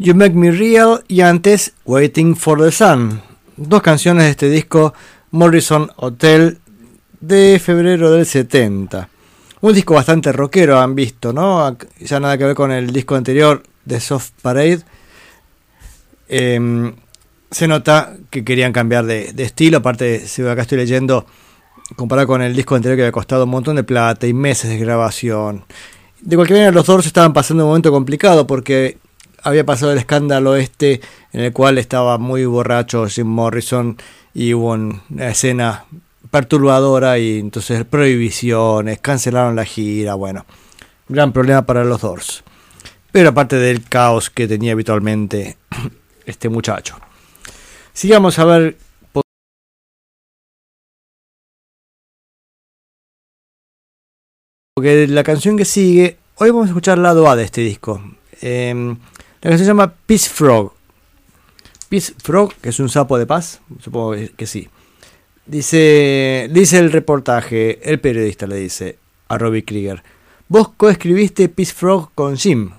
You 0.03 0.13
Make 0.15 0.35
Me 0.35 0.51
Real 0.51 1.01
y 1.07 1.21
antes 1.21 1.75
Waiting 1.85 2.35
for 2.35 2.61
the 2.61 2.73
Sun. 2.73 3.21
Dos 3.55 3.81
canciones 3.81 4.25
de 4.25 4.31
este 4.31 4.49
disco 4.49 4.93
Morrison 5.31 5.89
Hotel 5.95 6.59
de 7.21 7.57
febrero 7.63 8.11
del 8.11 8.25
70. 8.25 9.07
Un 9.61 9.73
disco 9.73 9.93
bastante 9.93 10.33
rockero 10.33 10.77
han 10.77 10.93
visto, 10.93 11.31
¿no? 11.31 11.77
Ya 12.01 12.19
nada 12.19 12.37
que 12.37 12.43
ver 12.43 12.53
con 12.53 12.73
el 12.73 12.91
disco 12.91 13.15
anterior 13.15 13.63
de 13.85 14.01
Soft 14.01 14.31
Parade. 14.41 14.81
Em, 16.27 16.93
se 17.49 17.69
nota 17.69 18.13
que 18.29 18.43
querían 18.43 18.73
cambiar 18.73 19.05
de, 19.05 19.31
de 19.31 19.43
estilo, 19.43 19.77
aparte, 19.77 20.27
si 20.27 20.45
acá 20.45 20.63
estoy 20.63 20.79
leyendo, 20.79 21.25
comparado 21.95 22.27
con 22.27 22.41
el 22.41 22.53
disco 22.53 22.75
anterior 22.75 22.97
que 22.97 23.03
había 23.03 23.13
costado 23.13 23.45
un 23.45 23.51
montón 23.51 23.77
de 23.77 23.85
plata 23.85 24.27
y 24.27 24.33
meses 24.33 24.69
de 24.69 24.77
grabación. 24.77 25.63
De 26.19 26.35
cualquier 26.35 26.59
manera, 26.59 26.73
los 26.73 26.87
Doors 26.87 27.05
estaban 27.05 27.31
pasando 27.31 27.63
un 27.63 27.69
momento 27.69 27.89
complicado 27.89 28.45
porque 28.45 28.97
había 29.43 29.65
pasado 29.65 29.91
el 29.91 29.97
escándalo 29.97 30.55
este 30.55 31.01
en 31.33 31.41
el 31.41 31.53
cual 31.53 31.77
estaba 31.77 32.17
muy 32.17 32.45
borracho 32.45 33.07
Jim 33.07 33.27
Morrison 33.27 33.97
y 34.33 34.53
hubo 34.53 34.71
una 34.71 35.29
escena 35.29 35.85
perturbadora 36.31 37.19
y 37.19 37.39
entonces 37.39 37.85
prohibiciones, 37.85 38.99
cancelaron 38.99 39.55
la 39.55 39.65
gira, 39.65 40.15
bueno, 40.15 40.45
gran 41.07 41.31
problema 41.31 41.65
para 41.65 41.83
los 41.83 42.01
Doors. 42.01 42.43
Pero 43.11 43.29
aparte 43.29 43.57
del 43.57 43.83
caos 43.83 44.31
que 44.31 44.47
tenía 44.47 44.71
habitualmente 44.71 45.57
este 46.25 46.49
muchacho. 46.49 46.97
Sigamos 47.93 48.39
a 48.39 48.45
ver 48.45 48.77
porque 54.73 55.07
la 55.07 55.23
canción 55.23 55.55
que 55.55 55.65
sigue, 55.65 56.17
hoy 56.37 56.49
vamos 56.49 56.65
a 56.65 56.69
escuchar 56.69 56.97
lado 56.97 57.29
A 57.29 57.35
de 57.35 57.43
este 57.43 57.61
disco. 57.61 58.01
Eh, 58.41 58.95
la 59.43 59.49
canción 59.49 59.65
se 59.65 59.71
llama 59.71 59.93
Peace 60.05 60.29
Frog. 60.29 60.71
Peace 61.89 62.13
Frog, 62.17 62.53
que 62.61 62.69
es 62.69 62.79
un 62.79 62.87
sapo 62.87 63.17
de 63.17 63.25
paz, 63.25 63.59
supongo 63.81 64.15
que 64.37 64.47
sí. 64.47 64.69
Dice, 65.45 66.49
dice 66.49 66.79
el 66.79 66.93
reportaje, 66.93 67.77
el 67.83 67.99
periodista 67.99 68.47
le 68.47 68.55
dice 68.55 68.97
a 69.27 69.37
Robbie 69.37 69.65
Krieger, 69.65 70.01
vos 70.47 70.69
coescribiste 70.77 71.49
Peace 71.49 71.73
Frog 71.73 72.11
con 72.15 72.37
Jim. 72.37 72.71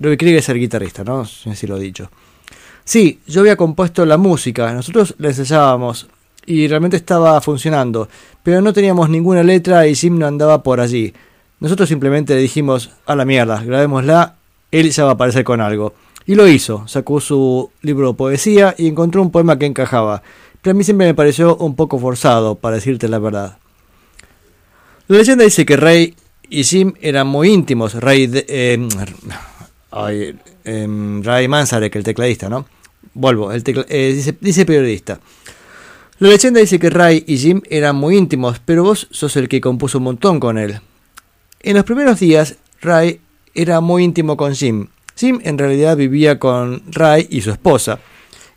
Robbie 0.00 0.16
Krieger 0.16 0.40
es 0.40 0.48
el 0.48 0.58
guitarrista, 0.58 1.04
¿no? 1.04 1.18
No 1.44 1.54
si 1.54 1.66
lo 1.68 1.76
he 1.76 1.80
dicho. 1.80 2.10
Sí, 2.82 3.20
yo 3.28 3.42
había 3.42 3.54
compuesto 3.54 4.04
la 4.04 4.16
música, 4.16 4.72
nosotros 4.72 5.14
la 5.18 5.28
ensayábamos 5.28 6.08
y 6.44 6.66
realmente 6.66 6.96
estaba 6.96 7.40
funcionando, 7.40 8.08
pero 8.42 8.60
no 8.60 8.72
teníamos 8.72 9.08
ninguna 9.08 9.44
letra 9.44 9.86
y 9.86 9.94
Jim 9.94 10.18
no 10.18 10.26
andaba 10.26 10.64
por 10.64 10.80
allí. 10.80 11.14
Nosotros 11.60 11.88
simplemente 11.88 12.34
le 12.34 12.40
dijimos, 12.40 12.90
a 13.06 13.14
la 13.14 13.24
mierda, 13.24 13.62
grabémosla, 13.62 14.39
él 14.70 14.90
ya 14.90 15.04
va 15.04 15.10
a 15.10 15.14
aparecer 15.14 15.44
con 15.44 15.60
algo. 15.60 15.94
Y 16.26 16.34
lo 16.34 16.46
hizo, 16.46 16.86
sacó 16.86 17.20
su 17.20 17.70
libro 17.82 18.08
de 18.08 18.14
poesía 18.14 18.74
y 18.78 18.86
encontró 18.86 19.22
un 19.22 19.30
poema 19.30 19.58
que 19.58 19.66
encajaba, 19.66 20.22
pero 20.62 20.72
a 20.72 20.74
mí 20.74 20.84
siempre 20.84 21.06
me 21.06 21.14
pareció 21.14 21.56
un 21.56 21.74
poco 21.74 21.98
forzado, 21.98 22.54
para 22.56 22.76
decirte 22.76 23.08
la 23.08 23.18
verdad. 23.18 23.58
La 25.08 25.18
leyenda 25.18 25.44
dice 25.44 25.64
que 25.64 25.76
Ray 25.76 26.14
y 26.48 26.62
Jim 26.62 26.92
eran 27.00 27.26
muy 27.26 27.48
íntimos, 27.48 27.94
Ray, 27.94 28.26
de, 28.26 28.46
eh, 28.48 28.88
ay, 29.90 30.36
eh, 30.64 31.20
Ray 31.22 31.48
Manzarek, 31.48 31.96
el 31.96 32.04
tecladista, 32.04 32.48
¿no? 32.48 32.66
Vuelvo, 33.14 33.50
eh, 33.52 34.34
dice 34.40 34.64
periodista. 34.64 35.18
La 36.18 36.28
leyenda 36.28 36.60
dice 36.60 36.78
que 36.78 36.90
Ray 36.90 37.24
y 37.26 37.38
Jim 37.38 37.62
eran 37.70 37.96
muy 37.96 38.16
íntimos, 38.16 38.60
pero 38.64 38.84
vos 38.84 39.08
sos 39.10 39.36
el 39.36 39.48
que 39.48 39.60
compuso 39.60 39.98
un 39.98 40.04
montón 40.04 40.38
con 40.38 40.58
él. 40.58 40.80
En 41.60 41.76
los 41.76 41.84
primeros 41.84 42.20
días, 42.20 42.56
Ray 42.82 43.20
era 43.54 43.80
muy 43.80 44.04
íntimo 44.04 44.36
con 44.36 44.54
Jim. 44.54 44.88
Jim 45.16 45.40
en 45.42 45.58
realidad 45.58 45.96
vivía 45.96 46.38
con 46.38 46.82
Ray 46.90 47.26
y 47.30 47.40
su 47.42 47.50
esposa. 47.50 47.98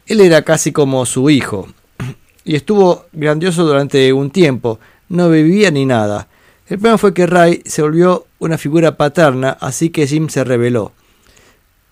Él 0.05 0.21
era 0.21 0.41
casi 0.43 0.71
como 0.71 1.05
su 1.05 1.29
hijo. 1.29 1.67
Y 2.45 2.55
estuvo 2.55 3.05
grandioso 3.13 3.63
durante 3.63 4.11
un 4.11 4.29
tiempo. 4.29 4.77
No 5.07 5.29
bebía 5.29 5.71
ni 5.71 5.85
nada. 5.85 6.27
El 6.67 6.77
problema 6.77 6.97
fue 6.97 7.13
que 7.13 7.25
Ray 7.25 7.61
se 7.65 7.81
volvió 7.81 8.25
una 8.39 8.57
figura 8.57 8.97
paterna, 8.97 9.57
así 9.61 9.91
que 9.91 10.07
Jim 10.07 10.27
se 10.27 10.43
rebeló. 10.43 10.91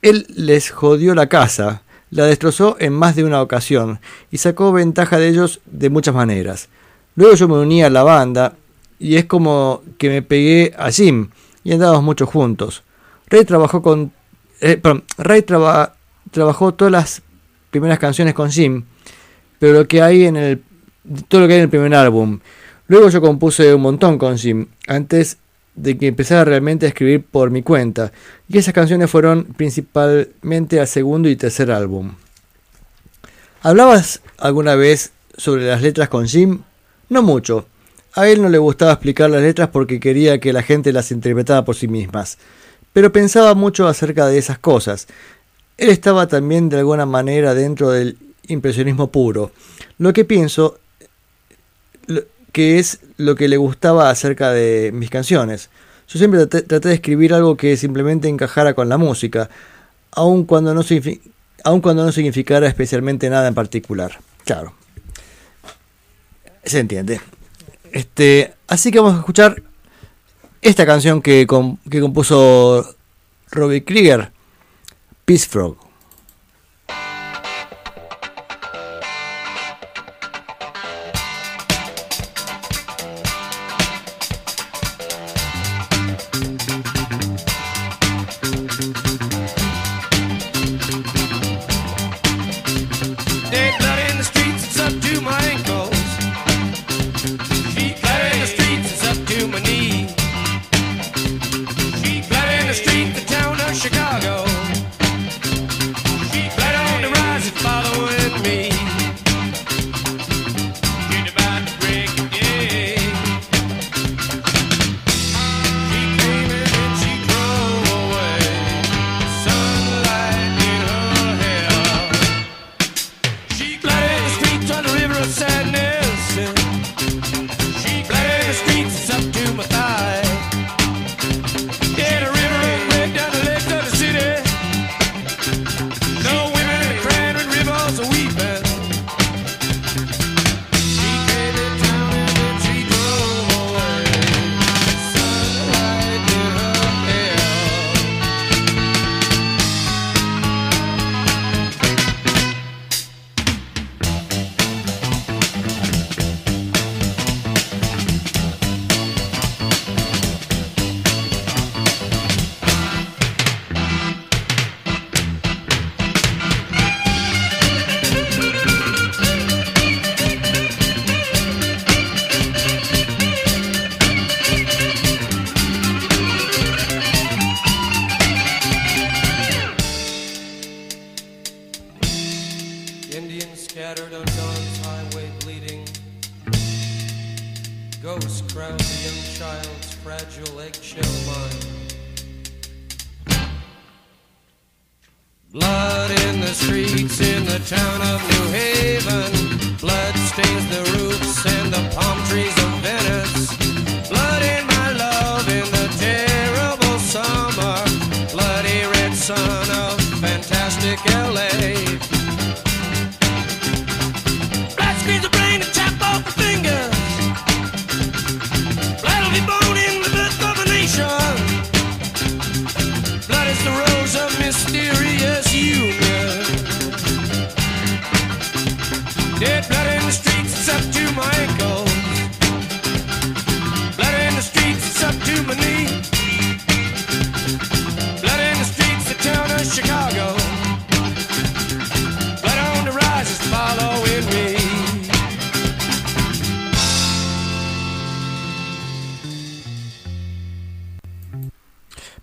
Él 0.02 0.26
les 0.36 0.72
jodió 0.72 1.16
la 1.16 1.28
casa, 1.28 1.84
la 2.10 2.26
destrozó 2.26 2.76
en 2.80 2.92
más 2.92 3.16
de 3.16 3.24
una 3.24 3.42
ocasión 3.42 4.00
y 4.32 4.38
sacó 4.38 4.72
ventaja 4.74 5.18
de 5.18 5.30
ellos 5.30 5.62
de 5.66 5.90
muchas 5.90 6.16
maneras. 6.16 6.70
Luego 7.16 7.36
yo 7.36 7.48
me 7.48 7.58
uní 7.58 7.84
a 7.84 7.90
la 7.90 8.04
banda 8.04 8.56
y 9.00 9.16
es 9.16 9.26
como 9.26 9.84
que 9.98 10.10
me 10.10 10.22
pegué 10.22 10.74
a 10.78 10.92
Jim 10.92 11.30
y 11.64 11.74
andábamos 11.74 12.04
mucho 12.04 12.26
juntos. 12.26 12.84
Ray 13.32 13.46
trabajó 13.46 13.82
con. 13.82 14.12
Eh, 14.60 14.80
trabajó 16.32 16.74
todas 16.74 16.92
las 16.92 17.22
primeras 17.72 17.98
canciones 17.98 18.34
con 18.34 18.52
Jim, 18.52 18.84
pero 19.58 19.74
lo 19.74 19.88
que 19.88 20.02
hay 20.02 20.26
en 20.26 20.36
el. 20.36 20.62
todo 21.30 21.42
lo 21.42 21.48
que 21.48 21.54
hay 21.54 21.60
en 21.60 21.64
el 21.64 21.70
primer 21.70 21.96
álbum. 21.96 22.40
Luego 22.88 23.10
yo 23.10 23.22
compuse 23.22 23.74
un 23.74 23.82
montón 23.82 24.18
con 24.18 24.38
Jim, 24.38 24.68
antes 24.86 25.38
de 25.76 25.98
que 25.98 26.08
empezara 26.08 26.44
realmente 26.44 26.86
a 26.86 26.90
escribir 26.90 27.24
por 27.24 27.50
mi 27.50 27.64
cuenta, 27.64 28.12
y 28.50 28.58
esas 28.58 28.74
canciones 28.74 29.10
fueron 29.10 29.46
principalmente 29.46 30.82
al 30.82 30.88
segundo 30.88 31.30
y 31.30 31.38
tercer 31.38 31.72
álbum. 31.72 32.12
¿Hablabas 33.62 34.22
alguna 34.38 34.76
vez 34.76 35.14
sobre 35.38 35.68
las 35.68 35.82
letras 35.82 36.10
con 36.10 36.28
Jim? 36.28 36.64
No 37.08 37.22
mucho. 37.22 37.66
A 38.14 38.28
él 38.28 38.42
no 38.42 38.50
le 38.50 38.58
gustaba 38.58 38.92
explicar 38.92 39.30
las 39.30 39.42
letras 39.42 39.70
porque 39.70 40.02
quería 40.02 40.42
que 40.42 40.52
la 40.52 40.64
gente 40.64 40.92
las 40.92 41.12
interpretara 41.12 41.64
por 41.64 41.76
sí 41.76 41.88
mismas 41.88 42.38
pero 42.94 43.12
pensaba 43.12 43.54
mucho 43.56 43.88
acerca 43.88 44.28
de 44.28 44.38
esas 44.38 44.60
cosas. 44.60 45.08
Él 45.78 45.90
estaba 45.90 46.28
también 46.28 46.70
de 46.70 46.78
alguna 46.78 47.06
manera 47.06 47.54
dentro 47.54 47.90
del 47.90 48.18
impresionismo 48.48 49.12
puro. 49.12 49.52
Lo 49.98 50.14
que 50.14 50.26
pienso 50.26 50.80
que 52.52 52.80
es 52.80 53.00
lo 53.18 53.36
que 53.36 53.48
le 53.48 53.58
gustaba 53.58 54.10
acerca 54.10 54.52
de 54.52 54.92
mis 54.94 55.10
canciones. 55.10 55.70
Yo 56.08 56.18
siempre 56.18 56.46
traté, 56.46 56.90
de 56.90 56.94
escribir 56.94 57.34
algo 57.34 57.56
que 57.56 57.78
simplemente 57.78 58.28
encajara 58.28 58.74
con 58.74 58.90
la 58.90 58.98
música, 58.98 59.50
aun 60.12 60.44
cuando 60.44 60.74
no, 60.74 60.82
aun 61.64 61.82
cuando 61.82 62.06
no 62.06 62.12
significara 62.12 62.68
especialmente 62.68 63.30
nada 63.30 63.48
en 63.48 63.54
particular. 63.54 64.20
Claro. 64.44 64.74
Se 66.66 66.80
entiende. 66.80 67.22
Este, 67.92 68.54
así 68.68 68.92
que 68.92 69.00
vamos 69.00 69.16
a 69.16 69.20
escuchar 69.20 69.64
esta 70.62 70.86
canción 70.86 71.22
que, 71.22 71.48
que 71.90 72.02
compuso 72.02 72.96
Robbie 73.52 73.84
Krieger, 73.84 74.32
Peace 75.26 75.48
Frog. 75.48 75.91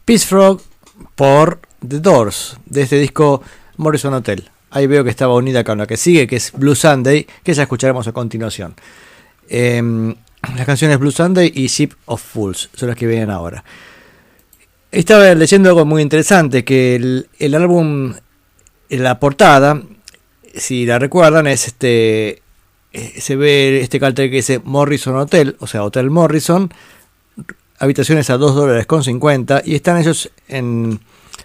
Peace 0.09 0.27
Frog 0.27 0.63
por 1.17 1.61
The 1.87 2.01
Doors, 2.01 2.57
de 2.65 2.81
este 2.81 2.99
disco 2.99 3.43
Morrison 3.77 4.15
Hotel. 4.15 4.49
Ahí 4.71 4.87
veo 4.87 5.05
que 5.05 5.11
estaba 5.11 5.35
unida 5.35 5.65
con 5.65 5.77
la 5.77 5.87
que 5.87 5.99
sigue, 5.99 6.27
que 6.27 6.37
es 6.37 6.51
Blue 6.53 6.75
Sunday, 6.75 7.27
que 7.43 7.53
ya 7.53 7.65
escucharemos 7.65 8.09
a 8.09 8.13
continuación. 8.13 8.75
Em, 9.51 10.15
las 10.57 10.65
canciones 10.65 10.99
Blue 10.99 11.11
Sunday 11.11 11.53
y 11.55 11.67
Ship 11.67 11.91
of 12.07 12.23
Fools 12.23 12.71
son 12.73 12.89
las 12.89 12.97
que 12.97 13.07
vienen 13.07 13.29
ahora. 13.29 13.63
Estaba 14.91 15.35
leyendo 15.35 15.69
algo 15.69 15.85
muy 15.85 16.01
interesante, 16.01 16.65
que 16.65 16.97
el, 16.97 17.29
el 17.39 17.55
álbum, 17.55 18.15
la 18.89 19.21
portada, 19.21 19.83
si 20.55 20.87
la 20.87 20.99
recuerdan, 20.99 21.47
es 21.49 21.67
este, 21.67 22.41
eh, 22.95 23.21
se 23.21 23.37
ve 23.37 23.83
este 23.83 24.01
cartel 24.01 24.31
que 24.31 24.37
dice 24.37 24.59
Morrison 24.65 25.17
Hotel, 25.17 25.59
o 25.61 25.67
sea, 25.67 25.85
Hotel 25.85 26.09
Morrison, 26.09 26.73
habitaciones 27.79 28.31
a 28.31 28.37
2 28.39 28.55
dólares 28.55 28.87
con 28.87 29.03
50 29.05 29.63
y 29.65 29.75
están 29.75 29.99
ellos 29.99 30.31
en 30.49 31.01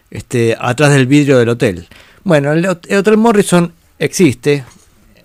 este 0.09 0.55
atrás 0.59 0.91
del 0.93 1.07
vidrio 1.07 1.37
del 1.37 1.49
hotel. 1.49 1.87
Bueno, 2.23 2.51
el, 2.53 2.65
hot- 2.65 2.85
el 2.89 2.97
Hotel 2.97 3.17
Morrison 3.17 3.73
existe, 3.99 4.63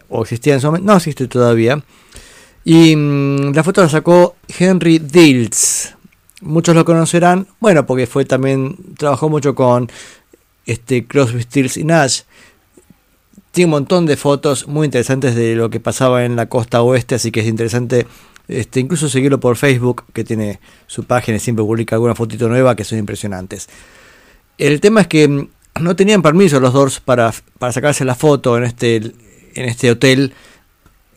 o 0.08 0.22
existía 0.22 0.54
en 0.54 0.60
su 0.60 0.66
momento, 0.68 0.86
no 0.86 0.96
existe 0.96 1.26
todavía. 1.28 1.82
Y 2.64 2.94
mm, 2.96 3.52
la 3.54 3.62
foto 3.64 3.82
la 3.82 3.88
sacó 3.88 4.36
Henry 4.58 4.98
Dills. 4.98 5.94
Muchos 6.40 6.74
lo 6.74 6.84
conocerán, 6.84 7.46
bueno, 7.60 7.86
porque 7.86 8.06
fue 8.06 8.24
también, 8.24 8.76
trabajó 8.96 9.28
mucho 9.28 9.54
con 9.54 9.90
este 10.66 11.06
Crosby, 11.06 11.42
Stills 11.42 11.76
y 11.76 11.84
Nash. 11.84 12.20
Tiene 13.50 13.66
un 13.66 13.70
montón 13.72 14.06
de 14.06 14.16
fotos 14.16 14.68
muy 14.68 14.84
interesantes 14.84 15.34
de 15.34 15.54
lo 15.56 15.70
que 15.70 15.80
pasaba 15.80 16.24
en 16.24 16.36
la 16.36 16.46
costa 16.46 16.82
oeste, 16.82 17.14
así 17.16 17.30
que 17.32 17.40
es 17.40 17.46
interesante 17.46 18.06
este, 18.48 18.80
incluso 18.80 19.08
seguirlo 19.08 19.38
por 19.38 19.56
Facebook, 19.56 20.04
que 20.12 20.24
tiene 20.24 20.58
su 20.86 21.04
página 21.04 21.36
y 21.36 21.40
siempre 21.40 21.64
publica 21.64 21.96
alguna 21.96 22.14
fotito 22.14 22.48
nueva 22.48 22.74
que 22.74 22.84
son 22.84 22.98
impresionantes. 22.98 23.68
El 24.56 24.80
tema 24.80 25.02
es 25.02 25.06
que 25.06 25.28
mm, 25.28 25.48
no 25.80 25.94
tenían 25.94 26.22
permiso 26.22 26.58
los 26.58 26.72
Doors 26.72 27.00
para, 27.00 27.32
para 27.58 27.72
sacarse 27.72 28.04
la 28.04 28.14
foto 28.14 28.56
en 28.56 28.64
este, 28.64 28.96
en 28.96 29.64
este 29.68 29.90
hotel 29.90 30.32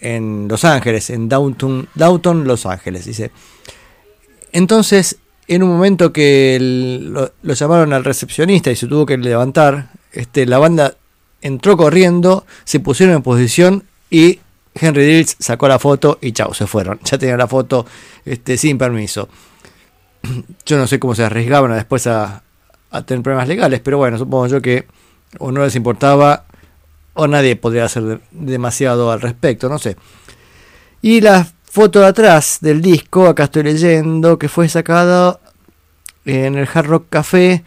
en 0.01 0.47
Los 0.49 0.65
Ángeles, 0.65 1.09
en 1.09 1.29
Downtown, 1.29 1.87
Downtown 1.95 2.45
Los 2.47 2.65
Ángeles, 2.65 3.05
dice. 3.05 3.31
Entonces, 4.51 5.17
en 5.47 5.63
un 5.63 5.69
momento 5.69 6.11
que 6.11 6.55
el- 6.55 7.13
lo, 7.13 7.53
llamaron 7.53 7.93
al 7.93 8.03
recepcionista 8.03 8.71
y 8.71 8.75
se 8.75 8.87
tuvo 8.87 9.05
que 9.05 9.17
levantar, 9.17 9.89
este, 10.11 10.45
la 10.45 10.57
banda 10.59 10.95
entró 11.41 11.77
corriendo, 11.77 12.45
se 12.65 12.79
pusieron 12.79 13.15
en 13.15 13.21
posición 13.21 13.83
y 14.09 14.39
Henry 14.73 15.05
Dills 15.05 15.35
sacó 15.39 15.67
la 15.67 15.79
foto 15.79 16.17
y 16.21 16.31
chao, 16.31 16.53
se 16.53 16.67
fueron. 16.67 16.99
Ya 17.03 17.17
tenían 17.17 17.37
la 17.37 17.47
foto 17.47 17.85
este, 18.25 18.57
sin 18.57 18.77
permiso. 18.77 19.27
Yo 20.65 20.77
no 20.77 20.87
sé 20.87 20.99
cómo 20.99 21.15
se 21.15 21.23
arriesgaban 21.23 21.73
después 21.73 22.07
a, 22.07 22.43
a 22.91 23.01
tener 23.03 23.23
problemas 23.23 23.47
legales, 23.47 23.79
pero 23.81 23.97
bueno, 23.97 24.17
supongo 24.17 24.47
yo 24.47 24.61
que 24.61 24.85
o 25.39 25.51
no 25.51 25.63
les 25.63 25.75
importaba 25.75 26.45
o 27.13 27.27
nadie 27.27 27.55
podría 27.55 27.85
hacer 27.85 28.03
de- 28.03 28.19
demasiado 28.31 29.11
al 29.11 29.21
respecto, 29.21 29.69
no 29.69 29.79
sé. 29.79 29.95
Y 31.01 31.21
la 31.21 31.47
foto 31.63 31.99
de 32.01 32.07
atrás 32.07 32.59
del 32.61 32.81
disco, 32.81 33.27
acá 33.27 33.45
estoy 33.45 33.63
leyendo, 33.63 34.37
que 34.37 34.49
fue 34.49 34.67
sacada 34.69 35.39
en 36.25 36.55
el 36.55 36.67
Hard 36.71 36.85
Rock 36.87 37.05
Café, 37.09 37.63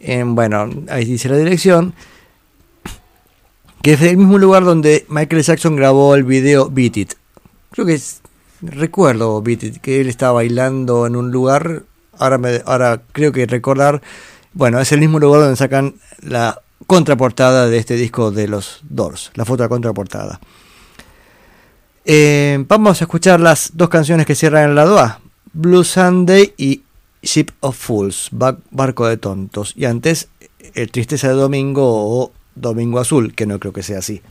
en, 0.00 0.34
bueno, 0.34 0.68
ahí 0.88 1.04
dice 1.04 1.28
la 1.28 1.36
dirección, 1.36 1.94
que 3.82 3.94
es 3.94 4.02
el 4.02 4.16
mismo 4.16 4.38
lugar 4.38 4.64
donde 4.64 5.04
Michael 5.08 5.42
Jackson 5.42 5.76
grabó 5.76 6.14
el 6.14 6.24
video 6.24 6.70
Beat 6.70 6.96
It. 6.96 7.12
Creo 7.72 7.86
que 7.86 7.94
es, 7.94 8.20
recuerdo 8.60 9.42
Beat 9.42 9.62
It, 9.64 9.76
que 9.78 10.00
él 10.00 10.08
estaba 10.08 10.34
bailando 10.34 11.06
en 11.06 11.16
un 11.16 11.30
lugar, 11.30 11.82
ahora, 12.18 12.38
me, 12.38 12.62
ahora 12.64 13.02
creo 13.12 13.32
que 13.32 13.46
recordar, 13.46 14.00
bueno, 14.52 14.78
es 14.80 14.92
el 14.92 15.00
mismo 15.00 15.18
lugar 15.18 15.40
donde 15.42 15.56
sacan 15.56 15.94
la 16.20 16.60
contraportada 16.86 17.68
de 17.68 17.78
este 17.78 17.94
disco 17.96 18.30
de 18.30 18.48
los 18.48 18.80
Doors, 18.88 19.30
la 19.34 19.44
foto 19.44 19.62
de 19.62 19.68
contraportada. 19.68 20.40
Eh, 22.04 22.64
vamos 22.68 23.00
a 23.00 23.04
escuchar 23.04 23.40
las 23.40 23.70
dos 23.74 23.88
canciones 23.88 24.26
que 24.26 24.34
cierran 24.34 24.70
el 24.70 24.74
lado 24.74 24.98
A, 24.98 25.20
Blue 25.52 25.84
Sunday 25.84 26.52
y 26.56 26.82
Ship 27.22 27.46
of 27.60 27.76
Fools, 27.76 28.28
Ba- 28.32 28.58
Barco 28.70 29.06
de 29.06 29.16
Tontos. 29.16 29.74
Y 29.76 29.84
antes, 29.84 30.28
el 30.74 30.90
Tristeza 30.90 31.28
de 31.28 31.34
Domingo 31.34 31.84
o 31.84 32.32
Domingo 32.54 32.98
Azul, 32.98 33.34
que 33.34 33.46
no 33.46 33.58
creo 33.58 33.72
que 33.72 33.82
sea 33.82 33.98
así. 33.98 34.22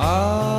I 0.00 0.57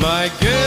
My 0.00 0.30
girl. 0.40 0.59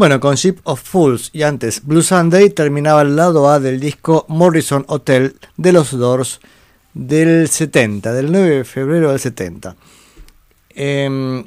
Bueno, 0.00 0.18
con 0.18 0.34
Ship 0.34 0.56
of 0.64 0.80
Fools 0.80 1.28
y 1.34 1.42
antes 1.42 1.84
Blue 1.84 2.00
Sunday 2.00 2.48
terminaba 2.48 3.02
el 3.02 3.16
lado 3.16 3.50
A 3.50 3.60
del 3.60 3.78
disco 3.78 4.24
Morrison 4.28 4.82
Hotel 4.88 5.36
de 5.58 5.74
los 5.74 5.90
Doors 5.90 6.40
del 6.94 7.50
70, 7.50 8.10
del 8.14 8.32
9 8.32 8.48
de 8.48 8.64
febrero 8.64 9.10
del 9.10 9.20
70. 9.20 9.76
Eh, 10.70 11.44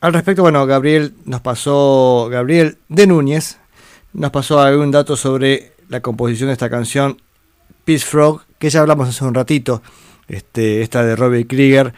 al 0.00 0.12
respecto, 0.12 0.42
bueno, 0.42 0.64
Gabriel 0.66 1.14
nos 1.24 1.40
pasó, 1.40 2.28
Gabriel 2.30 2.78
de 2.88 3.08
Núñez 3.08 3.58
nos 4.12 4.30
pasó 4.30 4.60
algún 4.60 4.92
dato 4.92 5.16
sobre 5.16 5.72
la 5.88 6.00
composición 6.00 6.46
de 6.46 6.52
esta 6.52 6.70
canción 6.70 7.20
Peace 7.84 8.06
Frog, 8.06 8.42
que 8.60 8.70
ya 8.70 8.82
hablamos 8.82 9.08
hace 9.08 9.24
un 9.24 9.34
ratito, 9.34 9.82
este, 10.28 10.82
esta 10.82 11.04
de 11.04 11.16
Robbie 11.16 11.48
Krieger, 11.48 11.92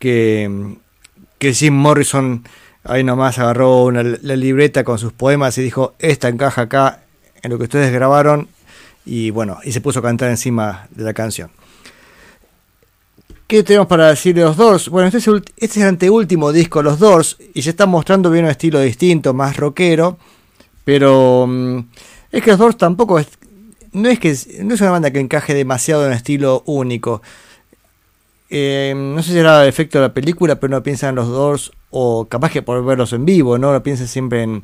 que, 0.00 0.78
que 1.38 1.54
Jim 1.54 1.74
Morrison 1.74 2.42
ahí 2.88 3.04
nomás 3.04 3.38
agarró 3.38 3.84
una, 3.84 4.02
la 4.02 4.36
libreta 4.36 4.82
con 4.82 4.98
sus 4.98 5.12
poemas 5.12 5.56
y 5.58 5.62
dijo, 5.62 5.94
esta 5.98 6.28
encaja 6.28 6.62
acá 6.62 7.02
en 7.42 7.50
lo 7.50 7.58
que 7.58 7.64
ustedes 7.64 7.92
grabaron, 7.92 8.48
y 9.04 9.30
bueno, 9.30 9.58
y 9.62 9.72
se 9.72 9.80
puso 9.80 10.00
a 10.00 10.02
cantar 10.02 10.30
encima 10.30 10.88
de 10.90 11.04
la 11.04 11.14
canción. 11.14 11.50
¿Qué 13.46 13.62
tenemos 13.62 13.86
para 13.86 14.08
decir 14.08 14.34
de 14.34 14.42
los 14.42 14.56
Doors? 14.56 14.88
Bueno, 14.90 15.08
este 15.08 15.18
es, 15.18 15.26
el, 15.26 15.42
este 15.56 15.82
anteúltimo 15.82 16.52
disco, 16.52 16.82
los 16.82 16.98
Doors, 16.98 17.38
y 17.54 17.62
se 17.62 17.70
está 17.70 17.86
mostrando 17.86 18.30
bien 18.30 18.44
un 18.44 18.50
estilo 18.50 18.80
distinto, 18.80 19.32
más 19.32 19.56
rockero, 19.56 20.18
pero 20.84 21.46
mm, 21.46 21.78
es 22.32 22.42
que 22.42 22.50
los 22.50 22.58
Doors 22.58 22.76
tampoco 22.76 23.18
es, 23.18 23.28
no 23.92 24.08
es 24.08 24.18
que 24.18 24.36
no 24.62 24.74
es 24.74 24.80
una 24.80 24.90
banda 24.90 25.10
que 25.10 25.20
encaje 25.20 25.54
demasiado 25.54 26.02
en 26.02 26.08
un 26.08 26.16
estilo 26.16 26.62
único. 26.66 27.22
Eh, 28.50 28.94
no 28.96 29.22
sé 29.22 29.32
si 29.32 29.38
era 29.38 29.62
el 29.62 29.68
efecto 29.68 29.98
de 29.98 30.08
la 30.08 30.14
película, 30.14 30.58
pero 30.58 30.70
no 30.70 30.82
piensa 30.82 31.08
en 31.08 31.16
los 31.16 31.28
Doors, 31.28 31.72
o 31.90 32.26
capaz 32.26 32.50
que 32.50 32.62
por 32.62 32.84
verlos 32.84 33.12
en 33.12 33.24
vivo, 33.24 33.58
¿no? 33.58 33.72
No 33.72 33.82
piensa 33.82 34.06
siempre 34.06 34.42
en, 34.42 34.62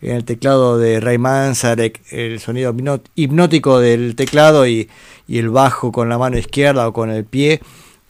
el 0.00 0.24
teclado 0.24 0.78
de 0.78 1.00
Ray 1.00 1.18
Manzarek, 1.18 2.00
el 2.12 2.38
sonido 2.40 2.72
hipnó- 2.72 3.02
hipnótico 3.16 3.80
del 3.80 4.14
teclado 4.14 4.66
y, 4.66 4.88
y 5.26 5.38
el 5.38 5.50
bajo 5.50 5.90
con 5.90 6.08
la 6.08 6.16
mano 6.18 6.38
izquierda 6.38 6.86
o 6.86 6.92
con 6.92 7.10
el 7.10 7.24
pie. 7.24 7.60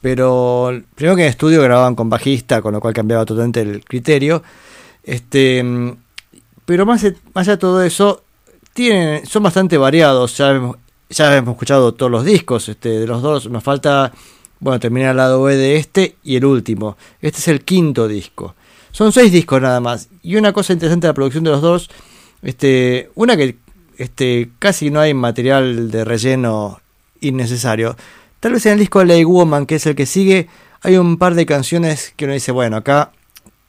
Pero 0.00 0.70
primero 0.94 1.16
que 1.16 1.22
en 1.22 1.28
estudio 1.28 1.62
grababan 1.62 1.96
con 1.96 2.08
bajista, 2.08 2.62
con 2.62 2.74
lo 2.74 2.80
cual 2.80 2.94
cambiaba 2.94 3.24
totalmente 3.24 3.62
el 3.62 3.84
criterio. 3.84 4.42
Este, 5.02 5.64
pero 6.64 6.86
más, 6.86 7.02
más 7.34 7.48
allá 7.48 7.52
de 7.52 7.58
todo 7.58 7.82
eso, 7.82 8.22
tienen, 8.74 9.26
son 9.26 9.42
bastante 9.42 9.76
variados. 9.78 10.36
Ya 10.36 10.50
hemos, 10.50 10.76
ya 11.08 11.36
hemos 11.36 11.52
escuchado 11.54 11.94
todos 11.94 12.12
los 12.12 12.24
discos 12.24 12.68
este, 12.68 13.00
de 13.00 13.06
los 13.06 13.22
dos. 13.22 13.50
Nos 13.50 13.64
falta 13.64 14.12
bueno, 14.60 14.80
terminar 14.80 15.12
el 15.12 15.16
lado 15.16 15.42
B 15.42 15.56
de 15.56 15.76
este 15.76 16.16
y 16.22 16.36
el 16.36 16.44
último. 16.44 16.96
Este 17.20 17.38
es 17.38 17.48
el 17.48 17.64
quinto 17.64 18.08
disco. 18.08 18.54
Son 18.90 19.12
seis 19.12 19.30
discos 19.30 19.60
nada 19.62 19.80
más. 19.80 20.08
Y 20.22 20.36
una 20.36 20.52
cosa 20.52 20.72
interesante 20.72 21.06
de 21.06 21.10
la 21.10 21.14
producción 21.14 21.44
de 21.44 21.50
los 21.50 21.62
dos, 21.62 21.90
este, 22.42 23.10
una 23.14 23.36
que 23.36 23.56
este, 23.96 24.50
casi 24.58 24.90
no 24.90 25.00
hay 25.00 25.14
material 25.14 25.90
de 25.90 26.04
relleno 26.04 26.80
innecesario. 27.20 27.96
Tal 28.40 28.52
vez 28.52 28.66
en 28.66 28.72
el 28.72 28.78
disco 28.78 29.04
Lay 29.04 29.24
Woman, 29.24 29.66
que 29.66 29.76
es 29.76 29.86
el 29.86 29.94
que 29.94 30.06
sigue, 30.06 30.48
hay 30.82 30.96
un 30.96 31.18
par 31.18 31.34
de 31.34 31.46
canciones 31.46 32.12
que 32.16 32.24
uno 32.24 32.34
dice, 32.34 32.52
bueno, 32.52 32.76
acá 32.76 33.12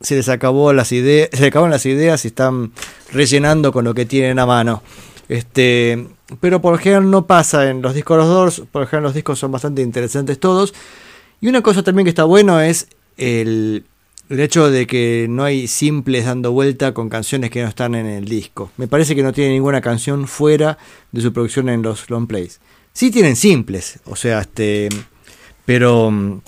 se 0.01 0.15
les 0.15 0.29
acabó 0.29 0.71
las 0.73 0.91
ideas, 0.91 1.29
se 1.33 1.41
les 1.41 1.53
las 1.53 1.85
ideas 1.85 2.23
y 2.25 2.29
están 2.29 2.71
rellenando 3.11 3.71
con 3.71 3.85
lo 3.85 3.93
que 3.93 4.05
tienen 4.05 4.39
a 4.39 4.45
mano. 4.45 4.83
Este, 5.29 6.07
pero 6.41 6.59
por 6.59 6.77
general 6.79 7.09
no 7.09 7.27
pasa 7.27 7.69
en 7.69 7.81
los 7.81 7.93
discos 7.93 8.17
de 8.17 8.23
los 8.23 8.33
Doors, 8.33 8.63
por 8.71 8.87
general 8.87 9.03
los 9.03 9.13
discos 9.13 9.39
son 9.39 9.51
bastante 9.51 9.81
interesantes 9.81 10.39
todos. 10.39 10.73
Y 11.39 11.47
una 11.47 11.61
cosa 11.61 11.83
también 11.83 12.05
que 12.05 12.09
está 12.09 12.25
bueno 12.25 12.59
es 12.59 12.89
el, 13.15 13.85
el 14.29 14.39
hecho 14.39 14.69
de 14.69 14.87
que 14.87 15.27
no 15.29 15.43
hay 15.43 15.67
simples 15.67 16.25
dando 16.25 16.51
vuelta 16.51 16.93
con 16.93 17.09
canciones 17.09 17.51
que 17.51 17.61
no 17.61 17.69
están 17.69 17.95
en 17.95 18.07
el 18.07 18.25
disco. 18.25 18.71
Me 18.75 18.87
parece 18.87 19.15
que 19.15 19.23
no 19.23 19.31
tiene 19.31 19.53
ninguna 19.53 19.79
canción 19.81 20.27
fuera 20.27 20.77
de 21.11 21.21
su 21.21 21.31
producción 21.31 21.69
en 21.69 21.83
los 21.83 22.09
long 22.09 22.27
plays. 22.27 22.59
Sí 22.91 23.11
tienen 23.11 23.35
simples, 23.35 23.99
o 24.05 24.15
sea, 24.15 24.41
este 24.41 24.89
pero 25.63 26.41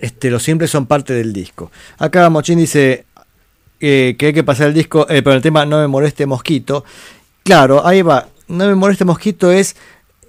este, 0.00 0.30
los 0.30 0.42
simples 0.42 0.70
son 0.70 0.86
parte 0.86 1.12
del 1.12 1.32
disco. 1.34 1.70
Acá 1.98 2.30
Mochín 2.30 2.58
dice 2.58 3.04
eh, 3.80 4.16
que 4.18 4.26
hay 4.26 4.32
que 4.32 4.42
pasar 4.42 4.68
el 4.68 4.74
disco, 4.74 5.06
eh, 5.08 5.22
pero 5.22 5.36
el 5.36 5.42
tema 5.42 5.64
No 5.66 5.78
me 5.78 5.86
moleste 5.86 6.26
mosquito. 6.26 6.84
Claro, 7.48 7.86
ahí 7.86 8.02
va. 8.02 8.28
No 8.48 8.66
me 8.66 8.74
moleste 8.74 9.06
mosquito 9.06 9.50
es 9.50 9.74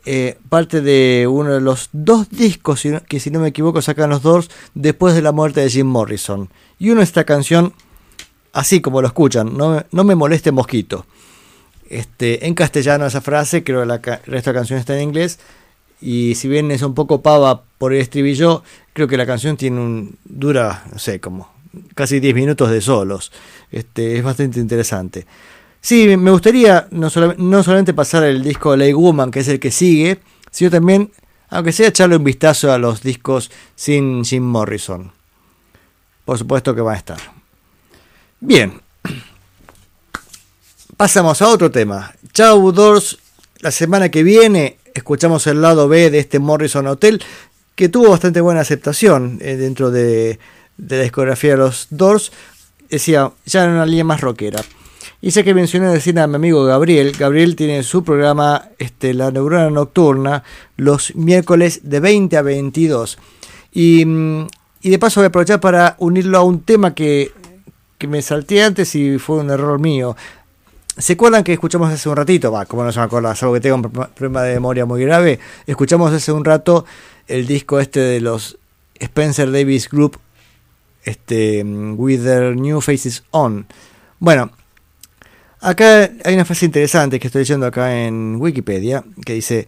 eh, 0.05 0.37
parte 0.47 0.79
de 0.79 1.27
uno 1.29 1.51
de 1.51 1.59
los 1.59 1.89
dos 1.91 2.29
discos 2.29 2.81
que 3.09 3.19
si 3.19 3.29
no 3.29 3.41
me 3.41 3.49
equivoco 3.49 3.81
sacan 3.81 4.09
los 4.09 4.21
Doors 4.21 4.49
después 4.73 5.13
de 5.13 5.21
la 5.21 5.33
muerte 5.33 5.59
de 5.59 5.69
Jim 5.69 5.85
Morrison. 5.85 6.47
Y 6.79 6.91
uno 6.91 7.01
esta 7.01 7.25
canción, 7.25 7.73
así 8.53 8.79
como 8.79 9.01
lo 9.01 9.07
escuchan, 9.07 9.57
no, 9.57 9.83
no 9.91 10.03
me 10.05 10.15
moleste 10.15 10.53
mosquito. 10.53 11.05
Este, 11.89 12.47
en 12.47 12.53
castellano 12.53 13.05
esa 13.05 13.19
frase, 13.19 13.65
creo 13.65 13.81
que 13.81 13.87
la 13.87 13.95
el 13.95 14.31
de 14.31 14.41
la 14.41 14.53
canción 14.53 14.79
está 14.79 14.95
en 14.95 15.09
inglés. 15.09 15.39
Y 15.99 16.35
si 16.35 16.47
bien 16.47 16.71
es 16.71 16.83
un 16.83 16.93
poco 16.93 17.21
pava 17.21 17.63
por 17.77 17.91
el 17.91 17.99
estribillo, 17.99 18.63
creo 18.93 19.09
que 19.09 19.17
la 19.17 19.25
canción 19.25 19.57
tiene 19.57 19.81
un. 19.81 20.17
dura, 20.23 20.85
no 20.89 20.99
sé, 20.99 21.19
como 21.19 21.51
casi 21.95 22.21
10 22.21 22.33
minutos 22.33 22.71
de 22.71 22.79
solos. 22.79 23.33
Este, 23.73 24.17
es 24.17 24.23
bastante 24.23 24.61
interesante. 24.61 25.27
Sí, 25.81 26.17
me 26.17 26.31
gustaría 26.31 26.87
no, 26.91 27.09
solam- 27.09 27.37
no 27.37 27.63
solamente 27.63 27.93
pasar 27.93 28.23
el 28.23 28.43
disco 28.43 28.75
Lay 28.75 28.93
Woman, 28.93 29.31
que 29.31 29.39
es 29.39 29.47
el 29.47 29.59
que 29.59 29.71
sigue, 29.71 30.19
sino 30.51 30.69
también, 30.69 31.11
aunque 31.49 31.71
sea 31.71 31.87
echarle 31.87 32.17
un 32.17 32.23
vistazo 32.23 32.71
a 32.71 32.77
los 32.77 33.01
discos 33.01 33.49
sin 33.75 34.23
Jim 34.25 34.43
Morrison. 34.43 35.11
Por 36.25 36.37
supuesto 36.37 36.75
que 36.75 36.81
van 36.81 36.95
a 36.95 36.97
estar. 36.97 37.19
Bien, 38.41 38.81
pasamos 40.97 41.41
a 41.41 41.47
otro 41.47 41.71
tema. 41.71 42.13
Chau 42.33 42.71
Doors, 42.71 43.17
la 43.59 43.71
semana 43.71 44.09
que 44.09 44.23
viene 44.23 44.77
escuchamos 44.93 45.47
el 45.47 45.61
lado 45.61 45.87
B 45.87 46.09
de 46.11 46.19
este 46.19 46.39
Morrison 46.39 46.87
Hotel, 46.87 47.23
que 47.75 47.89
tuvo 47.89 48.09
bastante 48.09 48.41
buena 48.41 48.61
aceptación 48.61 49.39
eh, 49.41 49.55
dentro 49.55 49.91
de, 49.91 50.39
de 50.77 50.97
la 50.97 51.03
discografía 51.03 51.51
de 51.51 51.57
los 51.57 51.87
Doors. 51.89 52.31
Decía, 52.89 53.31
ya 53.45 53.63
en 53.63 53.71
una 53.71 53.85
línea 53.85 54.03
más 54.03 54.19
rockera. 54.21 54.61
Y 55.21 55.31
sé 55.31 55.43
que 55.43 55.53
mencioné 55.53 55.87
decir 55.89 56.17
a 56.19 56.27
mi 56.27 56.35
amigo 56.35 56.63
Gabriel. 56.63 57.11
Gabriel 57.17 57.55
tiene 57.55 57.83
su 57.83 58.03
programa 58.03 58.69
este, 58.79 59.13
La 59.13 59.31
Neurona 59.31 59.69
Nocturna 59.69 60.43
los 60.77 61.13
miércoles 61.15 61.81
de 61.83 61.99
20 61.99 62.37
a 62.37 62.41
22. 62.41 63.17
Y, 63.73 64.05
mm, 64.05 64.47
y 64.81 64.89
de 64.89 64.99
paso 64.99 65.19
voy 65.19 65.25
a 65.25 65.27
aprovechar 65.27 65.59
para 65.59 65.95
unirlo 65.99 66.37
a 66.37 66.43
un 66.43 66.61
tema 66.61 66.95
que, 66.95 67.33
que 67.97 68.07
me 68.07 68.21
salté 68.21 68.63
antes 68.63 68.95
y 68.95 69.19
fue 69.19 69.37
un 69.39 69.49
error 69.49 69.77
mío. 69.77 70.15
¿Se 70.97 71.13
acuerdan 71.13 71.43
que 71.43 71.51
escuchamos 71.53 71.91
hace 71.91 72.07
un 72.07 72.15
ratito? 72.15 72.49
Va, 72.51 72.65
como 72.65 72.83
no 72.85 72.91
se 72.93 72.99
me 72.99 73.05
acuerda, 73.05 73.35
salvo 73.35 73.53
que 73.55 73.59
tengo 73.61 73.75
un 73.75 73.81
pro- 73.83 74.09
problema 74.09 74.43
de 74.43 74.53
memoria 74.53 74.85
muy 74.85 75.01
grave. 75.03 75.39
Escuchamos 75.67 76.13
hace 76.13 76.31
un 76.31 76.45
rato 76.45 76.85
el 77.27 77.45
disco 77.45 77.79
este 77.81 77.99
de 77.99 78.21
los 78.21 78.57
Spencer 78.95 79.51
Davis 79.51 79.89
Group, 79.89 80.17
este, 81.03 81.61
mm, 81.63 81.95
With 81.99 82.23
Their 82.23 82.55
New 82.55 82.79
Faces 82.79 83.23
On. 83.31 83.65
Bueno, 84.19 84.51
acá 85.61 86.09
hay 86.23 86.33
una 86.33 86.45
frase 86.45 86.65
interesante 86.65 87.19
que 87.19 87.27
estoy 87.27 87.41
leyendo 87.41 87.65
acá 87.65 88.05
en 88.05 88.37
Wikipedia, 88.37 89.03
que 89.25 89.33
dice 89.33 89.67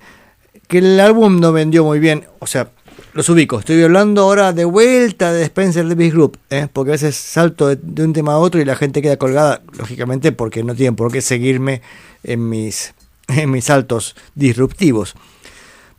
que 0.68 0.80
el 0.80 0.99
álbum 0.99 1.39
no 1.39 1.51
vendió 1.51 1.84
muy 1.84 1.99
bien, 1.99 2.26
o 2.39 2.47
sea, 2.47 2.69
los 3.13 3.27
ubico, 3.30 3.59
estoy 3.59 3.81
hablando 3.84 4.22
ahora 4.22 4.53
de 4.53 4.63
vuelta 4.65 5.34
de 5.34 5.43
Spencer 5.43 5.88
Davis 5.88 6.13
Group, 6.13 6.38
¿eh? 6.49 6.68
porque 6.72 6.91
a 6.91 6.93
veces 6.93 7.15
salto 7.15 7.68
de, 7.68 8.03
un 8.03 8.13
tema 8.13 8.34
a 8.34 8.38
otro 8.38 8.61
y 8.61 8.65
la 8.65 8.76
gente 8.76 9.01
queda 9.01 9.18
colgada, 9.18 9.61
lógicamente 9.77 10.31
porque 10.31 10.63
no 10.63 10.76
tienen 10.76 10.95
por 10.95 11.11
qué 11.11 11.22
seguirme 11.22 11.81
en 12.23 12.47
mis, 12.47 12.93
en 13.27 13.51
mis 13.51 13.65
saltos 13.65 14.15
disruptivos. 14.35 15.15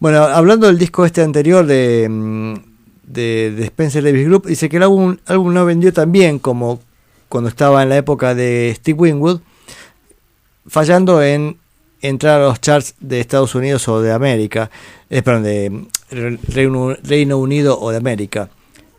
Bueno, 0.00 0.24
hablando 0.24 0.66
del 0.66 0.78
disco 0.78 1.04
este 1.04 1.22
anterior 1.22 1.66
de, 1.66 2.08
mm, 2.08 2.54
de, 3.04 3.52
de 3.56 3.64
Spencer 3.64 4.02
Davis 4.02 4.26
Group, 4.26 4.46
dice 4.46 4.68
que 4.68 4.78
el 4.78 4.84
álbum, 4.84 5.16
álbum 5.26 5.52
no 5.52 5.64
vendió 5.64 5.92
tan 5.92 6.10
bien 6.12 6.38
como 6.38 6.80
cuando 7.28 7.48
estaba 7.48 7.82
en 7.82 7.90
la 7.90 7.96
época 7.96 8.34
de 8.34 8.72
Steve 8.76 8.98
Winwood, 8.98 9.40
fallando 10.66 11.22
en 11.22 11.56
entrar 12.00 12.40
a 12.40 12.44
los 12.46 12.60
charts 12.60 12.94
de 13.00 13.20
Estados 13.20 13.54
Unidos 13.54 13.86
o 13.88 14.00
de 14.00 14.12
América, 14.12 14.70
eh, 15.08 15.22
perdón, 15.22 15.44
de 15.44 15.84
Re- 16.10 16.38
Reino, 16.48 16.94
Reino 17.02 17.38
Unido 17.38 17.78
o 17.80 17.90
de 17.90 17.96
América. 17.98 18.48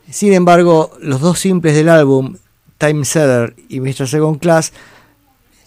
Sin 0.10 0.34
embargo, 0.34 0.92
los 1.02 1.20
dos 1.22 1.40
simples 1.40 1.76
del 1.76 1.90
álbum, 1.90 2.38
Time 2.78 3.04
Seller 3.06 3.56
y 3.70 3.80
Mr. 3.80 4.08
Second 4.08 4.40
Class, 4.40 4.74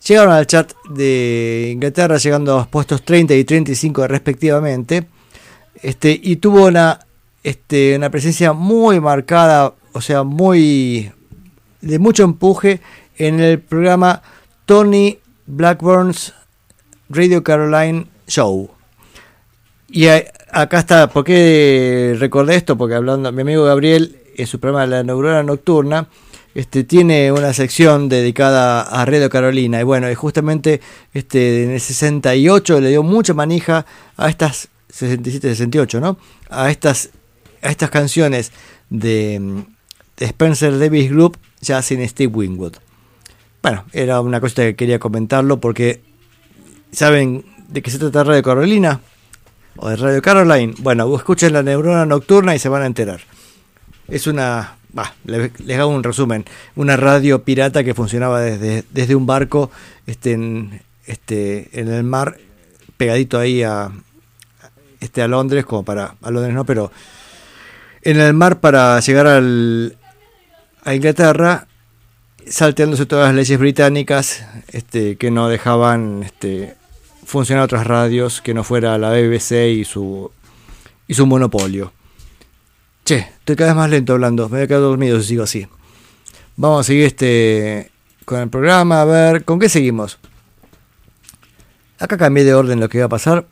llegaron 0.07 0.33
al 0.33 0.47
chart 0.47 0.73
de 0.91 1.71
Inglaterra, 1.73 2.17
llegando 2.19 2.55
a 2.55 2.59
los 2.59 2.69
puestos 2.69 3.03
30 3.03 3.35
y 3.35 3.45
35 3.45 4.07
respectivamente, 4.07 5.07
este, 5.83 6.19
y 6.23 6.37
tuvo 6.37 6.67
una, 6.67 7.01
este, 7.43 7.97
una 7.97 8.09
presencia 8.11 8.53
muy 8.53 9.01
marcada, 9.01 9.75
o 9.93 10.01
sea, 10.01 10.23
muy 10.23 11.11
de 11.81 11.99
mucho 11.99 12.25
empuje 12.25 12.81
en 13.19 13.41
el 13.41 13.61
programa 13.61 14.23
Tony 14.65 15.19
Blackburn's 15.47 16.35
Radio 17.09 17.43
Caroline 17.43 18.07
Show. 18.27 18.71
Y 19.89 20.09
acá 20.09 20.79
está, 20.79 21.09
¿por 21.09 21.25
qué 21.25 22.17
recordé 22.19 22.57
esto? 22.57 22.77
Porque 22.77 22.97
hablando, 22.97 23.31
mi 23.31 23.43
amigo 23.43 23.65
Gabriel, 23.65 24.19
en 24.37 24.47
su 24.47 24.59
programa 24.59 24.87
La 24.87 25.03
Neurona 25.03 25.43
Nocturna, 25.43 26.09
este, 26.55 26.85
tiene 26.85 27.31
una 27.33 27.53
sección 27.53 28.09
dedicada 28.09 28.81
a 28.81 29.05
Radio 29.05 29.31
Carolina. 29.31 29.81
Y 29.81 29.85
bueno, 29.85 30.11
y 30.11 30.15
justamente 30.15 30.81
este, 31.15 31.65
en 31.65 31.71
el 31.71 31.81
68 31.81 32.81
le 32.81 32.89
dio 32.89 33.03
mucha 33.03 33.35
manija 33.35 33.87
a 34.17 34.29
estas, 34.29 34.69
67, 34.89 35.49
68, 35.51 36.01
¿no? 36.01 36.19
A 36.49 36.71
estas, 36.71 37.11
a 37.63 37.71
estas 37.71 37.91
canciones 37.91 38.53
de, 38.91 39.39
mm, 39.39 39.61
de 40.17 40.27
Spencer 40.27 40.79
Davis 40.79 41.11
Group, 41.11 41.39
ya 41.61 41.83
sin 41.83 42.07
Steve 42.09 42.33
Winwood. 42.35 42.77
Bueno, 43.67 43.85
era 43.93 44.21
una 44.21 44.41
cosa 44.41 44.63
que 44.63 44.77
quería 44.77 45.01
comentarlo 45.01 45.59
porque 45.59 46.01
¿Saben 46.93 47.45
de 47.67 47.83
qué 47.83 47.91
se 47.91 47.99
trata 47.99 48.23
Radio 48.23 48.41
Carolina? 48.45 49.01
¿O 49.75 49.89
de 49.89 49.97
Radio 49.97 50.23
Caroline? 50.23 50.73
Bueno, 50.79 51.13
escuchen 51.17 51.53
la 51.53 51.65
neurona 51.65 52.07
nocturna 52.07 52.55
y 52.55 52.61
se 52.61 52.69
van 52.69 52.83
a 52.83 52.87
enterar. 52.87 53.23
Es 54.07 54.29
una... 54.29 54.77
bah, 54.93 55.13
le- 55.25 55.51
les 55.65 55.79
hago 55.81 55.89
un 55.91 56.05
resumen. 56.05 56.45
Una 56.77 56.97
radio 56.97 57.43
pirata 57.43 57.83
que 57.83 57.93
funcionaba 57.93 58.41
desde, 58.41 58.85
desde 58.91 59.17
un 59.17 59.27
barco 59.27 59.73
este, 60.07 60.31
en, 60.35 60.81
este, 61.05 61.69
en 61.73 61.89
el 61.89 62.05
mar, 62.05 62.37
pegadito 62.97 63.37
ahí 63.37 63.65
a, 63.65 63.91
este, 65.01 65.23
a 65.23 65.27
Londres, 65.27 65.67
como 65.67 65.85
para... 65.85 66.15
A 66.23 66.31
Londres 66.31 66.55
no, 66.55 66.65
pero... 66.65 66.93
En 68.03 68.21
el 68.21 68.33
mar 68.33 68.61
para 68.61 69.01
llegar 69.01 69.27
al, 69.27 69.97
a 70.85 70.95
Inglaterra 70.95 71.67
salteándose 72.49 73.07
todas 73.07 73.27
las 73.27 73.35
leyes 73.35 73.59
británicas 73.59 74.47
este, 74.69 75.17
que 75.17 75.31
no 75.31 75.49
dejaban 75.49 76.23
este, 76.23 76.77
funcionar 77.25 77.65
otras 77.65 77.87
radios 77.87 78.41
que 78.41 78.55
no 78.55 78.65
fuera 78.65 78.99
la 78.99 79.11
BBC 79.11 79.69
y 79.71 79.85
su, 79.85 80.31
y 81.09 81.15
su 81.15 81.27
monopolio. 81.27 81.93
Che, 83.05 83.19
estoy 83.19 83.57
cada 83.57 83.71
vez 83.71 83.77
más 83.77 83.91
lento 83.91 84.13
hablando, 84.13 84.49
me 84.49 84.59
voy 84.59 84.65
a 84.65 84.67
quedar 84.67 84.81
dormido 84.81 85.21
si 85.21 85.29
sigo 85.29 85.45
así. 85.45 85.67
Vamos 86.57 86.81
a 86.81 86.85
seguir 86.85 87.05
este 87.05 87.91
con 88.25 88.41
el 88.41 88.49
programa, 88.49 89.03
a 89.03 89.05
ver, 89.05 89.45
¿con 89.45 89.61
qué 89.61 89.69
seguimos? 89.69 90.19
Acá 91.99 92.17
cambié 92.17 92.45
de 92.45 92.55
orden 92.55 92.81
lo 92.81 92.89
que 92.89 92.99
iba 92.99 93.07
a 93.07 93.11
pasar. 93.11 93.47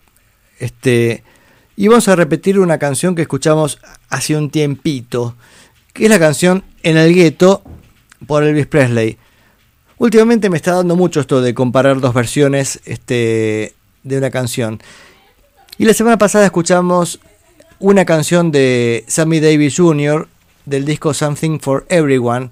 Este, 0.58 1.22
y 1.76 1.88
vamos 1.88 2.08
a 2.08 2.16
repetir 2.16 2.58
una 2.58 2.78
canción 2.78 3.14
que 3.14 3.22
escuchamos 3.22 3.78
hace 4.08 4.36
un 4.36 4.50
tiempito, 4.50 5.36
que 5.92 6.04
es 6.04 6.10
la 6.10 6.18
canción 6.18 6.64
En 6.82 6.96
el 6.96 7.14
gueto 7.14 7.62
por 8.24 8.44
Elvis 8.44 8.66
Presley. 8.66 9.18
Últimamente 9.98 10.50
me 10.50 10.56
está 10.56 10.72
dando 10.72 10.96
mucho 10.96 11.20
esto 11.20 11.40
de 11.40 11.54
comparar 11.54 12.00
dos 12.00 12.14
versiones 12.14 12.80
este, 12.84 13.74
de 14.02 14.18
una 14.18 14.30
canción. 14.30 14.80
Y 15.78 15.84
la 15.84 15.94
semana 15.94 16.18
pasada 16.18 16.44
escuchamos 16.44 17.20
una 17.78 18.04
canción 18.04 18.50
de 18.50 19.04
Sammy 19.08 19.40
Davis 19.40 19.76
Jr. 19.76 20.28
del 20.66 20.84
disco 20.84 21.14
Something 21.14 21.58
for 21.58 21.86
Everyone, 21.88 22.50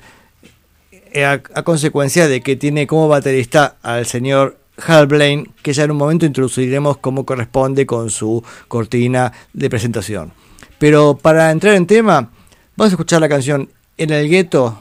eh, 1.13 1.25
a, 1.25 1.33
a 1.33 1.63
consecuencia 1.63 2.29
de 2.29 2.41
que 2.41 2.57
tiene 2.57 2.87
como 2.87 3.09
baterista 3.09 3.77
al 3.83 4.07
señor 4.07 4.59
Hal 4.87 5.07
Blaine, 5.07 5.51
que 5.63 5.73
ya 5.73 5.85
en 5.85 5.91
un 5.91 5.97
momento 5.97 6.27
introduciremos 6.27 6.97
como 6.99 7.25
corresponde 7.25 7.87
con 7.87 8.11
su 8.11 8.43
cortina 8.69 9.33
de 9.53 9.71
presentación. 9.71 10.33
Pero 10.79 11.17
para 11.17 11.51
entrar 11.51 11.75
en 11.75 11.87
tema, 11.87 12.31
vamos 12.77 12.93
a 12.93 12.95
escuchar 12.95 13.21
la 13.21 13.29
canción 13.29 13.69
En 13.97 14.11
el 14.11 14.29
gueto 14.29 14.81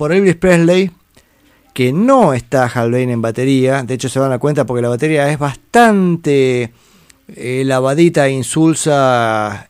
por 0.00 0.14
Elvis 0.14 0.36
Presley, 0.36 0.90
que 1.74 1.92
no 1.92 2.32
está 2.32 2.64
Hal 2.64 2.88
Blaine 2.88 3.12
en 3.12 3.20
batería, 3.20 3.82
de 3.82 3.92
hecho 3.92 4.08
se 4.08 4.18
van 4.18 4.32
a 4.32 4.38
cuenta 4.38 4.64
porque 4.64 4.80
la 4.80 4.88
batería 4.88 5.30
es 5.30 5.38
bastante 5.38 6.72
eh, 7.28 7.62
lavadita, 7.66 8.26
insulsa, 8.30 9.68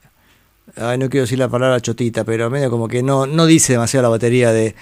ay, 0.77 0.99
no 0.99 1.11
quiero 1.11 1.25
decir 1.25 1.41
la 1.41 1.49
palabra 1.49 1.81
chotita, 1.81 2.23
pero 2.23 2.49
medio 2.49 2.71
como 2.71 2.87
que 2.87 3.03
no, 3.03 3.27
no 3.27 3.45
dice 3.45 3.73
demasiado 3.73 4.05
la 4.05 4.09
batería 4.11 4.53
de, 4.53 4.77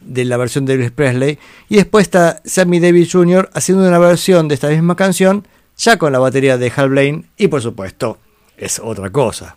de 0.00 0.24
la 0.24 0.38
versión 0.38 0.64
de 0.64 0.72
Elvis 0.72 0.92
Presley. 0.92 1.38
Y 1.68 1.76
después 1.76 2.04
está 2.04 2.40
Sammy 2.46 2.80
Davis 2.80 3.12
Jr. 3.12 3.50
haciendo 3.52 3.86
una 3.86 3.98
versión 3.98 4.48
de 4.48 4.54
esta 4.54 4.70
misma 4.70 4.96
canción, 4.96 5.46
ya 5.76 5.98
con 5.98 6.10
la 6.10 6.20
batería 6.20 6.56
de 6.56 6.72
Hal 6.74 6.88
Blaine, 6.88 7.26
y 7.36 7.48
por 7.48 7.60
supuesto, 7.60 8.16
es 8.56 8.78
otra 8.82 9.10
cosa. 9.10 9.56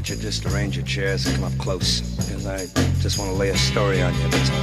Don't 0.00 0.16
you 0.16 0.16
just 0.16 0.46
arrange 0.46 0.78
your 0.78 0.86
chairs 0.86 1.26
and 1.26 1.36
come 1.36 1.44
up 1.44 1.58
close? 1.58 2.00
Because 2.00 2.46
I 2.46 2.60
just 3.02 3.18
want 3.18 3.32
to 3.32 3.36
lay 3.36 3.50
a 3.50 3.56
story 3.58 4.00
on 4.00 4.14
you, 4.14 4.28
that's 4.28 4.50
all. 4.50 4.56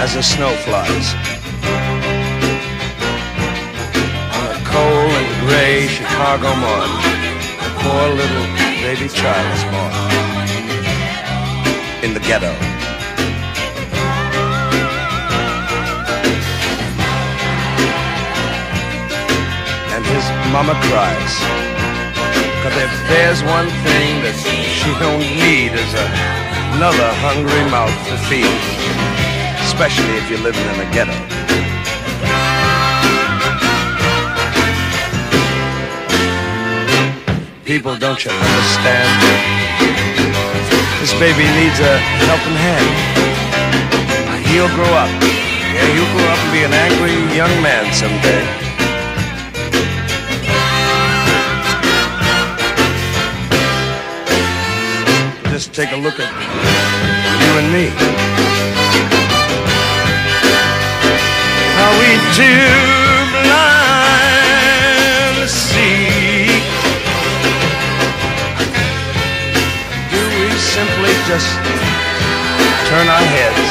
As 0.00 0.14
the 0.14 0.22
snow 0.22 0.48
flies. 0.64 1.12
On 4.32 4.46
a 4.56 4.64
cold 4.64 5.12
and 5.12 5.46
gray 5.46 5.88
Chicago 5.88 6.56
morning, 6.56 6.96
a 7.60 7.68
poor 7.82 8.08
little 8.14 8.57
baby 8.94 9.06
child 9.06 9.46
is 9.54 9.64
born. 9.64 9.92
In 12.02 12.14
the 12.14 12.20
ghetto. 12.20 12.48
And 19.92 20.02
his 20.06 20.24
mama 20.54 20.72
cries. 20.88 21.34
Cause 22.62 22.76
if 22.80 22.92
there's 23.12 23.42
one 23.42 23.68
thing 23.84 24.22
that 24.24 24.36
she 24.80 24.90
don't 25.04 25.20
need 25.20 25.72
is 25.76 25.92
a, 25.92 26.06
another 26.76 27.10
hungry 27.20 27.64
mouth 27.68 27.92
to 28.08 28.16
feed. 28.24 28.48
Especially 29.68 30.16
if 30.16 30.30
you're 30.30 30.40
living 30.40 30.64
in 30.64 30.80
a 30.80 30.90
ghetto. 30.94 31.27
People, 37.68 37.98
don't 37.98 38.24
you 38.24 38.30
understand? 38.30 39.12
This 41.02 41.12
baby 41.20 41.44
needs 41.52 41.78
a 41.80 41.98
helping 42.24 42.56
hand. 42.56 42.88
He'll 44.46 44.72
grow 44.74 44.88
up. 44.96 45.10
Yeah, 45.76 45.84
he'll 45.92 46.08
grow 46.16 46.28
up 46.32 46.38
and 46.38 46.50
be 46.50 46.64
an 46.64 46.72
angry 46.72 47.12
young 47.36 47.52
man 47.60 47.92
someday. 47.92 48.42
Just 55.52 55.74
take 55.74 55.92
a 55.92 55.96
look 55.96 56.18
at 56.18 56.32
you 57.44 57.52
and 57.60 57.70
me. 57.70 57.92
Are 61.84 61.94
we 62.00 62.16
too 62.32 63.44
blind 63.44 63.77
simply 70.78 71.12
just 71.26 71.50
turn 72.88 73.06
our 73.08 73.26
heads 73.36 73.68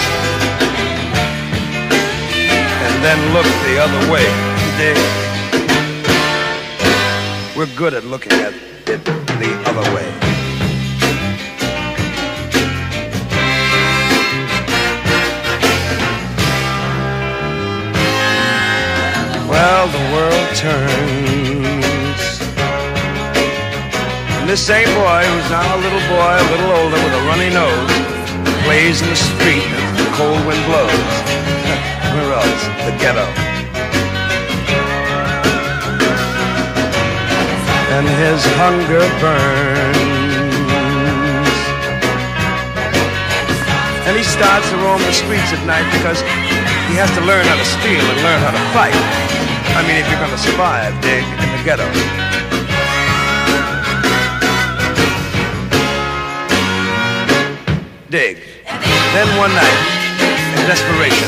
and 2.83 2.95
then 3.05 3.19
look 3.35 3.47
the 3.67 3.75
other 3.85 4.01
way? 4.11 4.27
Dig? 4.77 4.97
We're 7.55 7.73
good 7.77 7.93
at 7.93 8.03
looking 8.03 8.33
at 8.33 8.53
it 8.53 9.05
the 9.05 9.51
other 9.69 9.87
way. 9.95 10.07
Well, 19.49 19.87
the 19.87 20.03
world 20.13 20.55
turns. 20.57 21.16
And 24.47 24.53
this 24.55 24.65
same 24.65 24.87
boy, 24.95 25.27
who's 25.27 25.49
now 25.51 25.75
a 25.75 25.79
little 25.83 25.99
boy, 26.07 26.31
a 26.39 26.47
little 26.55 26.71
older, 26.79 26.95
with 27.03 27.19
a 27.19 27.23
runny 27.27 27.51
nose, 27.51 27.91
plays 28.63 29.03
in 29.03 29.09
the 29.11 29.19
street 29.19 29.59
as 29.59 29.91
the 29.99 30.07
cold 30.15 30.39
wind 30.47 30.63
blows, 30.63 30.87
loves 32.31 32.63
the 32.87 32.95
ghetto. 32.95 33.27
And 37.91 38.07
his 38.07 38.39
hunger 38.55 39.03
burns. 39.19 39.99
And 44.07 44.15
he 44.15 44.23
starts 44.23 44.71
to 44.71 44.77
roam 44.79 45.03
the 45.03 45.11
streets 45.11 45.51
at 45.51 45.59
night 45.67 45.91
because 45.91 46.23
he 46.87 46.95
has 46.95 47.11
to 47.19 47.21
learn 47.27 47.43
how 47.51 47.59
to 47.59 47.67
steal 47.67 47.99
and 47.99 48.19
learn 48.23 48.39
how 48.39 48.55
to 48.55 48.63
fight. 48.71 48.95
I 49.75 49.83
mean, 49.83 49.99
if 49.99 50.07
you're 50.07 50.23
gonna 50.23 50.39
survive, 50.39 50.95
dig, 51.03 51.27
in 51.35 51.51
the 51.51 51.63
ghetto. 51.67 52.26
Dig. 58.09 58.39
Then 59.11 59.27
one 59.35 59.51
night, 59.51 59.79
in 60.55 60.63
desperation, 60.63 61.27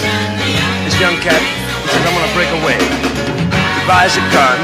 this 0.87 0.95
young 0.95 1.19
cat 1.19 1.43
says, 1.91 2.03
I'm 2.07 2.15
gonna 2.15 2.31
break 2.31 2.47
away. 2.63 2.79
He 2.79 3.81
buys 3.83 4.15
a 4.15 4.23
gun. 4.31 4.55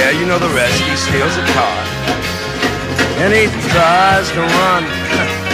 Yeah, 0.00 0.16
you 0.16 0.24
know 0.24 0.40
the 0.40 0.48
rest. 0.56 0.80
He 0.80 0.96
steals 0.96 1.36
a 1.36 1.44
car. 1.52 1.76
And 3.20 3.36
he 3.36 3.52
tries 3.68 4.32
to 4.32 4.40
run. 4.40 4.84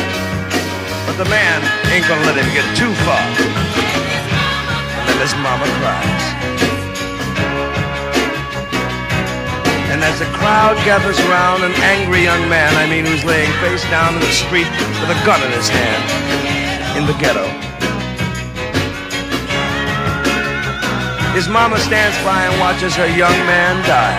But 1.05 1.19
the 1.19 1.29
man 1.29 1.61
ain't 1.91 2.07
gonna 2.07 2.25
let 2.31 2.39
him 2.39 2.47
get 2.55 2.65
too 2.79 2.95
far. 3.03 3.27
And 4.99 5.05
then 5.11 5.19
his 5.19 5.35
mama 5.43 5.67
cries. 5.83 6.25
And 9.91 10.03
as 10.03 10.19
the 10.19 10.27
crowd 10.39 10.75
gathers 10.87 11.19
around 11.27 11.63
an 11.63 11.75
angry 11.83 12.23
young 12.23 12.49
man, 12.49 12.75
I 12.75 12.89
mean 12.91 13.07
who's 13.07 13.25
laying 13.25 13.53
face 13.63 13.83
down 13.91 14.15
in 14.15 14.21
the 14.21 14.35
street 14.35 14.67
with 15.07 15.19
a 15.19 15.27
gun 15.27 15.43
in 15.43 15.53
his 15.53 15.69
hand, 15.69 16.97
in 16.97 17.05
the 17.05 17.13
ghetto. 17.21 17.45
His 21.35 21.47
mama 21.47 21.79
stands 21.79 22.17
by 22.25 22.47
and 22.47 22.59
watches 22.59 22.97
her 22.97 23.07
young 23.09 23.37
man 23.45 23.85
die. 23.87 24.19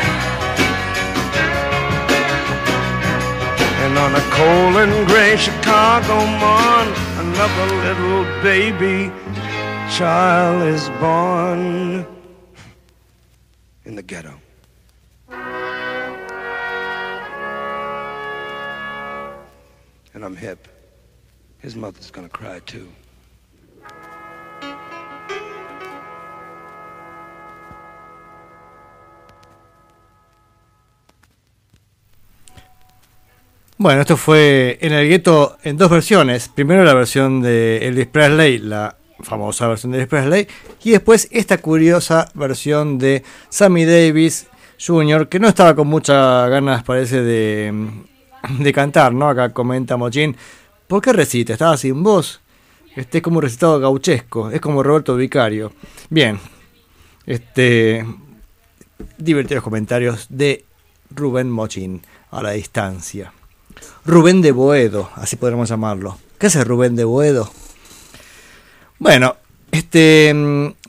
And 3.84 3.98
on 3.98 4.14
a 4.14 4.22
cold 4.30 4.76
and 4.76 5.08
gray 5.08 5.36
Chicago 5.38 6.24
morn, 6.44 6.88
another 7.26 7.66
little 7.88 8.24
baby 8.44 9.12
child 9.90 10.68
is 10.68 10.88
born 11.00 12.06
in 13.86 13.96
the 13.96 14.04
ghetto. 14.04 14.40
And 20.14 20.24
I'm 20.24 20.36
hip. 20.36 20.75
His 21.66 21.76
mother's 21.76 22.12
gonna 22.12 22.30
cry 22.30 22.62
too. 22.64 22.88
Bueno, 33.80 34.02
esto 34.02 34.16
fue 34.16 34.78
en 34.80 34.94
el 34.94 35.10
gueto 35.10 35.58
en 35.64 35.76
dos 35.76 35.90
versiones. 35.90 36.50
Primero 36.50 36.84
la 36.84 36.94
versión 36.94 37.42
de 37.42 37.80
Elvis 37.88 38.06
Presley, 38.08 38.60
la 38.60 38.96
famosa 39.22 39.68
versión 39.68 39.92
de 39.92 39.98
Elvis 39.98 40.10
Presley, 40.10 40.48
y 40.84 40.92
después 40.92 41.28
esta 41.32 41.58
curiosa 41.58 42.30
versión 42.36 43.00
de 43.00 43.24
Sammy 43.50 43.86
Davis 43.86 44.46
Jr., 44.80 45.28
que 45.28 45.40
no 45.40 45.48
estaba 45.48 45.76
con 45.76 45.88
muchas 45.88 46.48
ganas, 46.48 46.84
parece, 46.84 47.24
de, 47.24 47.74
cantar, 48.72 49.14
¿no? 49.14 49.28
Acá 49.28 49.52
comenta 49.52 49.98
Mochín. 49.98 50.38
¿Por 50.88 51.02
qué 51.02 51.14
recita? 51.14 51.54
Estaba 51.54 51.78
sin 51.78 52.04
voz. 52.04 52.42
Este 52.96 53.18
es 53.18 53.24
como 53.24 53.38
un 53.38 53.44
recitado 53.44 53.80
gauchesco, 53.80 54.52
es 54.52 54.62
como 54.62 54.82
Roberto 54.82 55.16
Vicario. 55.16 55.74
Bien, 56.10 56.40
este 57.26 58.06
divertidos 59.18 59.64
comentarios 59.64 60.28
de 60.30 60.64
Rubén 61.10 61.50
Mochín 61.50 62.02
a 62.32 62.42
la 62.42 62.52
distancia. 62.52 63.34
Rubén 64.06 64.42
de 64.42 64.52
Boedo, 64.52 65.10
así 65.16 65.36
podremos 65.36 65.70
llamarlo. 65.70 66.18
¿Qué 66.40 66.48
hace 66.48 66.64
Rubén 66.64 66.96
de 66.96 67.04
Boedo? 67.04 67.52
Bueno, 69.00 69.36
este, 69.72 70.34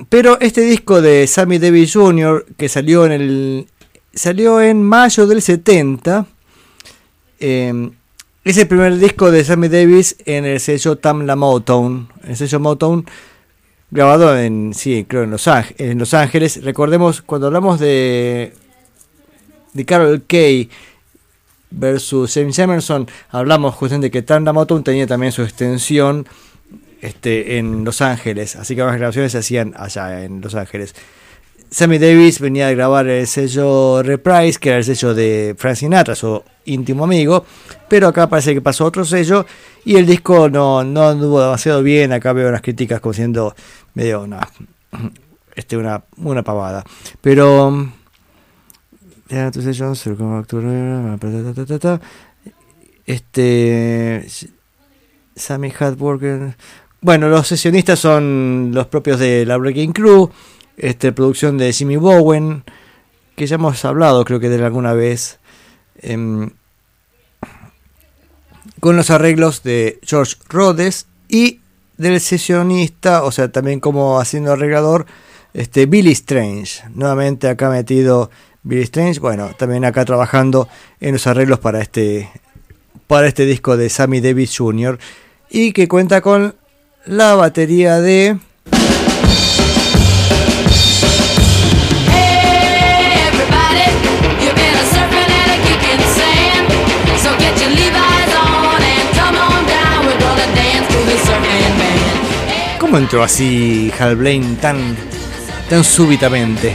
pero 0.09 0.39
este 0.41 0.61
disco 0.61 1.01
de 1.03 1.27
Sammy 1.27 1.59
Davis 1.59 1.95
Jr. 1.95 2.47
que 2.57 2.69
salió 2.69 3.05
en 3.07 3.13
el 3.13 3.69
salió 4.15 4.61
en 4.61 4.83
mayo 4.83 5.27
del 5.27 5.43
70 5.43 6.27
eh, 7.41 7.91
es 8.47 8.57
el 8.59 8.69
primer 8.69 8.97
disco 8.99 9.33
de 9.33 9.43
Sammy 9.43 9.67
Davis 9.67 10.15
en 10.25 10.45
el 10.45 10.61
sello 10.61 10.95
Tamla 10.95 11.35
Motown, 11.35 12.09
el 12.29 12.37
sello 12.37 12.61
Motown 12.61 13.05
grabado 13.91 14.39
en 14.39 14.73
sí, 14.73 15.05
creo 15.09 15.25
en 15.25 15.33
Los 15.33 15.49
Ángeles, 15.49 15.81
en 15.81 15.99
Los 15.99 16.15
Ángeles. 16.15 16.63
Recordemos 16.63 17.23
cuando 17.23 17.49
hablamos 17.49 17.81
de 17.81 18.53
de 19.73 19.85
Carol 19.85 20.23
Kay 20.29 20.71
versus 21.73 22.35
James 22.35 22.57
Emerson, 22.61 23.09
hablamos 23.31 23.75
justamente 23.75 24.13
que 24.13 24.23
Tamla 24.23 24.53
Motown 24.53 24.85
tenía 24.85 25.09
también 25.09 25.33
su 25.33 25.43
extensión 25.43 26.29
este, 27.01 27.59
en 27.59 27.85
Los 27.85 28.01
Ángeles, 28.01 28.55
así 28.55 28.77
que 28.77 28.83
las 28.83 28.97
grabaciones 28.97 29.33
se 29.33 29.39
hacían 29.39 29.75
allá 29.77 30.23
en 30.23 30.41
Los 30.41 30.55
Ángeles. 30.55 30.95
Sammy 31.71 31.99
Davis 31.99 32.41
venía 32.41 32.69
a 32.69 32.73
grabar 32.73 33.09
el 33.09 33.27
sello 33.27 34.03
Reprise, 34.03 34.59
que 34.59 34.69
era 34.71 34.79
el 34.79 34.85
sello 34.85 35.15
de 35.15 35.55
Frank 35.59 35.77
Sinatra, 35.77 36.15
su 36.15 36.43
íntimo 36.65 37.05
amigo, 37.05 37.45
pero 37.89 38.09
acá 38.09 38.29
parece 38.29 38.55
que 38.55 38.61
pasó 38.61 38.85
otro 38.85 39.05
sello 39.05 39.47
y 39.85 39.97
el 39.97 40.07
disco 40.07 40.49
no, 40.49 40.85
no 40.85 41.09
anduvo 41.09 41.41
demasiado 41.41 41.83
bien. 41.83 42.13
Acá 42.13 42.33
veo 42.33 42.49
unas 42.49 42.63
críticas 42.63 43.01
como 43.01 43.13
siendo 43.13 43.55
medio 43.95 44.23
una, 44.23 44.49
este, 45.55 45.77
una, 45.77 46.05
una 46.19 46.43
pavada. 46.43 46.85
Pero. 47.21 47.91
ta, 51.67 51.79
ta. 51.79 52.01
Este. 53.05 54.27
Sammy 55.35 55.73
Hadworker. 55.79 56.57
Bueno, 57.01 57.29
los 57.29 57.47
sesionistas 57.47 57.99
son 57.99 58.71
los 58.73 58.87
propios 58.87 59.19
de 59.19 59.45
la 59.45 59.57
Breaking 59.57 59.93
Crew 59.93 60.31
este, 60.77 61.13
producción 61.13 61.59
de 61.59 61.73
Jimmy 61.73 61.97
Bowen, 61.97 62.65
que 63.37 63.47
ya 63.47 63.57
hemos 63.57 63.85
hablado 63.85 64.25
creo 64.25 64.41
que 64.41 64.49
de 64.49 64.65
alguna 64.65 64.93
vez, 64.93 65.39
em, 66.01 66.51
con 68.81 68.97
los 68.97 69.11
arreglos 69.11 69.63
de 69.63 69.99
George 70.03 70.37
Rhodes 70.49 71.07
y 71.29 71.61
del 71.97 72.21
sesionista, 72.21 73.25
o 73.25 73.33
sea, 73.33 73.51
también 73.51 73.81
como 73.81 74.21
haciendo 74.21 74.53
arreglador, 74.53 75.07
este, 75.55 75.87
Billy 75.87 76.13
Strange, 76.13 76.83
nuevamente 76.95 77.49
acá 77.49 77.71
metido 77.71 78.31
Billy 78.63 78.83
Strange, 78.83 79.21
bueno, 79.21 79.51
también 79.57 79.85
acá 79.85 80.05
trabajando 80.05 80.69
en 81.01 81.13
los 81.13 81.27
arreglos 81.27 81.61
para 81.61 81.81
este, 81.81 82.31
para 83.07 83.27
este 83.27 83.47
disco 83.47 83.77
de 83.77 83.89
Sammy 83.89 84.21
Davis 84.21 84.57
Jr. 84.57 84.99
y 85.49 85.73
que 85.73 85.89
cuenta 85.89 86.21
con 86.21 86.55
la 87.07 87.35
batería 87.35 88.01
de... 88.01 88.39
¿Cómo 102.87 102.99
entró 102.99 103.25
así 103.25 103.93
Hal 103.99 104.15
Blaine 104.15 104.55
tan, 104.59 104.97
tan 105.69 105.83
súbitamente? 105.83 106.73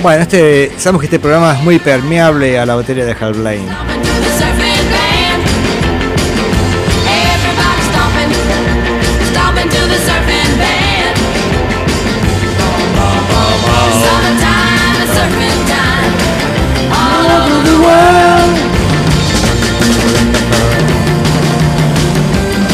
Bueno, 0.00 0.22
este, 0.22 0.70
sabemos 0.78 1.00
que 1.00 1.06
este 1.06 1.18
programa 1.18 1.54
es 1.54 1.60
muy 1.64 1.80
permeable 1.80 2.56
a 2.56 2.64
la 2.64 2.76
batería 2.76 3.04
de 3.04 3.16
Hal 3.20 3.32
Blaine. 3.34 3.66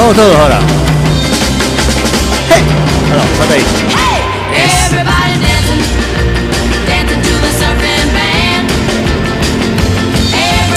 Vamos 0.05 0.19
todos 0.19 0.37
ahora. 0.37 0.61
¡Hey! 2.51 2.63
No, 3.09 3.17
no, 3.17 3.23
falta 3.23 3.55
ahí. 3.55 3.63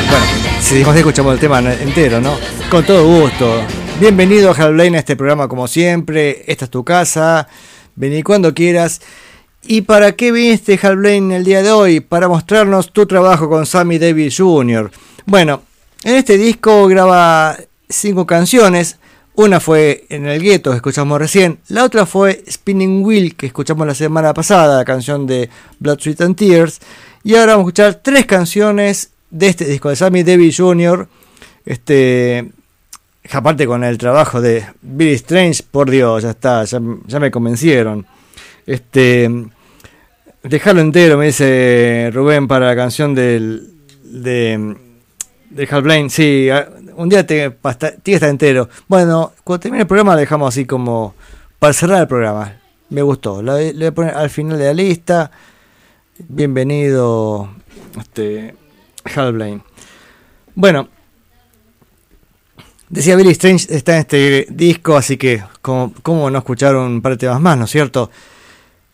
Bueno, 0.10 0.26
si 0.62 0.76
dijimos 0.76 0.96
escuchamos 0.96 1.34
el 1.34 1.40
tema 1.42 1.60
entero, 1.60 2.22
¿no? 2.22 2.38
Con 2.72 2.86
todo 2.86 3.06
gusto. 3.06 3.64
Bienvenido 4.00 4.52
a 4.52 4.54
Hellblade 4.54 4.96
a 4.96 5.00
este 5.00 5.18
programa 5.18 5.50
como 5.50 5.68
siempre. 5.68 6.46
Esta 6.48 6.64
es 6.64 6.72
tu 6.72 6.86
casa. 6.86 7.50
Vení 7.98 8.24
cuando 8.24 8.54
quieras. 8.54 9.02
¿Y 9.64 9.82
para 9.82 10.14
qué 10.14 10.32
viniste 10.32 10.80
Hellblade 10.82 11.36
el 11.36 11.44
día 11.44 11.64
de 11.64 11.72
hoy? 11.72 12.00
Para 12.00 12.30
mostrarnos 12.30 12.94
tu 12.94 13.06
trabajo 13.06 13.50
con 13.50 13.66
Sammy 13.66 13.98
Davis 13.98 14.38
Jr. 14.38 14.90
Bueno, 15.26 15.64
en 16.06 16.16
este 16.16 16.38
disco 16.38 16.88
graba 16.88 17.58
cinco 17.90 18.26
canciones. 18.26 18.98
Una 19.38 19.60
fue 19.60 20.06
En 20.10 20.26
el 20.26 20.42
gueto, 20.42 20.72
que 20.72 20.78
escuchamos 20.78 21.20
recién. 21.20 21.60
La 21.68 21.84
otra 21.84 22.08
fue 22.08 22.44
Spinning 22.50 23.06
Wheel, 23.06 23.36
que 23.36 23.46
escuchamos 23.46 23.86
la 23.86 23.94
semana 23.94 24.34
pasada, 24.34 24.80
la 24.80 24.84
canción 24.84 25.28
de 25.28 25.48
Blood, 25.78 26.00
Sweat 26.00 26.22
and 26.22 26.36
Tears. 26.36 26.80
Y 27.24 27.36
ahora 27.36 27.52
vamos 27.52 27.66
a 27.66 27.68
escuchar 27.68 28.02
tres 28.02 28.26
canciones 28.26 29.12
de 29.30 29.50
este 29.50 29.66
disco 29.66 29.90
de 29.90 29.96
Sammy 29.96 30.24
Davis 30.24 30.58
Jr. 30.58 31.08
Este, 31.64 32.50
aparte 33.32 33.68
con 33.68 33.84
el 33.84 34.00
trabajo 34.00 34.42
de 34.42 34.66
Billy 34.82 35.14
Strange, 35.14 35.62
por 35.70 35.92
Dios, 35.92 36.24
ya 36.24 36.32
está, 36.32 36.64
ya, 36.64 36.80
me 36.80 37.30
convencieron. 37.30 38.08
Este, 38.66 39.30
dejarlo 40.42 40.82
entero, 40.82 41.16
me 41.16 41.28
dice 41.28 42.10
Rubén, 42.12 42.48
para 42.48 42.66
la 42.66 42.76
canción 42.76 43.14
del, 43.14 43.70
de, 44.04 44.76
de 45.52 45.68
Hal 45.70 45.84
Blaine. 45.84 46.10
Sí, 46.10 46.50
un 46.98 47.10
día 47.10 47.26
tiene 47.26 47.56
que 48.04 48.14
estar 48.14 48.30
entero. 48.30 48.70
Bueno, 48.88 49.32
cuando 49.44 49.60
termine 49.62 49.82
el 49.84 49.88
programa, 49.88 50.16
dejamos 50.16 50.54
así 50.54 50.66
como 50.66 51.16
para 51.60 51.74
cerrar 51.74 52.02
el 52.02 52.08
programa. 52.08 52.58
Me 52.90 53.02
gustó. 53.02 53.42
Lo, 53.42 53.54
voy 53.54 53.86
a 53.86 53.92
poner 53.92 54.16
al 54.16 54.30
final 54.30 54.58
de 54.58 54.66
la 54.66 54.74
lista. 54.74 55.32
Bienvenido, 56.28 57.50
este, 58.00 58.56
Hal 59.16 59.34
Blaine. 59.34 59.62
Bueno, 60.56 60.90
decía 62.90 63.16
Billy 63.16 63.32
Strange 63.32 63.68
está 63.70 63.94
en 63.94 64.00
este 64.00 64.48
disco, 64.50 64.98
así 64.98 65.18
que, 65.18 65.44
como, 65.62 65.94
¿cómo 66.02 66.32
no 66.32 66.40
escuchar 66.40 66.76
un 66.76 67.02
par 67.02 67.12
de 67.14 67.18
temas 67.20 67.40
más, 67.40 67.58
no 67.58 67.66
es 67.66 67.72
cierto? 67.72 68.10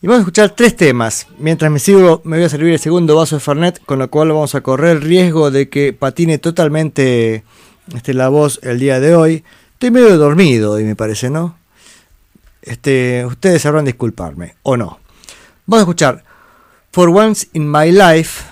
Y 0.01 0.07
vamos 0.07 0.19
a 0.19 0.23
escuchar 0.23 0.49
tres 0.49 0.75
temas. 0.75 1.27
Mientras 1.37 1.71
me 1.71 1.79
sigo, 1.79 2.21
me 2.25 2.35
voy 2.35 2.45
a 2.45 2.49
servir 2.49 2.73
el 2.73 2.79
segundo 2.79 3.15
vaso 3.15 3.37
de 3.37 3.39
Fernet, 3.39 3.81
con 3.85 3.99
lo 3.99 4.09
cual 4.09 4.27
vamos 4.27 4.53
a 4.55 4.59
correr 4.59 4.97
el 4.97 5.01
riesgo 5.01 5.49
de 5.49 5.69
que 5.69 5.93
patine 5.93 6.39
totalmente 6.39 7.45
este, 7.93 8.13
la 8.13 8.29
voz 8.29 8.59
el 8.63 8.79
día 8.79 8.99
de 8.99 9.15
hoy. 9.15 9.43
Estoy 9.73 9.91
medio 9.91 10.17
dormido 10.17 10.73
hoy, 10.73 10.83
me 10.83 10.95
parece, 10.95 11.29
¿no? 11.29 11.57
Este, 12.61 13.25
ustedes 13.25 13.61
sabrán 13.61 13.85
disculparme, 13.85 14.55
o 14.63 14.77
no. 14.77 14.99
Vamos 15.65 15.81
a 15.81 15.83
escuchar 15.83 16.23
For 16.91 17.09
Once 17.09 17.47
in 17.53 17.69
My 17.69 17.91
Life. 17.91 18.43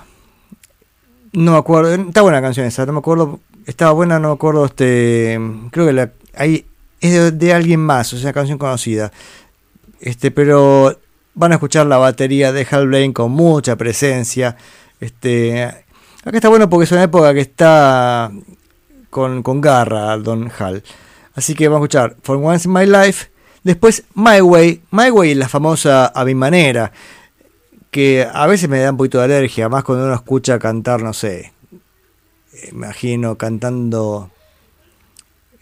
No 1.34 1.54
me 1.54 1.58
acuerdo, 1.58 1.94
está 1.94 2.22
buena 2.22 2.40
la 2.40 2.42
canción 2.42 2.66
esa, 2.66 2.86
no 2.86 2.92
me 2.94 3.00
acuerdo, 3.00 3.40
estaba 3.66 3.94
buena, 3.94 4.20
no 4.20 4.30
me 4.30 4.34
acuerdo, 4.34 4.66
este, 4.66 5.40
creo 5.72 5.86
que 5.86 5.94
la, 5.94 6.12
ahí 6.36 6.66
es 7.00 7.40
de, 7.40 7.54
alguien 7.54 7.80
más, 7.80 8.12
o 8.14 8.18
sea, 8.18 8.28
una 8.28 8.34
canción 8.34 8.58
conocida. 8.58 9.12
Este, 10.02 10.32
pero 10.32 10.98
van 11.34 11.52
a 11.52 11.56
escuchar 11.56 11.86
la 11.86 11.98
batería 11.98 12.52
de 12.52 12.68
Hal 12.70 12.88
Blaine 12.88 13.14
con 13.14 13.32
mucha 13.32 13.76
presencia. 13.78 14.58
Este, 15.00 15.64
acá 15.64 16.36
está 16.38 16.50
bueno 16.50 16.70
porque 16.70 16.84
es 16.84 16.92
una 16.92 17.04
época 17.04 17.34
que 17.34 17.42
está 17.42 18.32
con, 19.12 19.44
con 19.44 19.62
garra 19.62 20.18
Don 20.18 20.52
Hal. 20.58 20.84
Así 21.36 21.54
que 21.54 21.68
vamos 21.68 21.84
a 21.84 21.86
escuchar 21.86 22.18
For 22.24 22.38
Once 22.38 22.68
in 22.68 22.74
My 22.74 22.88
Life. 22.88 23.30
Después 23.64 24.06
My 24.16 24.42
Way. 24.42 24.82
My 24.90 25.12
Way 25.12 25.36
la 25.36 25.48
famosa 25.48 26.08
a 26.08 26.26
mi 26.26 26.34
manera. 26.34 26.92
Que 27.92 28.28
a 28.32 28.48
veces 28.48 28.68
me 28.68 28.80
da 28.80 28.90
un 28.90 28.98
poquito 28.98 29.20
de 29.20 29.26
alergia. 29.26 29.70
Más 29.70 29.84
cuando 29.84 30.06
uno 30.06 30.16
escucha 30.16 30.58
cantar, 30.58 31.04
no 31.04 31.14
sé. 31.14 31.54
Imagino 32.72 33.38
cantando. 33.38 34.32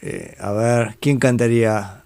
eh, 0.01 0.35
a 0.39 0.51
ver, 0.51 0.97
¿quién 1.01 1.19
cantaría? 1.19 2.03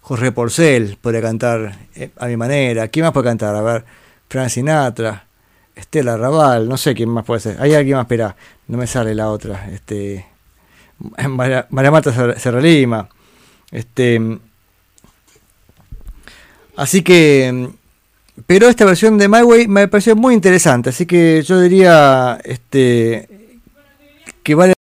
Jorge 0.00 0.32
Porcel 0.32 0.98
podría 1.00 1.22
cantar 1.22 1.78
eh, 1.94 2.10
a 2.18 2.26
mi 2.26 2.36
manera. 2.36 2.88
¿Quién 2.88 3.04
más 3.04 3.12
puede 3.12 3.28
cantar? 3.28 3.54
A 3.54 3.62
ver, 3.62 3.84
Frank 4.28 4.48
Sinatra, 4.50 5.26
Estela 5.74 6.16
Raval, 6.16 6.68
no 6.68 6.76
sé 6.76 6.94
quién 6.94 7.08
más 7.08 7.24
puede 7.24 7.40
ser. 7.40 7.56
Hay 7.60 7.74
alguien 7.74 7.96
más, 7.96 8.04
espera, 8.04 8.36
no 8.68 8.78
me 8.78 8.86
sale 8.86 9.14
la 9.14 9.28
otra. 9.30 9.68
Este, 9.70 10.24
María, 11.28 11.66
Marta 11.70 12.12
Ser- 12.12 12.38
Serra 12.38 12.60
Lima. 12.60 13.08
Este, 13.70 14.20
así 16.76 17.02
que, 17.02 17.70
pero 18.46 18.68
esta 18.68 18.84
versión 18.84 19.18
de 19.18 19.28
My 19.28 19.42
Way 19.42 19.68
me 19.68 19.88
pareció 19.88 20.14
muy 20.16 20.34
interesante. 20.34 20.90
Así 20.90 21.06
que 21.06 21.42
yo 21.42 21.60
diría, 21.60 22.38
este, 22.44 23.28
que 24.42 24.54
vale. 24.54 24.74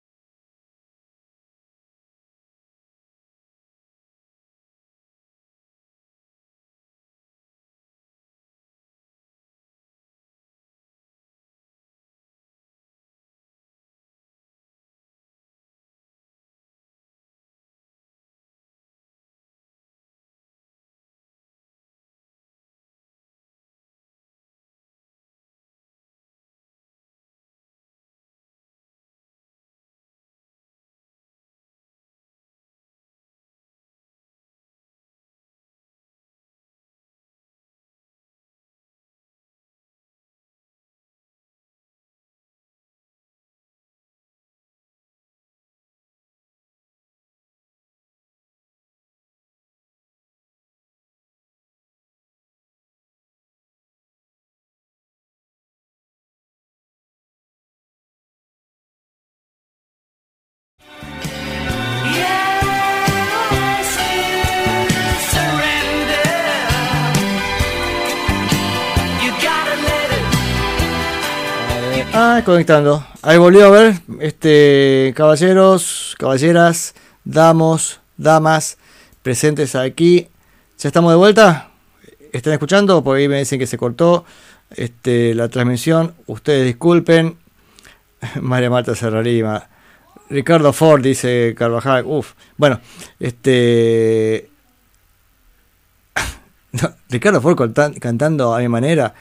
Conectando. 72.45 73.05
Ahí 73.23 73.37
volvió 73.37 73.67
a 73.67 73.71
ver, 73.71 73.95
este, 74.21 75.13
caballeros, 75.15 76.17
caballeras, 76.19 76.95
damos, 77.25 78.01
damas, 78.17 78.79
presentes 79.23 79.75
aquí. 79.75 80.29
¿Ya 80.79 80.89
estamos 80.89 81.13
de 81.13 81.17
vuelta? 81.17 81.71
¿Están 82.33 82.55
escuchando? 82.55 83.05
Por 83.05 83.19
ahí 83.19 83.29
me 83.29 83.39
dicen 83.39 83.59
que 83.59 83.67
se 83.67 83.77
cortó 83.77 84.25
este, 84.75 85.35
la 85.35 85.49
transmisión. 85.49 86.15
Ustedes 86.27 86.65
disculpen. 86.65 87.37
María 88.41 88.71
Marta 88.71 88.95
Serralima. 88.95 89.69
Ricardo 90.31 90.73
Ford 90.73 91.03
dice 91.03 91.55
Carvajal. 91.57 92.05
Uf. 92.07 92.33
Bueno, 92.57 92.81
este. 93.19 94.49
Ricardo 97.11 97.41
Ford 97.43 97.59
cantando 98.01 98.55
a 98.55 98.61
mi 98.61 98.69
manera. 98.69 99.15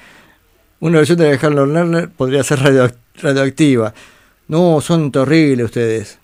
Una 0.82 0.98
versión 1.00 1.18
de 1.18 1.34
Harlow 1.42 1.66
Lerner 1.66 2.10
podría 2.10 2.44
ser 2.44 2.60
radio- 2.60 2.92
radioactiva. 3.22 3.94
No, 4.48 4.80
son 4.82 5.12
terribles 5.12 5.66
ustedes. 5.66 6.20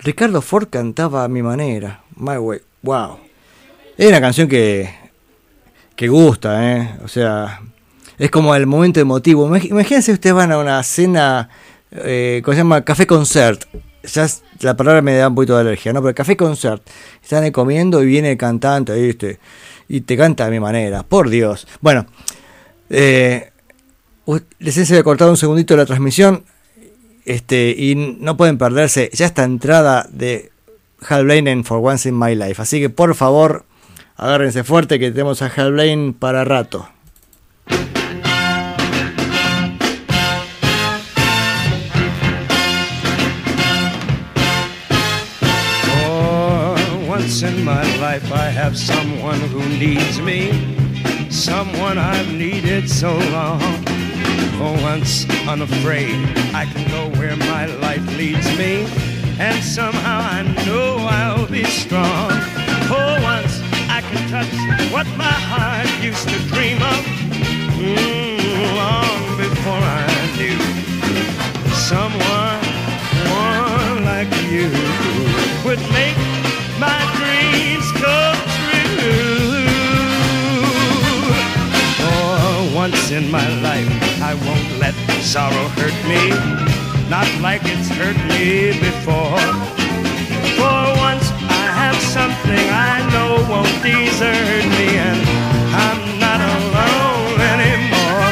Ricardo 0.00 0.40
Ford 0.42 0.68
cantaba 0.70 1.24
a 1.24 1.28
mi 1.28 1.42
manera. 1.42 2.02
My 2.16 2.36
way. 2.38 2.60
Wow. 2.82 3.18
Es 3.96 4.08
una 4.08 4.20
canción 4.20 4.48
que. 4.48 4.92
que 5.94 6.08
gusta, 6.08 6.76
¿eh? 6.76 6.96
O 7.04 7.08
sea. 7.08 7.60
Es 8.18 8.30
como 8.30 8.54
el 8.54 8.66
momento 8.66 8.98
emotivo. 9.00 9.48
Imag- 9.48 9.68
Imagínense 9.70 10.12
ustedes 10.12 10.34
van 10.34 10.52
a 10.52 10.58
una 10.58 10.82
cena. 10.82 11.48
Eh, 11.90 12.40
¿Cómo 12.44 12.54
se 12.54 12.60
llama? 12.60 12.82
Café 12.84 13.06
concert. 13.06 13.64
Ya 14.02 14.26
la 14.60 14.76
palabra 14.76 15.02
me 15.02 15.14
da 15.16 15.28
un 15.28 15.34
poquito 15.36 15.54
de 15.54 15.60
alergia, 15.60 15.92
¿no? 15.92 16.02
Pero 16.02 16.14
café 16.14 16.36
concert. 16.36 16.82
Están 17.22 17.48
comiendo 17.52 18.02
y 18.02 18.06
viene 18.06 18.32
el 18.32 18.38
cantante, 18.38 18.94
¿viste? 19.00 19.38
Y 19.88 20.00
te 20.00 20.16
canta 20.16 20.46
a 20.46 20.50
mi 20.50 20.58
manera. 20.58 21.02
Por 21.04 21.28
Dios. 21.28 21.68
Bueno. 21.80 22.06
Eh, 22.90 23.51
Les 24.58 24.76
he 24.76 24.82
había 24.82 25.02
cortado 25.02 25.30
un 25.30 25.36
segundito 25.36 25.76
la 25.76 25.86
transmisión 25.86 26.44
este, 27.24 27.74
y 27.76 27.94
no 27.94 28.36
pueden 28.36 28.58
perderse 28.58 29.10
ya 29.12 29.26
esta 29.26 29.44
entrada 29.44 30.06
de 30.10 30.50
Hal 31.08 31.24
Blaine 31.24 31.50
en 31.50 31.64
For 31.64 31.80
Once 31.82 32.08
in 32.08 32.18
My 32.18 32.34
Life. 32.34 32.62
Así 32.62 32.80
que 32.80 32.90
por 32.90 33.14
favor, 33.14 33.64
agárrense 34.16 34.64
fuerte 34.64 34.98
que 34.98 35.10
tenemos 35.10 35.42
a 35.42 35.46
Hal 35.46 35.72
Blaine 35.72 36.12
para 36.12 36.44
rato. 36.44 36.88
For 45.84 46.76
once 47.08 47.42
in 47.42 47.64
my 47.64 47.82
life, 48.00 48.32
I 48.32 48.50
have 48.50 48.76
someone 48.76 49.40
who 49.52 49.62
needs 49.78 50.20
me, 50.20 50.50
someone 51.32 51.96
I've 51.96 52.32
needed 52.34 52.88
so 52.90 53.16
long. 53.30 53.60
For 54.58 54.72
once, 54.82 55.26
unafraid, 55.48 56.14
I 56.54 56.66
can 56.66 56.88
go 56.90 57.08
where 57.18 57.36
my 57.36 57.66
life 57.66 58.06
leads 58.18 58.46
me, 58.58 58.86
and 59.38 59.64
somehow 59.64 60.20
I 60.20 60.42
know 60.66 60.98
I'll 61.08 61.46
be 61.46 61.64
strong. 61.64 62.30
For 62.86 63.08
once 63.22 63.60
I 63.88 64.02
can 64.08 64.28
touch 64.28 64.92
what 64.92 65.06
my 65.16 65.36
heart 65.50 65.88
used 66.04 66.28
to 66.28 66.38
dream 66.52 66.76
of 66.82 67.02
mm, 67.80 68.76
long 68.76 69.36
before 69.38 69.82
I 69.82 70.06
knew 70.36 70.60
someone 71.72 72.60
one 73.32 74.04
like 74.04 74.30
you 74.50 74.68
would 75.64 75.80
make 75.92 76.21
once 82.82 83.12
in 83.12 83.30
my 83.30 83.46
life, 83.62 83.86
I 84.20 84.34
won't 84.34 84.68
let 84.82 84.94
sorrow 85.22 85.68
hurt 85.78 85.94
me, 86.10 86.34
not 87.08 87.30
like 87.38 87.62
it's 87.62 87.86
hurt 87.94 88.18
me 88.26 88.74
before. 88.74 89.38
For 90.58 90.82
once, 90.98 91.26
I 91.62 91.66
have 91.78 91.94
something 92.18 92.64
I 92.90 92.98
know 93.14 93.38
won't 93.46 93.70
desert 93.86 94.66
me, 94.74 94.98
and 94.98 95.20
I'm 95.86 96.02
not 96.18 96.40
alone 96.42 97.38
anymore. 97.54 98.26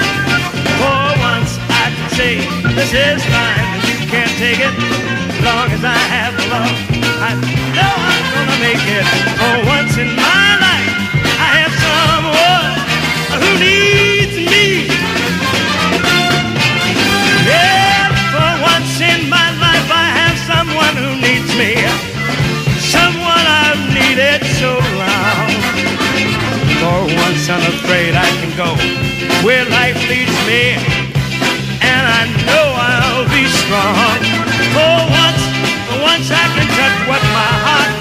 For 0.83 1.03
once, 1.31 1.55
I 1.71 1.95
can 1.95 2.11
say 2.19 2.33
this 2.75 2.91
is 2.91 3.23
mine, 3.31 3.67
and 3.71 3.83
you 3.87 3.99
can't 4.11 4.35
take 4.43 4.59
it. 4.59 4.75
As 5.31 5.39
long 5.47 5.71
as 5.71 5.85
I 5.87 6.01
have 6.11 6.35
love, 6.51 6.75
I 7.23 7.39
know 7.79 7.95
I'm 8.11 8.27
gonna 8.35 8.59
make 8.67 8.87
it. 8.99 9.07
For 9.39 9.55
once 9.79 9.95
in 9.95 10.11
my 10.11 10.47
life, 10.67 10.95
I 11.39 11.49
have 11.63 11.75
someone 11.87 12.90
me. 21.61 21.77
Someone 22.81 23.45
I've 23.65 23.85
needed 23.93 24.41
so 24.57 24.81
long. 24.97 25.49
For 26.81 26.99
once, 27.21 27.45
I'm 27.53 27.65
afraid 27.77 28.17
I 28.17 28.29
can 28.41 28.53
go 28.57 28.71
where 29.45 29.65
life 29.69 30.01
leads 30.09 30.37
me. 30.49 30.81
And 31.85 32.05
I 32.21 32.23
know 32.49 32.67
I'll 32.81 33.29
be 33.29 33.45
strong. 33.61 34.21
For 34.73 34.97
once, 35.21 35.43
for 35.85 35.99
once, 36.01 36.29
I 36.33 36.47
can 36.57 36.67
touch 36.81 36.97
what 37.11 37.23
my 37.37 37.53
heart 37.67 37.93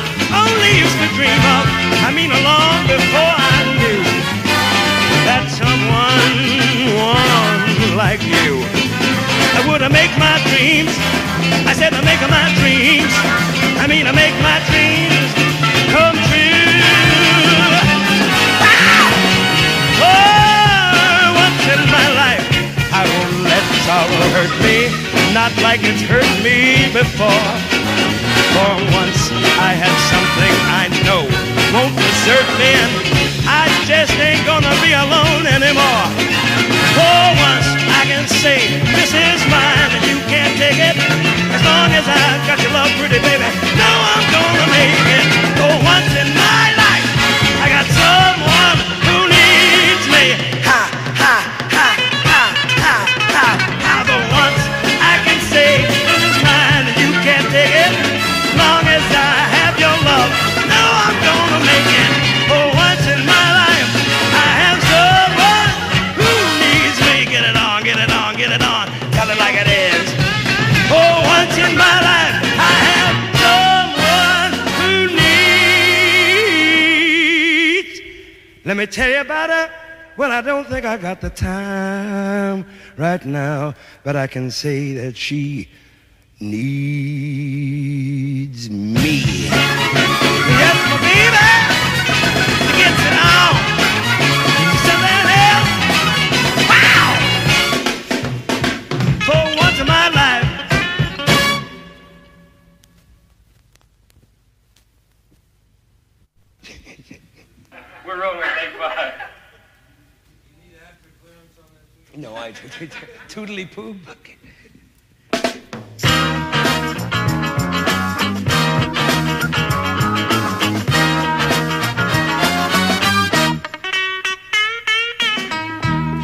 only 0.44 0.72
used 0.80 0.98
to 1.04 1.08
dream 1.20 1.42
of. 1.60 1.66
I 2.08 2.16
mean, 2.16 2.32
long 2.32 2.80
before 2.88 3.34
I 3.52 3.60
knew 3.76 4.02
that 5.28 5.44
someone, 5.52 6.32
one 6.96 7.98
like 8.00 8.24
you, 8.24 8.79
would 9.70 9.82
have 9.82 9.94
make 9.94 10.10
my 10.18 10.42
dreams. 10.50 10.90
I 11.70 11.74
said 11.78 11.94
to 11.94 12.02
make 12.02 12.22
my 12.26 12.48
dreams. 12.58 13.14
I 13.78 13.86
mean, 13.86 14.10
I 14.10 14.14
make 14.14 14.34
my 14.42 14.58
dreams 14.66 15.30
come 15.94 16.18
true. 16.26 16.74
Ah! 20.02 21.22
Oh, 21.22 21.38
once 21.38 21.64
in 21.70 21.82
my 21.94 22.08
life, 22.18 22.46
I 22.90 23.06
won't 23.06 23.36
let 23.46 23.64
sorrow 23.86 24.26
hurt 24.34 24.54
me, 24.66 24.90
not 25.38 25.54
like 25.62 25.86
it's 25.86 26.02
hurt 26.02 26.30
me 26.42 26.90
before. 26.90 27.50
For 28.58 28.74
once, 28.98 29.22
I 29.62 29.78
have 29.78 29.98
something 30.10 30.56
I 30.82 30.90
know 31.06 31.30
won't 31.74 31.94
desert 31.94 32.50
me, 32.58 32.74
and 32.74 32.94
I 33.46 33.70
just 33.86 34.18
ain't 34.18 34.44
gonna 34.50 34.74
be 34.82 34.98
alone 34.98 35.46
anymore. 35.46 36.79
For 36.96 37.22
once, 37.38 37.70
I 38.00 38.02
can 38.10 38.26
say 38.28 38.60
this 38.98 39.12
is 39.14 39.40
mine, 39.52 39.90
and 39.94 40.04
you 40.10 40.18
can't 40.32 40.56
take 40.58 40.80
it. 40.80 40.96
As 41.54 41.62
long 41.66 41.90
as 41.94 42.06
I've 42.08 42.44
got 42.48 42.58
your 42.62 42.74
love, 42.74 42.92
pretty 42.98 43.20
baby, 43.20 43.50
know 43.78 43.96
I'm 44.14 44.26
gonna 44.34 44.68
make 44.74 45.06
it. 45.18 45.26
For 45.60 45.74
once 45.84 46.14
in 46.22 46.39
Let 78.70 78.78
me 78.78 78.86
tell 78.86 79.10
you 79.10 79.22
about 79.22 79.50
her. 79.50 79.68
Well, 80.16 80.32
I 80.32 80.42
don't 80.42 80.68
think 80.68 80.86
I 80.86 80.96
got 80.96 81.22
the 81.22 81.32
time 81.32 82.68
right 82.98 83.26
now, 83.26 83.74
but 84.04 84.16
I 84.16 84.28
can 84.28 84.52
say 84.52 84.94
that 84.94 85.18
she 85.18 85.68
needs 86.40 86.70
me. 88.70 89.24
Yes, 90.62 90.78
my 90.86 90.98
baby. 91.02 91.46
Gets 92.78 93.02
it 93.08 93.16
on. 93.18 93.89
No, 112.20 112.36
I 112.36 112.52
tootly 113.30 113.66
poo. 113.66 113.96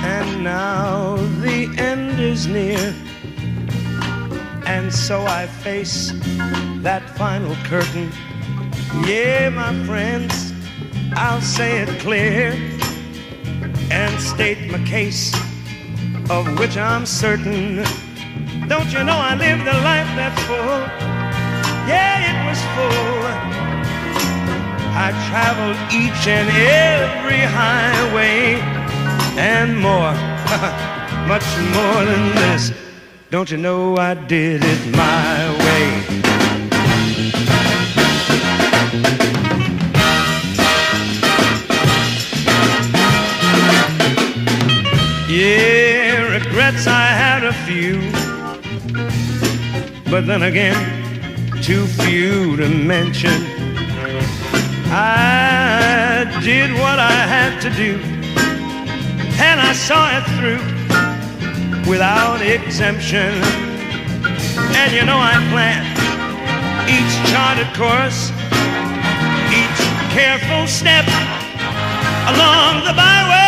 And 0.04 0.44
now 0.44 1.16
the 1.40 1.74
end 1.78 2.20
is 2.20 2.46
near, 2.46 2.94
and 4.68 4.94
so 4.94 5.26
I 5.26 5.48
face 5.48 6.12
that 6.84 7.10
final 7.16 7.56
curtain. 7.64 8.12
Yeah, 9.08 9.48
my 9.48 9.74
friends, 9.86 10.52
I'll 11.14 11.40
say 11.40 11.84
it 11.84 12.00
clear 12.02 12.52
and 13.92 14.20
state 14.20 14.70
my 14.70 14.84
case, 14.84 15.34
of 16.30 16.60
which 16.60 16.78
I'm 16.78 17.06
certain. 17.06 17.84
Don't 18.68 18.92
you 18.92 19.04
know 19.04 19.18
I 19.18 19.36
lived 19.36 19.68
a 19.68 19.78
life 19.84 20.10
that's 20.16 20.42
full? 20.44 20.82
Yeah, 21.88 22.30
it 22.32 22.38
was 22.50 22.60
full. 22.74 23.26
I 24.98 25.12
traveled 25.30 25.78
each 25.94 26.28
and 26.28 26.50
every 26.50 27.42
highway 27.42 28.60
and 29.38 29.78
more, 29.78 30.14
much 31.28 31.46
more 31.76 32.06
than 32.06 32.36
this. 32.36 32.72
Don't 33.30 33.52
you 33.52 33.58
know 33.58 33.98
I 33.98 34.14
did 34.14 34.64
it 34.64 34.96
my 34.96 35.58
way? 35.60 36.25
Few, 47.66 48.00
but 50.12 50.28
then 50.28 50.44
again, 50.44 50.78
too 51.64 51.88
few 52.06 52.56
to 52.58 52.70
mention. 52.70 53.42
I 54.92 56.30
did 56.44 56.72
what 56.74 57.00
I 57.00 57.18
had 57.36 57.60
to 57.62 57.72
do, 57.72 57.98
and 59.42 59.60
I 59.60 59.74
saw 59.74 60.16
it 60.18 60.26
through 60.38 60.62
without 61.90 62.42
exemption. 62.42 63.34
And 64.78 64.94
you 64.94 65.04
know 65.04 65.18
I 65.18 65.36
planned 65.50 65.90
each 66.88 67.14
charted 67.32 67.70
course, 67.74 68.30
each 69.50 69.82
careful 70.14 70.68
step 70.68 71.08
along 72.30 72.86
the 72.86 72.94
byway 72.94 73.45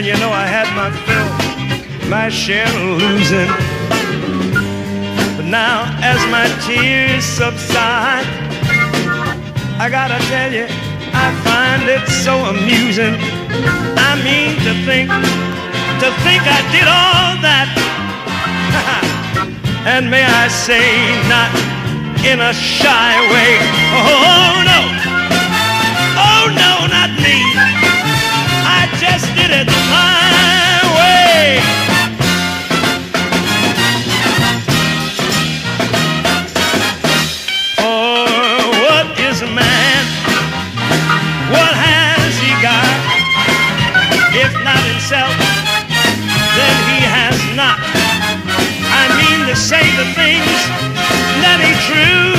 and 0.00 0.06
you 0.06 0.16
know 0.16 0.32
I 0.32 0.46
had 0.46 0.64
I 0.80 0.88
felt 1.04 2.08
my 2.08 2.30
share 2.30 2.64
of 2.64 3.04
losing. 3.04 3.52
But 5.36 5.44
now, 5.44 5.92
as 6.00 6.16
my 6.32 6.48
tears 6.64 7.22
subside, 7.22 8.24
I 9.76 9.92
gotta 9.92 10.16
tell 10.32 10.50
you, 10.56 10.64
I 11.12 11.28
find 11.44 11.84
it 11.84 12.00
so 12.08 12.32
amusing. 12.48 13.12
I 14.08 14.16
mean 14.24 14.56
to 14.64 14.72
think, 14.88 15.12
to 16.00 16.08
think 16.24 16.42
I 16.48 16.60
did 16.72 16.88
all 16.88 17.36
that. 17.44 17.68
and 19.84 20.10
may 20.10 20.24
I 20.24 20.48
say, 20.48 20.80
not 21.28 21.52
in 22.24 22.40
a 22.40 22.54
shy 22.54 23.20
way. 23.28 23.52
Oh 24.00 24.64
no, 24.64 24.99
did 29.34 29.50
it 29.50 29.66
my 29.90 30.80
way. 30.98 31.60
For 37.76 38.26
what 38.84 39.18
is 39.18 39.42
a 39.42 39.50
man? 39.50 40.02
What 41.50 41.72
has 41.74 42.32
he 42.38 42.52
got? 42.62 43.20
If 44.32 44.52
not 44.62 44.82
himself, 44.92 45.34
then 46.58 46.76
he 46.90 47.00
has 47.16 47.36
not. 47.56 47.78
I 49.02 49.04
mean 49.18 49.46
to 49.48 49.56
say 49.56 49.82
the 49.96 50.06
things 50.14 50.58
that 51.42 51.58
he 51.64 51.72
truly 51.86 52.29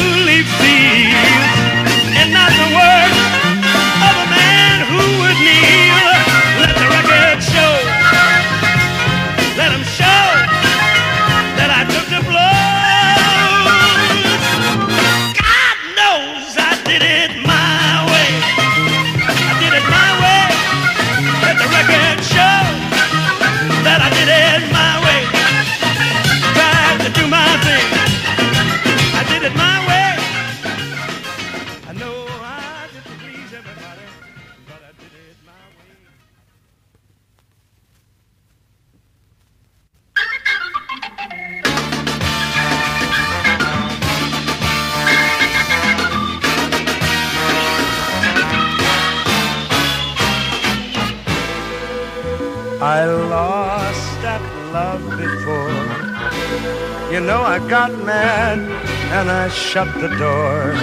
shut 59.71 59.87
the 60.01 60.09
door. 60.19 60.75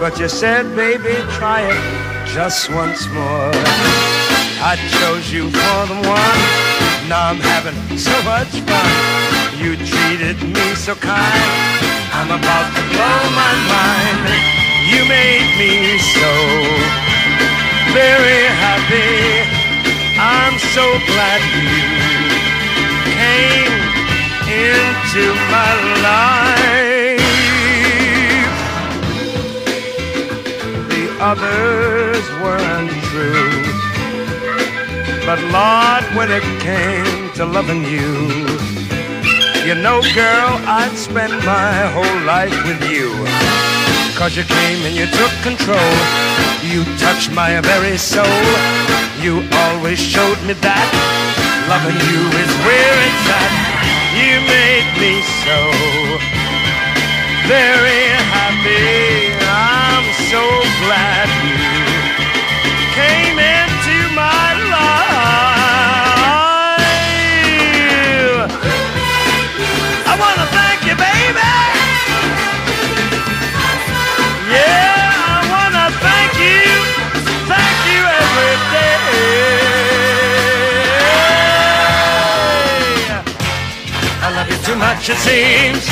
But 0.00 0.18
you 0.18 0.28
said, 0.28 0.74
baby, 0.74 1.14
try 1.38 1.60
it 1.62 1.82
just 2.26 2.68
once 2.68 3.06
more. 3.14 3.54
I 4.58 4.74
chose 4.98 5.30
you 5.30 5.44
for 5.54 5.78
the 5.86 5.98
one. 6.02 6.40
Now 7.06 7.30
I'm 7.30 7.38
having 7.38 7.78
so 7.96 8.16
much 8.26 8.50
fun. 8.66 8.90
You 9.62 9.78
treated 9.86 10.42
me 10.42 10.66
so 10.74 10.96
kind. 10.96 11.54
I'm 12.18 12.34
about 12.34 12.68
to 12.74 12.82
blow 12.90 13.20
my 13.38 13.54
mind. 13.70 14.24
You 14.90 15.06
made 15.06 15.50
me 15.54 15.94
so 16.18 16.32
very 17.94 18.42
happy. 18.66 19.46
I'm 20.18 20.58
so 20.74 20.84
glad 21.06 21.40
you 21.54 21.86
came 23.14 23.78
into 24.50 25.24
my 25.54 25.72
life. 26.02 26.73
Others 31.24 32.24
were 32.42 32.60
untrue. 32.76 33.64
But 35.24 35.40
Lord, 35.56 36.04
when 36.16 36.28
it 36.30 36.44
came 36.60 37.32
to 37.36 37.46
loving 37.46 37.82
you, 37.84 38.12
you 39.64 39.74
know, 39.74 40.02
girl, 40.12 40.52
I'd 40.68 40.92
spend 40.94 41.32
my 41.46 41.72
whole 41.96 42.20
life 42.28 42.58
with 42.68 42.82
you. 42.92 43.08
Cause 44.20 44.36
you 44.36 44.44
came 44.44 44.80
and 44.84 44.94
you 44.94 45.06
took 45.20 45.32
control. 45.48 45.92
You 46.62 46.84
touched 47.00 47.32
my 47.32 47.58
very 47.72 47.96
soul. 47.96 48.44
You 49.24 49.48
always 49.64 49.98
showed 49.98 50.40
me 50.46 50.52
that 50.60 50.88
loving 51.72 52.00
you 52.10 52.20
is 52.44 52.52
where 52.68 52.96
it's 53.08 53.26
at. 53.40 53.52
You 54.20 54.34
made 54.56 54.90
me 55.00 55.14
so 55.40 55.58
very 57.48 58.12
happy. 58.28 59.33
So 60.34 60.42
glad 60.82 61.30
you 61.46 61.62
came 62.98 63.38
into 63.38 63.96
my 64.18 64.48
life. 64.74 64.90
I 70.10 70.14
wanna 70.18 70.46
thank 70.58 70.80
you, 70.88 70.96
baby. 70.98 71.54
Yeah, 74.50 75.38
I 75.38 75.46
wanna 75.54 75.86
thank 76.02 76.32
you, 76.42 76.66
thank 77.46 77.78
you 77.94 78.02
every 78.22 78.56
day. 78.74 79.06
I 84.18 84.28
love 84.34 84.48
you 84.50 84.58
too 84.66 84.74
much, 84.74 85.08
it 85.14 85.18
seems. 85.28 85.86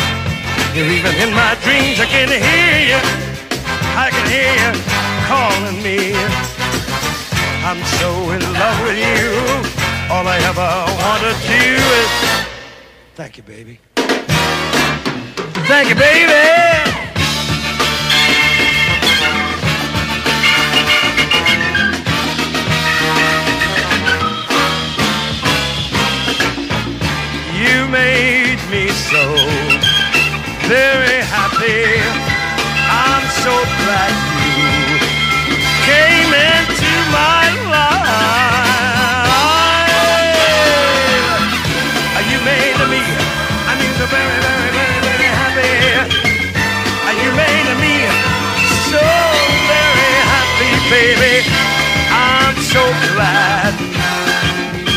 You're 0.75 0.91
even 0.99 1.15
in 1.23 1.31
my 1.33 1.55
dreams. 1.63 2.01
I 2.01 2.07
can 2.07 2.29
hear 2.29 2.79
you. 2.91 3.32
I'm 7.75 7.83
so 7.85 8.11
in 8.33 8.43
love 8.53 8.83
with 8.83 8.99
you. 8.99 9.33
All 10.13 10.29
I 10.29 10.37
ever 10.45 10.71
want 11.01 11.23
to 11.25 11.33
do 11.49 11.73
is 12.01 12.13
thank 13.15 13.39
you, 13.39 13.43
baby. 13.45 13.81
Thank 15.65 15.89
you, 15.89 15.95
baby. 15.95 16.45
You 27.57 27.89
made 27.89 28.61
me 28.71 28.89
so 28.91 29.25
very 30.69 31.25
happy. 31.25 31.89
I'm 32.85 33.25
so 33.41 33.55
glad 33.81 34.13
you 34.45 34.93
came 35.89 36.33
into 36.35 36.93
my 37.11 37.43
life. 37.49 37.62
You 42.33 42.39
made 42.49 42.81
me, 42.89 43.03
I 43.69 43.73
mean, 43.77 43.93
so 43.99 44.07
very, 44.09 44.39
very, 44.41 44.71
very, 44.73 44.99
very 45.05 45.29
happy. 45.37 45.69
You 47.23 47.31
made 47.37 47.69
me 47.77 47.95
so 48.89 49.05
very 49.69 50.13
happy, 50.33 50.73
baby. 50.89 51.45
I'm 52.09 52.57
so 52.57 52.83
glad 53.13 53.75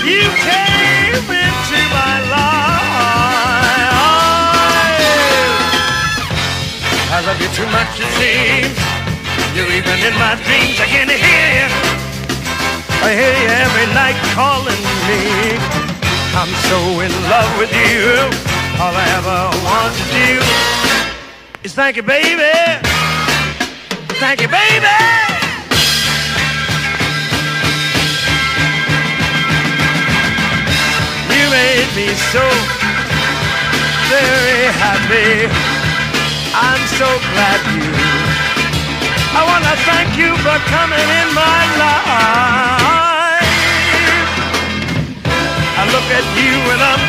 you 0.07 0.23
came 0.47 1.27
into 1.27 1.79
my 1.91 2.15
life. 2.31 2.55
I 7.11 7.19
love 7.27 7.39
you 7.41 7.49
too 7.51 7.67
much, 7.67 7.99
it 7.99 8.09
seems. 8.15 8.77
You're 9.55 9.71
even 9.75 9.99
in 10.07 10.15
my 10.15 10.35
dreams. 10.45 10.79
I 10.79 10.87
can 10.87 11.09
hear 11.09 11.47
you. 11.59 11.94
I 13.07 13.13
hear 13.13 13.37
you 13.37 13.49
every 13.53 13.85
night 13.93 14.17
calling 14.33 14.83
me. 15.05 15.21
I'm 16.33 16.49
so 16.65 16.77
in 17.05 17.13
love 17.29 17.51
with 17.61 17.69
you. 17.69 18.01
All 18.81 18.95
I 18.97 19.05
ever 19.13 19.41
want 19.61 19.93
to 19.93 20.05
do 20.09 20.41
is 21.63 21.75
thank 21.75 21.97
you, 21.97 22.01
baby. 22.01 22.49
Thank 24.17 24.41
you, 24.41 24.47
baby. 24.49 24.97
You 31.29 31.45
made 31.53 31.89
me 31.93 32.09
so 32.33 32.41
very 34.09 34.65
happy. 34.81 35.45
I'm 36.57 36.81
so 36.97 37.05
glad 37.29 37.99
you. 37.99 38.04
I 39.35 39.43
want 39.43 39.63
to 39.67 39.75
thank 39.83 40.15
you 40.15 40.31
for 40.39 40.57
coming 40.71 41.07
in 41.19 41.27
my 41.35 41.61
life. 41.75 43.43
I 45.75 45.83
look 45.91 46.07
at 46.07 46.23
you 46.39 46.55
and 46.71 46.79
I'm 46.79 47.03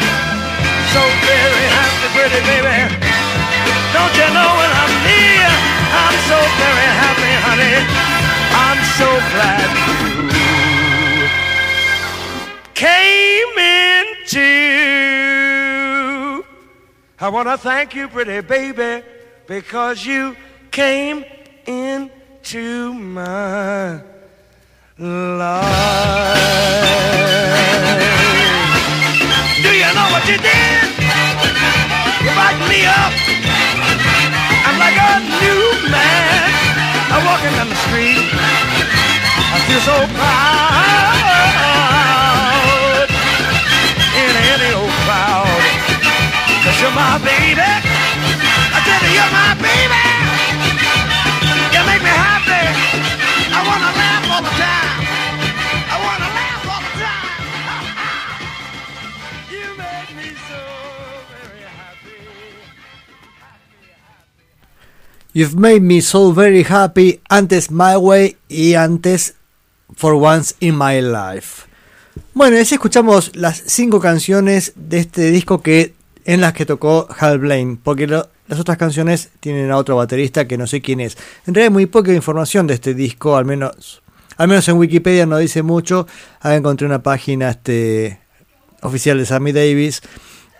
so 0.90 1.02
very 1.22 1.66
happy, 1.70 2.08
pretty 2.18 2.42
baby. 2.50 2.98
Don't 3.94 4.14
you 4.18 4.28
know 4.34 4.50
when 4.58 4.70
I'm 4.82 4.92
near, 5.06 5.50
I'm 6.02 6.18
so 6.26 6.38
very 6.58 6.90
happy, 6.98 7.32
honey. 7.46 7.78
I'm 8.66 8.80
so 8.98 9.08
glad 9.30 9.70
you 10.34 11.30
came 12.74 13.54
into. 14.26 14.50
I 17.20 17.28
want 17.30 17.46
to 17.48 17.56
thank 17.56 17.94
you, 17.94 18.08
pretty 18.08 18.40
baby, 18.40 19.04
because 19.46 20.04
you 20.04 20.36
came 20.72 21.24
into 22.46 22.94
my 22.94 24.00
life. 24.98 26.38
Do 29.62 29.70
you 29.74 29.90
know 29.90 30.06
what 30.14 30.22
you 30.30 30.38
did? 30.38 30.86
You 32.22 32.30
backed 32.38 32.62
me 32.70 32.86
up. 32.86 33.12
I'm 34.62 34.78
like 34.78 34.94
a 34.94 35.18
new 35.42 35.90
man. 35.90 36.54
I'm 37.10 37.26
walking 37.26 37.50
down 37.58 37.68
the 37.68 37.74
street. 37.90 38.30
I 38.30 39.58
feel 39.66 39.82
so 39.82 40.06
proud 40.14 41.18
in 44.22 44.34
any 44.54 44.70
old 44.78 44.94
crowd. 45.02 45.66
Cause 46.62 46.78
you're 46.80 46.94
my 46.94 47.18
baby. 47.26 47.66
I 48.70 48.78
tell 48.86 49.02
you, 49.02 49.10
you're 49.18 49.32
my 49.34 49.50
baby. 49.58 50.15
You've 65.32 65.56
Made 65.56 65.80
Me 65.80 66.00
So 66.00 66.32
Very 66.32 66.64
Happy, 66.64 67.20
antes 67.28 67.70
My 67.70 67.96
Way 67.96 68.36
y 68.48 68.74
antes 68.74 69.34
For 69.94 70.14
Once 70.14 70.54
in 70.60 70.76
My 70.78 71.00
Life. 71.02 71.66
Bueno, 72.32 72.56
y 72.56 72.60
así 72.60 72.74
escuchamos 72.74 73.36
las 73.36 73.62
cinco 73.66 74.00
canciones 74.00 74.72
de 74.76 74.98
este 75.00 75.30
disco 75.30 75.60
que 75.60 75.94
en 76.24 76.40
las 76.40 76.54
que 76.54 76.64
tocó 76.64 77.06
Hal 77.18 77.38
Blaine, 77.38 77.76
porque 77.82 78.06
lo- 78.06 78.28
las 78.48 78.60
otras 78.60 78.76
canciones 78.76 79.30
tienen 79.40 79.70
a 79.70 79.76
otro 79.76 79.96
baterista 79.96 80.46
que 80.46 80.56
no 80.56 80.66
sé 80.66 80.80
quién 80.80 81.00
es. 81.00 81.16
En 81.46 81.54
realidad 81.54 81.68
hay 81.68 81.72
muy 81.72 81.86
poca 81.86 82.12
información 82.12 82.66
de 82.66 82.74
este 82.74 82.94
disco, 82.94 83.36
al 83.36 83.44
menos, 83.44 84.02
al 84.36 84.48
menos 84.48 84.68
en 84.68 84.76
Wikipedia 84.76 85.26
no 85.26 85.38
dice 85.38 85.62
mucho. 85.62 86.06
Ahí 86.40 86.56
encontré 86.56 86.86
una 86.86 87.02
página 87.02 87.50
este, 87.50 88.20
oficial 88.82 89.18
de 89.18 89.26
Sammy 89.26 89.52
Davis 89.52 90.02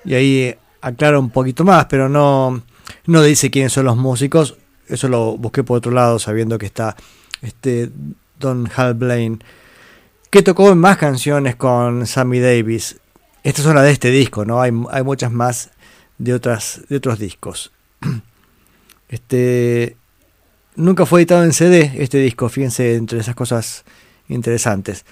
y 0.04 0.14
ahí 0.14 0.54
aclara 0.80 1.18
un 1.18 1.30
poquito 1.30 1.64
más, 1.64 1.86
pero 1.86 2.08
no, 2.08 2.62
no 3.06 3.22
dice 3.22 3.50
quiénes 3.50 3.72
son 3.72 3.86
los 3.86 3.96
músicos. 3.96 4.56
Eso 4.88 5.08
lo 5.08 5.36
busqué 5.36 5.64
por 5.64 5.78
otro 5.78 5.92
lado, 5.92 6.18
sabiendo 6.18 6.58
que 6.58 6.66
está 6.66 6.96
este 7.42 7.90
Don 8.38 8.68
Hal 8.74 8.94
Blaine, 8.94 9.38
que 10.30 10.42
tocó 10.42 10.70
en 10.70 10.78
más 10.78 10.96
canciones 10.96 11.56
con 11.56 12.06
Sammy 12.06 12.40
Davis. 12.40 12.98
Esta 13.42 13.62
es 13.62 13.66
una 13.66 13.82
de 13.82 13.92
este 13.92 14.10
disco, 14.10 14.44
¿no? 14.44 14.60
Hay, 14.60 14.72
hay 14.90 15.02
muchas 15.02 15.30
más 15.30 15.70
de, 16.18 16.34
otras, 16.34 16.82
de 16.88 16.96
otros 16.96 17.18
discos. 17.18 17.72
Este 19.08 19.96
nunca 20.74 21.06
fue 21.06 21.20
editado 21.20 21.44
en 21.44 21.52
CD 21.52 21.92
este 21.98 22.18
disco, 22.18 22.48
fíjense 22.48 22.96
entre 22.96 23.20
esas 23.20 23.34
cosas 23.34 23.84
interesantes. 24.28 25.04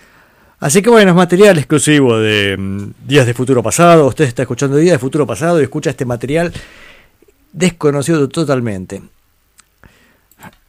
Así 0.61 0.83
que 0.83 0.91
bueno, 0.91 1.11
es 1.11 1.17
material 1.17 1.59
exclusivo 1.59 2.19
de 2.19 2.57
mm, 2.57 3.07
Días 3.07 3.27
de 3.27 3.35
Futuro 3.35 3.63
Pasado. 3.63 4.07
Usted 4.07 4.25
está 4.25 4.43
escuchando 4.43 4.77
Días 4.77 4.95
de 4.95 4.99
Futuro 4.99 5.27
Pasado 5.27 5.61
y 5.61 5.65
escucha 5.65 5.91
este 5.91 6.05
material 6.05 6.53
desconocido 7.53 8.29
totalmente. 8.29 9.03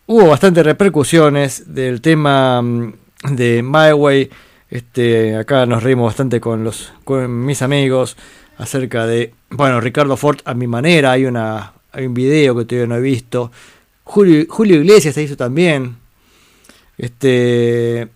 Hubo 0.07 0.27
bastantes 0.27 0.63
repercusiones 0.65 1.73
del 1.73 2.01
tema 2.01 2.61
mm, 2.61 2.93
de 3.31 3.63
My 3.63 3.93
Way. 3.93 4.29
Este, 4.69 5.35
acá 5.35 5.65
nos 5.65 5.83
reímos 5.83 6.07
bastante 6.07 6.41
con 6.41 6.63
los 6.63 6.91
con 7.03 7.45
mis 7.45 7.61
amigos 7.61 8.17
acerca 8.57 9.05
de, 9.05 9.33
bueno, 9.49 9.79
Ricardo 9.79 10.17
Ford 10.17 10.39
a 10.45 10.53
mi 10.53 10.67
manera. 10.67 11.11
Hay 11.11 11.25
una 11.25 11.74
hay 11.95 12.05
un 12.05 12.13
video 12.13 12.55
que 12.55 12.65
todavía 12.65 12.87
no 12.87 12.95
he 12.97 13.01
visto. 13.01 13.51
Julio, 14.03 14.45
Iglesias 14.75 15.15
se 15.15 15.23
hizo 15.23 15.37
también. 15.37 15.95
Este 16.97 18.09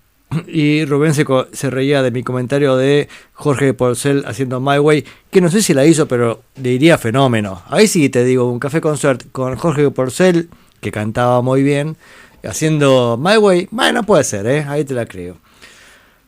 y 0.47 0.85
Rubén 0.85 1.13
se 1.13 1.69
reía 1.69 2.03
de 2.03 2.11
mi 2.11 2.23
comentario 2.23 2.75
de 2.75 3.07
Jorge 3.33 3.73
Porcel 3.73 4.23
haciendo 4.27 4.59
My 4.59 4.77
Way, 4.77 5.05
que 5.31 5.41
no 5.41 5.49
sé 5.49 5.63
si 5.63 5.73
la 5.73 5.85
hizo, 5.85 6.07
pero 6.07 6.43
le 6.61 6.69
diría 6.69 6.97
fenómeno. 6.97 7.63
Ahí 7.67 7.87
sí 7.87 8.09
te 8.09 8.23
digo, 8.23 8.51
un 8.51 8.59
café 8.59 8.79
concert 8.79 9.31
con 9.31 9.55
Jorge 9.55 9.89
Porcel, 9.89 10.49
que 10.81 10.91
cantaba 10.91 11.41
muy 11.41 11.63
bien, 11.63 11.97
haciendo 12.43 13.17
My 13.17 13.37
Way, 13.37 13.69
bueno, 13.71 14.03
puede 14.03 14.23
ser, 14.23 14.45
¿eh? 14.45 14.65
ahí 14.67 14.85
te 14.85 14.93
la 14.93 15.07
creo. 15.07 15.37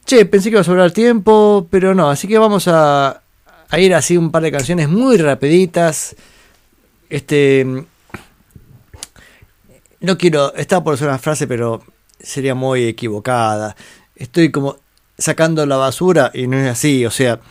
Che, 0.05 0.25
pensé 0.25 0.49
que 0.49 0.55
iba 0.55 0.61
a 0.61 0.63
sobrar 0.63 0.91
tiempo, 0.91 1.67
pero 1.69 1.93
no, 1.93 2.09
así 2.09 2.27
que 2.27 2.39
vamos 2.39 2.67
a, 2.67 3.21
a 3.69 3.79
ir 3.79 3.93
así 3.93 4.17
un 4.17 4.31
par 4.31 4.41
de 4.41 4.51
canciones 4.51 4.89
muy 4.89 5.17
rapiditas. 5.17 6.15
Este, 7.11 7.65
no 9.99 10.17
quiero, 10.17 10.55
estaba 10.55 10.81
por 10.81 10.93
hacer 10.93 11.09
una 11.09 11.19
frase, 11.19 11.45
pero 11.45 11.83
sería 12.17 12.55
muy 12.55 12.85
equivocada. 12.85 13.75
Estoy 14.15 14.49
como 14.49 14.77
sacando 15.17 15.65
la 15.65 15.75
basura 15.75 16.31
y 16.33 16.47
no 16.47 16.57
es 16.57 16.71
así, 16.71 17.05
o 17.05 17.11
sea, 17.11 17.41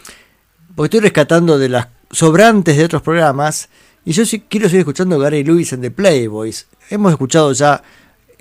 porque 0.75 0.87
estoy 0.87 1.01
rescatando 1.01 1.59
de 1.59 1.69
las 1.69 1.89
sobrantes 2.11 2.79
de 2.79 2.87
otros 2.87 3.03
programas 3.03 3.69
y 4.07 4.13
yo 4.13 4.25
sí 4.25 4.41
quiero 4.41 4.67
seguir 4.67 4.81
escuchando 4.81 5.19
Gary 5.19 5.45
Lewis 5.45 5.75
en 5.75 5.83
The 5.83 5.91
Playboys. 5.91 6.67
Hemos 6.89 7.13
escuchado 7.13 7.53
ya 7.53 7.83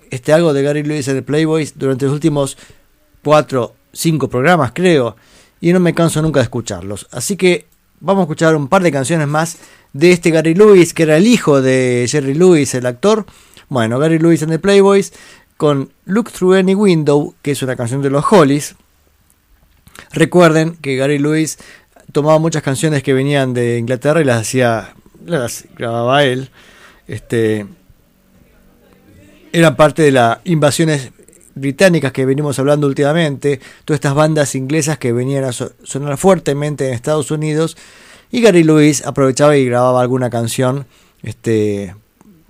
este 0.10 0.32
algo 0.32 0.54
de 0.54 0.64
Gary 0.64 0.84
Lewis 0.84 1.10
en 1.10 1.16
The 1.16 1.22
Playboys 1.22 1.78
durante 1.78 2.06
los 2.06 2.14
últimos 2.14 2.58
cuatro, 3.22 3.76
cinco 3.92 4.30
programas, 4.30 4.72
creo, 4.74 5.18
y 5.60 5.74
no 5.74 5.82
me 5.82 5.94
canso 5.94 6.22
nunca 6.22 6.40
de 6.40 6.46
escucharlos. 6.46 7.08
Así 7.12 7.36
que 7.36 7.68
vamos 8.02 8.22
a 8.22 8.24
escuchar 8.24 8.56
un 8.56 8.68
par 8.68 8.84
de 8.84 8.92
canciones 8.92 9.28
más 9.28 9.58
de 9.94 10.12
este 10.12 10.32
Gary 10.32 10.54
Lewis, 10.54 10.94
que 10.94 11.04
era 11.04 11.18
el 11.18 11.28
hijo 11.28 11.62
de 11.62 12.06
Jerry 12.10 12.34
Lewis, 12.34 12.74
el 12.76 12.86
actor. 12.86 13.26
Bueno, 13.68 14.00
Gary 14.00 14.20
Lewis 14.20 14.42
en 14.42 14.50
The 14.50 14.60
Playboys 14.60 15.14
con 15.58 15.92
Look 16.06 16.32
Through 16.32 16.56
Any 16.56 16.76
Window, 16.76 17.36
que 17.42 17.52
es 17.52 17.62
una 17.62 17.76
canción 17.76 18.02
de 18.02 18.10
los 18.10 18.24
Hollies. 18.32 18.76
Recuerden 20.12 20.78
que 20.78 20.96
Gary 20.96 21.20
Lewis 21.20 21.58
tomaba 22.12 22.40
muchas 22.40 22.64
canciones 22.64 23.04
que 23.04 23.14
venían 23.14 23.54
de 23.54 23.78
Inglaterra 23.78 24.22
y 24.22 24.24
las 24.24 24.42
hacía, 24.42 24.94
las 25.26 25.66
grababa 25.78 26.24
él. 26.24 26.50
Este, 27.08 27.66
eran 29.52 29.76
parte 29.76 30.02
de 30.04 30.12
las 30.12 30.40
invasiones 30.46 31.12
británicas 31.60 32.12
que 32.12 32.26
venimos 32.26 32.58
hablando 32.60 32.88
últimamente, 32.88 33.60
todas 33.86 33.98
estas 33.98 34.16
bandas 34.16 34.56
inglesas 34.56 34.98
que 34.98 35.12
venían 35.14 35.44
a 35.44 35.52
so- 35.52 35.72
sonar 35.84 36.18
fuertemente 36.18 36.88
en 36.88 36.94
Estados 36.94 37.32
Unidos 37.32 37.78
y 38.32 38.42
Gary 38.42 38.64
Lewis 38.64 39.06
aprovechaba 39.06 39.58
y 39.58 39.66
grababa 39.66 40.02
alguna 40.02 40.30
canción 40.30 40.86
este, 41.24 41.96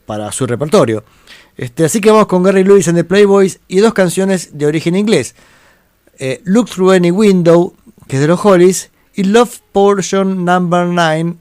para 0.06 0.32
su 0.32 0.46
repertorio. 0.48 1.04
Este, 1.58 1.86
así 1.86 2.00
que 2.02 2.12
vamos 2.12 2.28
con 2.28 2.44
Gary 2.44 2.64
Lewis 2.64 2.88
and 2.88 2.98
the 2.98 3.04
Playboys 3.04 3.60
y 3.68 3.80
dos 3.80 3.94
canciones 3.94 4.58
de 4.58 4.66
origen 4.66 4.96
inglés. 4.96 5.36
Eh, 6.18 6.42
Look 6.46 6.70
Through 6.70 6.92
Any 6.92 7.12
Window, 7.12 7.74
que 8.08 8.16
es 8.18 8.22
de 8.22 8.28
los 8.28 8.44
Hollies, 8.44 8.92
y 9.14 9.24
Love 9.24 9.60
Portion 9.72 10.46
Number 10.46 10.86
9, 10.86 11.36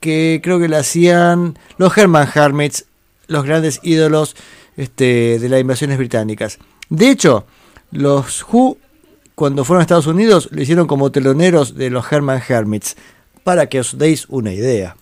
que 0.00 0.40
creo 0.42 0.58
que 0.60 0.68
la 0.68 0.78
hacían 0.78 1.58
los 1.78 1.96
Herman 1.96 2.28
Hermits, 2.34 2.84
los 3.26 3.44
grandes 3.44 3.80
ídolos 3.82 4.36
este, 4.76 5.38
de 5.38 5.48
las 5.48 5.60
invasiones 5.60 5.98
británicas. 5.98 6.58
De 6.94 7.10
hecho, 7.10 7.44
los 7.90 8.44
Who, 8.44 8.78
cuando 9.34 9.64
fueron 9.64 9.80
a 9.80 9.82
Estados 9.82 10.06
Unidos, 10.06 10.48
lo 10.52 10.62
hicieron 10.62 10.86
como 10.86 11.10
teloneros 11.10 11.74
de 11.74 11.90
los 11.90 12.10
Herman 12.10 12.40
Hermits, 12.48 12.96
para 13.42 13.68
que 13.68 13.80
os 13.80 13.98
deis 13.98 14.26
una 14.28 14.52
idea. 14.52 14.96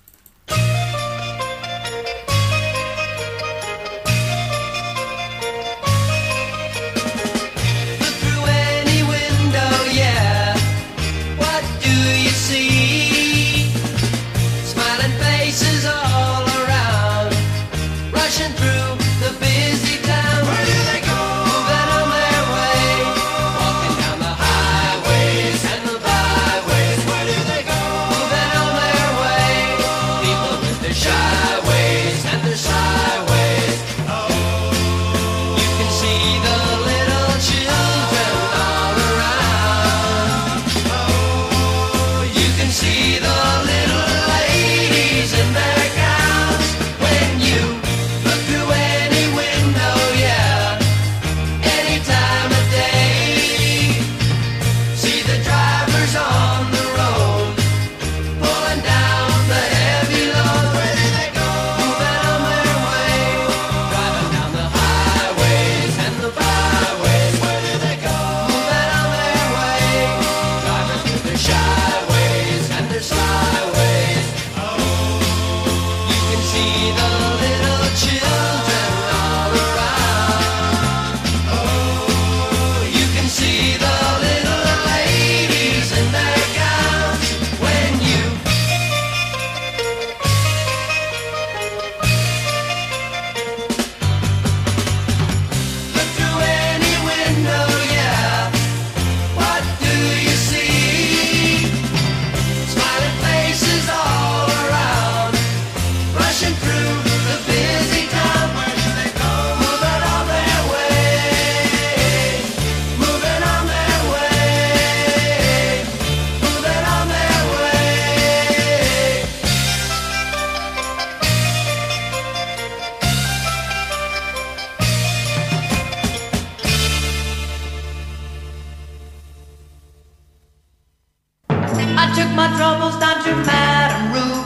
my 132.42 132.56
troubles 132.56 132.96
down 132.98 133.22
to 133.22 133.32
Madame 133.46 134.06
Rue. 134.14 134.38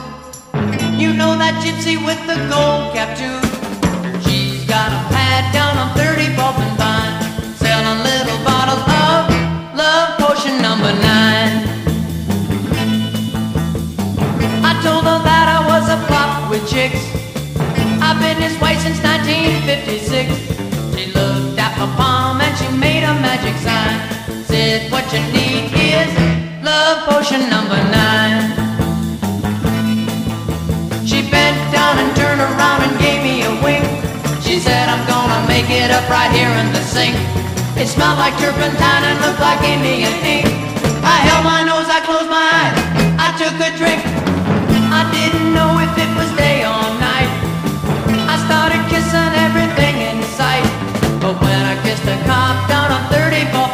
You 1.01 1.17
know 1.17 1.33
that 1.41 1.55
gypsy 1.65 1.97
with 1.97 2.21
the 2.29 2.37
gold 2.53 2.93
cap 2.93 3.17
too. 3.17 3.41
She's 4.21 4.69
got 4.69 4.93
a 4.93 5.01
pad 5.09 5.49
down 5.57 5.81
on 5.81 5.89
30 5.97 6.29
and 6.37 6.75
Vine, 6.77 7.17
selling 7.57 8.01
little 8.05 8.41
bottles 8.45 8.85
of 8.85 9.33
love 9.81 10.09
potion 10.21 10.61
number 10.61 10.93
nine. 11.09 11.55
I 14.61 14.73
told 14.85 15.09
her 15.09 15.21
that 15.25 15.47
I 15.57 15.61
was 15.65 15.89
a 15.89 15.99
pop 16.05 16.51
with 16.51 16.69
chicks. 16.69 17.01
I've 18.05 18.21
been 18.21 18.37
his 18.37 18.61
wife 18.61 18.81
since 18.85 19.01
1956. 19.01 20.37
She 20.93 21.17
looked 21.17 21.57
at 21.57 21.73
my 21.81 21.89
palm 21.97 22.45
and 22.45 22.53
she 22.61 22.69
made 22.77 23.09
a 23.09 23.15
magic 23.25 23.57
sign. 23.65 23.97
Said 24.45 24.93
what 24.93 25.09
you 25.17 25.23
need 25.33 25.73
is 25.73 26.36
love 26.67 27.07
potion 27.07 27.47
number 27.49 27.79
nine. 27.95 28.51
She 31.07 31.23
bent 31.31 31.59
down 31.71 31.95
and 32.03 32.11
turned 32.19 32.43
around 32.43 32.81
and 32.87 32.95
gave 32.99 33.23
me 33.23 33.47
a 33.47 33.53
wink. 33.63 33.87
She 34.43 34.59
said, 34.59 34.91
I'm 34.91 35.05
gonna 35.07 35.47
make 35.47 35.71
it 35.71 35.95
up 35.95 36.11
right 36.11 36.31
here 36.35 36.51
in 36.63 36.69
the 36.75 36.83
sink. 36.83 37.15
It 37.79 37.87
smelled 37.87 38.19
like 38.19 38.35
turpentine 38.43 39.05
and 39.07 39.17
looked 39.23 39.39
like 39.39 39.63
Indian 39.63 40.17
ink. 40.27 40.47
I 41.07 41.17
held 41.29 41.45
my 41.47 41.63
nose, 41.63 41.87
I 41.87 42.01
closed 42.03 42.31
my 42.39 42.47
eyes, 42.61 42.77
I 43.27 43.29
took 43.39 43.55
a 43.63 43.71
drink. 43.79 44.03
I 44.91 45.03
didn't 45.15 45.55
know 45.55 45.71
if 45.87 45.93
it 45.95 46.11
was 46.19 46.31
day 46.35 46.67
or 46.67 46.83
night. 46.99 47.31
I 48.27 48.37
started 48.47 48.83
kissing 48.91 49.33
everything 49.47 49.95
in 50.03 50.19
sight. 50.35 50.67
But 51.23 51.39
when 51.39 51.63
I 51.63 51.79
kissed 51.87 52.07
a 52.11 52.19
cop 52.27 52.57
down 52.67 52.91
on 52.91 53.03
34th 53.15 53.66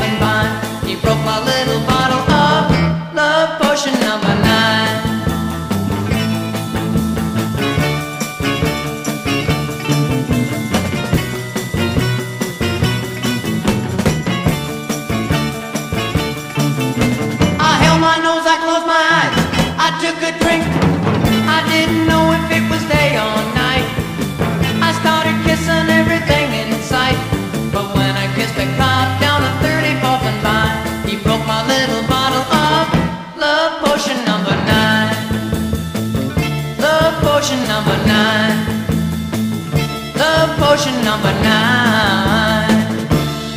potion 40.82 41.04
number 41.04 41.32
nine. 41.44 42.86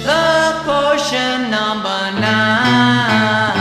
Love 0.06 0.64
potion 0.65 1.49
number 1.49 2.11
nine. 2.22 3.56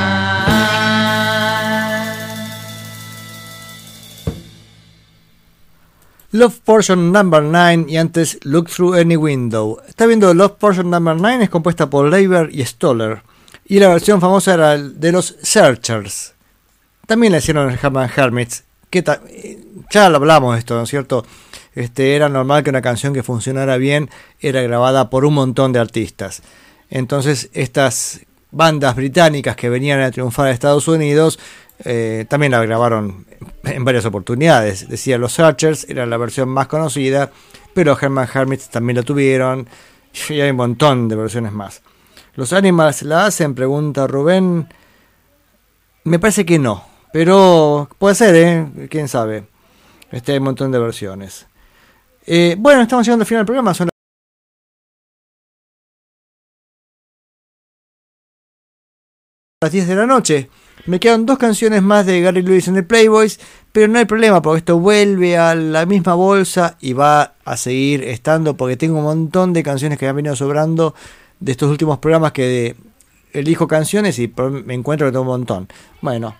Love 6.32 6.61
Portion 6.65 7.12
Number 7.12 7.43
9 7.43 7.86
y 7.89 7.97
antes 7.97 8.39
Look 8.43 8.69
Through 8.69 8.97
Any 8.99 9.16
Window. 9.16 9.81
Está 9.86 10.07
viendo 10.07 10.35
Love 10.35 10.55
Portion 10.59 10.91
Number 10.91 11.16
9 11.16 11.45
es 11.45 11.51
compuesta 11.51 11.89
por 11.89 12.09
Leiber 12.11 12.51
y 12.53 12.65
Stoller. 12.65 13.23
Y 13.66 13.78
la 13.78 13.89
versión 13.89 14.20
famosa 14.20 14.55
era 14.55 14.74
el 14.74 14.99
de 15.01 15.12
los 15.12 15.36
Searchers. 15.43 16.35
También 17.07 17.32
la 17.32 17.39
hicieron 17.39 17.70
en 17.70 17.78
Herman 17.81 18.11
Hermits. 18.15 18.65
Que 18.91 19.03
ta- 19.03 19.20
ya 19.93 20.09
lo 20.11 20.16
hablamos 20.16 20.55
de 20.55 20.59
esto, 20.59 20.74
¿no 20.77 20.82
es 20.82 20.91
cierto? 20.91 21.24
Este, 21.75 22.15
era 22.15 22.29
normal 22.29 22.63
que 22.63 22.71
una 22.71 22.83
canción 22.83 23.13
que 23.13 23.23
funcionara 23.23 23.77
bien 23.77 24.11
era 24.41 24.63
grabada 24.63 25.11
por 25.11 25.25
un 25.25 25.35
montón 25.35 25.73
de 25.73 25.81
artistas. 25.81 26.43
Entonces 26.91 27.51
estas 27.53 28.21
bandas 28.51 28.95
británicas 28.95 29.57
que 29.57 29.69
venían 29.69 30.01
a 30.01 30.11
triunfar 30.11 30.47
a 30.47 30.51
Estados 30.53 30.87
Unidos 30.87 31.41
eh, 31.85 32.25
también 32.29 32.53
la 32.53 32.65
grabaron 32.65 33.27
en 33.65 33.85
varias 33.85 34.05
oportunidades. 34.05 34.89
Decía, 34.89 35.19
los 35.19 35.33
Searchers 35.33 35.87
era 35.89 36.07
la 36.07 36.17
versión 36.17 36.49
más 36.49 36.69
conocida, 36.69 37.31
pero 37.75 37.99
Herman 38.01 38.29
Hermits 38.33 38.69
también 38.69 38.97
la 38.97 39.03
tuvieron 39.03 39.69
y 40.29 40.41
hay 40.41 40.51
un 40.51 40.57
montón 40.57 41.09
de 41.09 41.17
versiones 41.17 41.53
más. 41.53 41.83
¿Los 42.35 42.53
Animals 42.53 43.03
la 43.03 43.27
hacen? 43.27 43.55
Pregunta 43.55 44.07
Rubén. 44.07 44.69
Me 46.05 46.19
parece 46.19 46.45
que 46.45 46.59
no, 46.59 46.85
pero 47.13 47.89
puede 47.99 48.15
ser, 48.15 48.35
¿eh? 48.35 48.89
¿Quién 48.91 49.09
sabe? 49.09 49.45
Este 50.11 50.33
hay 50.33 50.39
un 50.39 50.45
montón 50.45 50.71
de 50.71 50.79
versiones. 50.79 51.47
Eh, 52.27 52.57
bueno, 52.59 52.83
estamos 52.83 53.07
llegando 53.07 53.23
al 53.23 53.27
final 53.27 53.41
del 53.41 53.47
programa. 53.47 53.75
Son 53.75 53.89
las 59.63 59.73
10 59.73 59.89
de 59.89 59.95
la 59.95 60.07
noche. 60.07 60.51
Me 60.87 61.01
quedan 61.01 61.25
dos 61.25 61.39
canciones 61.39 61.83
más 61.83 62.05
de 62.07 62.21
Gary 62.21 62.43
Lewis 62.43 62.69
en 62.69 62.75
the 62.75 62.83
Playboys, 62.83 63.41
pero 63.73 63.89
no 63.89 63.99
hay 63.99 64.05
problema 64.05 64.43
porque 64.43 64.59
esto 64.59 64.79
vuelve 64.79 65.39
a 65.39 65.55
la 65.55 65.87
misma 65.87 66.15
bolsa 66.15 66.77
y 66.81 66.93
va 66.93 67.35
a 67.45 67.57
seguir 67.57 68.05
estando 68.05 68.57
porque 68.57 68.77
tengo 68.77 68.99
un 68.99 69.05
montón 69.05 69.53
de 69.53 69.63
canciones 69.63 69.99
que 69.99 70.05
me 70.05 70.11
han 70.11 70.17
venido 70.17 70.37
sobrando 70.37 70.95
de 71.41 71.53
estos 71.53 71.71
últimos 71.71 71.99
programas 71.99 72.33
que 72.33 72.77
elijo 73.33 73.67
canciones 73.67 74.19
y 74.19 74.33
me 74.65 74.75
encuentro 74.75 75.07
que 75.07 75.13
tengo 75.13 75.23
un 75.23 75.29
montón. 75.29 75.69
Bueno, 76.03 76.35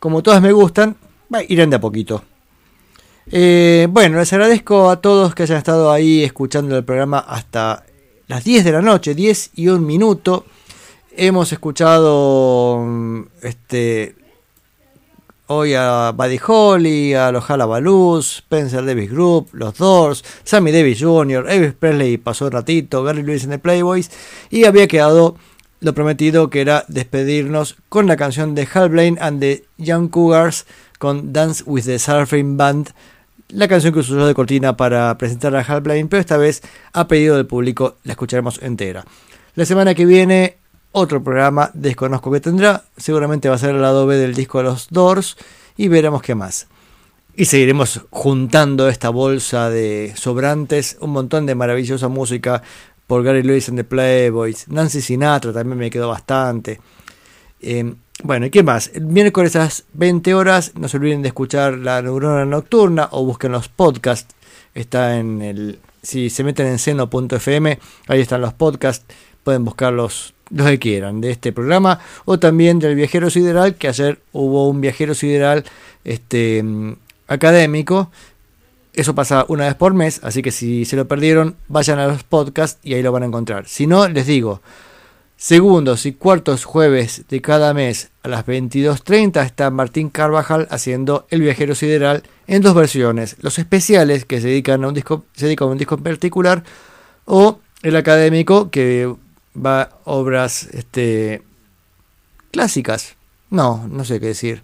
como 0.00 0.22
todas 0.22 0.42
me 0.42 0.52
gustan, 0.52 0.96
irán 1.48 1.70
de 1.70 1.76
a 1.76 1.80
poquito. 1.80 2.24
Eh, 3.30 3.86
bueno, 3.90 4.18
les 4.18 4.32
agradezco 4.32 4.90
a 4.90 5.00
todos 5.00 5.34
que 5.34 5.44
hayan 5.44 5.58
estado 5.58 5.90
ahí 5.90 6.22
escuchando 6.22 6.76
el 6.76 6.84
programa 6.84 7.18
hasta 7.18 7.84
las 8.26 8.44
10 8.44 8.64
de 8.64 8.72
la 8.72 8.82
noche, 8.82 9.14
10 9.14 9.52
y 9.54 9.68
un 9.68 9.86
minuto. 9.86 10.44
Hemos 11.16 11.52
escuchado 11.52 12.80
mm, 12.84 13.22
este 13.42 14.16
hoy 15.46 15.74
a 15.74 16.12
Buddy 16.14 16.38
Holly, 16.46 17.14
a 17.14 17.30
los 17.30 17.48
Halabaloo's, 17.48 18.38
Spencer 18.38 18.84
Davis 18.84 19.10
Group, 19.10 19.48
los 19.52 19.76
Doors, 19.76 20.24
Sammy 20.42 20.72
Davis 20.72 21.00
Jr., 21.02 21.48
Elvis 21.48 21.74
Presley 21.74 22.18
pasó 22.18 22.46
un 22.46 22.52
ratito, 22.52 23.02
Gary 23.04 23.22
Lewis 23.22 23.44
en 23.44 23.50
the 23.50 23.58
Playboys 23.58 24.10
y 24.50 24.64
había 24.64 24.86
quedado 24.86 25.36
lo 25.80 25.94
prometido 25.94 26.48
que 26.48 26.62
era 26.62 26.84
despedirnos 26.88 27.76
con 27.88 28.06
la 28.06 28.16
canción 28.16 28.54
de 28.54 28.66
Hal 28.72 28.88
Blaine 28.88 29.18
and 29.20 29.40
the 29.40 29.64
Young 29.76 30.08
Cougars 30.08 30.66
con 30.98 31.32
Dance 31.34 31.62
with 31.66 31.84
the 31.84 31.98
Surfing 31.98 32.56
Band, 32.56 32.90
la 33.48 33.68
canción 33.68 33.92
que 33.92 34.00
usó 34.00 34.26
de 34.26 34.34
cortina 34.34 34.76
para 34.76 35.16
presentar 35.18 35.54
a 35.54 35.60
Hal 35.60 35.80
Blaine, 35.80 36.08
pero 36.08 36.20
esta 36.20 36.36
vez 36.36 36.62
a 36.92 37.08
pedido 37.08 37.36
del 37.36 37.46
público 37.46 37.96
la 38.04 38.12
escucharemos 38.12 38.60
entera. 38.62 39.04
La 39.54 39.64
semana 39.64 39.94
que 39.94 40.06
viene 40.06 40.58
otro 40.92 41.22
programa 41.22 41.70
desconozco 41.74 42.30
que 42.30 42.40
tendrá, 42.40 42.84
seguramente 42.96 43.48
va 43.48 43.56
a 43.56 43.58
ser 43.58 43.74
el 43.74 43.82
lado 43.82 44.06
B 44.06 44.16
del 44.16 44.34
disco 44.34 44.58
de 44.58 44.64
los 44.64 44.88
Doors 44.90 45.36
y 45.76 45.88
veremos 45.88 46.22
qué 46.22 46.34
más. 46.34 46.68
Y 47.36 47.46
seguiremos 47.46 48.02
juntando 48.10 48.88
esta 48.88 49.10
bolsa 49.10 49.68
de 49.68 50.12
sobrantes, 50.16 50.96
un 51.00 51.10
montón 51.10 51.46
de 51.46 51.56
maravillosa 51.56 52.06
música 52.08 52.62
por 53.06 53.24
Gary 53.24 53.42
Lewis 53.42 53.68
and 53.68 53.78
the 53.78 53.84
Playboys, 53.84 54.68
Nancy 54.68 55.00
Sinatra 55.00 55.52
también 55.52 55.78
me 55.78 55.90
quedó 55.90 56.08
bastante. 56.08 56.80
Eh, 57.64 57.94
bueno, 58.22 58.46
¿y 58.46 58.50
qué 58.50 58.62
más? 58.62 58.90
El 58.94 59.06
miércoles 59.06 59.56
a 59.56 59.60
las 59.60 59.84
20 59.94 60.34
horas, 60.34 60.72
no 60.78 60.86
se 60.86 60.98
olviden 60.98 61.22
de 61.22 61.28
escuchar 61.28 61.78
La 61.78 62.00
Neurona 62.02 62.44
Nocturna 62.44 63.08
o 63.10 63.24
busquen 63.24 63.52
los 63.52 63.68
podcasts. 63.68 64.34
Está 64.74 65.18
en 65.18 65.40
el. 65.42 65.78
Si 66.02 66.28
se 66.28 66.44
meten 66.44 66.66
en 66.66 66.78
seno.fm, 66.78 67.78
ahí 68.06 68.20
están 68.20 68.42
los 68.42 68.52
podcasts. 68.52 69.06
Pueden 69.42 69.64
buscarlos 69.64 70.34
los 70.50 70.66
que 70.68 70.78
quieran 70.78 71.20
de 71.20 71.30
este 71.30 71.52
programa 71.52 72.00
o 72.26 72.38
también 72.38 72.78
del 72.78 72.94
Viajero 72.94 73.30
Sideral, 73.30 73.76
que 73.76 73.88
ayer 73.88 74.20
hubo 74.32 74.68
un 74.68 74.80
Viajero 74.80 75.14
Sideral 75.14 75.64
este, 76.04 76.62
mm, 76.62 76.96
académico. 77.28 78.10
Eso 78.92 79.14
pasa 79.14 79.44
una 79.48 79.64
vez 79.64 79.74
por 79.74 79.92
mes, 79.94 80.20
así 80.22 80.42
que 80.42 80.52
si 80.52 80.84
se 80.84 80.96
lo 80.96 81.08
perdieron, 81.08 81.56
vayan 81.68 81.98
a 81.98 82.06
los 82.06 82.22
podcasts 82.22 82.78
y 82.82 82.94
ahí 82.94 83.02
lo 83.02 83.10
van 83.10 83.24
a 83.24 83.26
encontrar. 83.26 83.66
Si 83.66 83.86
no, 83.86 84.06
les 84.08 84.26
digo, 84.26 84.60
segundos 85.36 86.06
y 86.06 86.12
cuartos 86.12 86.64
jueves 86.64 87.24
de 87.28 87.40
cada 87.40 87.74
mes 87.74 88.10
a 88.22 88.28
las 88.28 88.46
22.30 88.46 89.44
está 89.44 89.70
Martín 89.70 90.08
Carvajal 90.08 90.66
haciendo 90.70 91.26
El 91.30 91.42
Viajero 91.42 91.74
Sideral 91.74 92.22
en 92.46 92.62
dos 92.62 92.74
versiones. 92.74 93.36
Los 93.40 93.58
especiales 93.58 94.24
que 94.24 94.40
se 94.40 94.48
dedican 94.48 94.84
a 94.84 94.88
un 94.88 94.94
disco, 94.94 95.24
se 95.34 95.46
dedican 95.46 95.68
a 95.68 95.72
un 95.72 95.78
disco 95.78 95.96
en 95.96 96.02
particular 96.02 96.64
o 97.24 97.60
el 97.82 97.96
académico 97.96 98.70
que 98.70 99.12
va 99.54 99.82
a 99.82 99.90
obras 100.04 100.68
este, 100.72 101.42
clásicas. 102.50 103.16
No, 103.50 103.86
no 103.90 104.04
sé 104.04 104.20
qué 104.20 104.26
decir. 104.26 104.62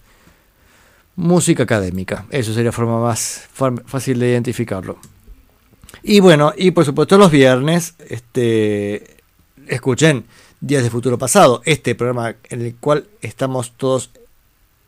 Música 1.17 1.65
académica. 1.65 2.27
Eso 2.31 2.55
sería 2.55 2.73
forma 2.73 3.01
más 3.01 3.49
fácil 3.87 4.19
de 4.19 4.31
identificarlo. 4.31 4.99
Y 6.03 6.21
bueno, 6.21 6.53
y 6.57 6.71
por 6.71 6.85
supuesto 6.85 7.19
los 7.19 7.31
viernes, 7.31 7.95
este, 8.09 9.19
escuchen 9.67 10.25
Días 10.61 10.83
de 10.83 10.91
Futuro 10.91 11.17
Pasado, 11.17 11.63
este 11.65 11.95
programa 11.95 12.35
en 12.51 12.61
el 12.61 12.77
cual 12.77 13.07
estamos 13.23 13.73
todos 13.79 14.11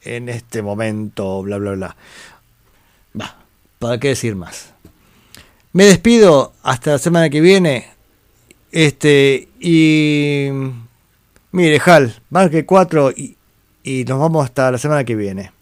en 0.03 0.29
este 0.29 0.61
momento, 0.61 1.43
bla, 1.43 1.57
bla, 1.57 1.71
bla. 1.73 1.97
Va, 3.19 3.39
¿para 3.79 3.99
qué 3.99 4.09
decir 4.09 4.37
más? 4.37 4.75
Me 5.73 5.85
despido 5.85 6.53
hasta 6.63 6.91
la 6.91 6.99
semana 6.99 7.31
que 7.31 7.41
viene. 7.41 7.89
Este, 8.71 9.49
y. 9.61 10.49
Mire, 11.53 11.81
Hal, 11.87 12.21
marque 12.29 12.67
4 12.67 13.13
y, 13.13 13.39
y 13.83 14.05
nos 14.05 14.19
vamos 14.19 14.45
hasta 14.45 14.71
la 14.71 14.77
semana 14.77 15.05
que 15.05 15.17
viene. 15.17 15.53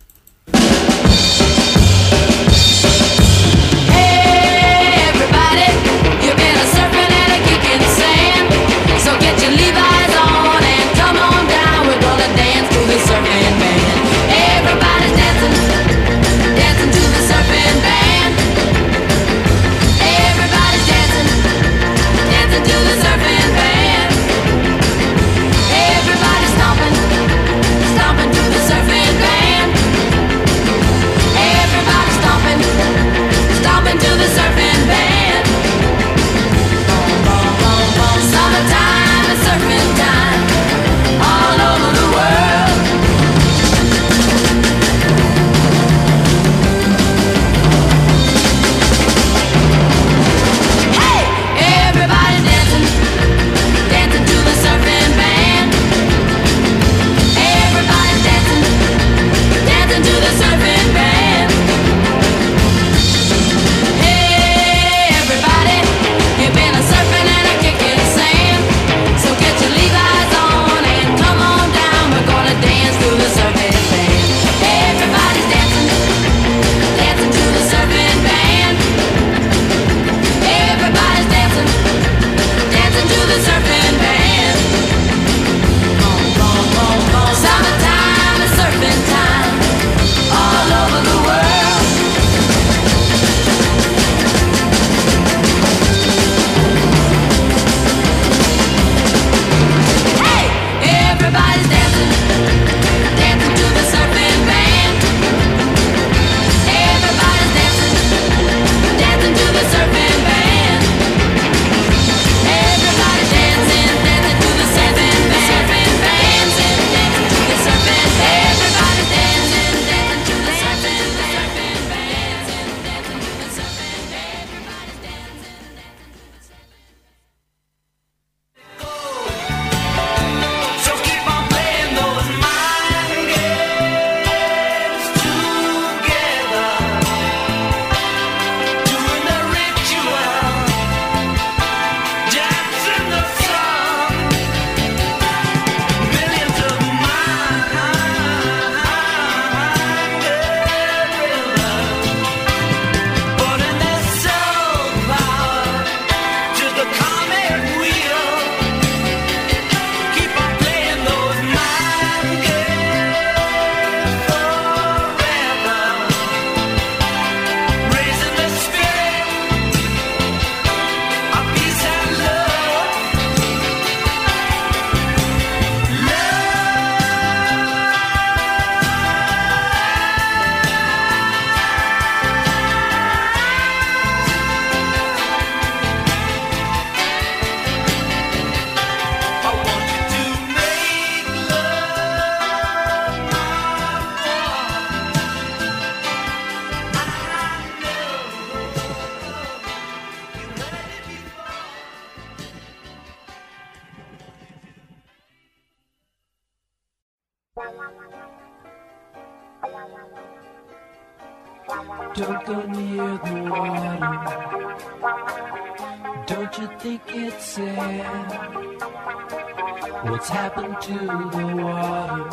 What's 220.21 220.33
happened 220.33 220.77
to 220.83 220.93
the 220.93 221.47
water? 221.65 222.29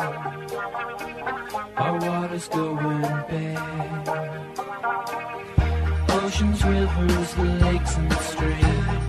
Our 1.78 1.98
water's 1.98 2.48
going 2.48 3.00
bad. 3.00 4.08
Oceans, 6.10 6.64
rivers, 6.66 7.38
lakes, 7.38 7.96
and 7.96 8.12
streams. 8.12 9.07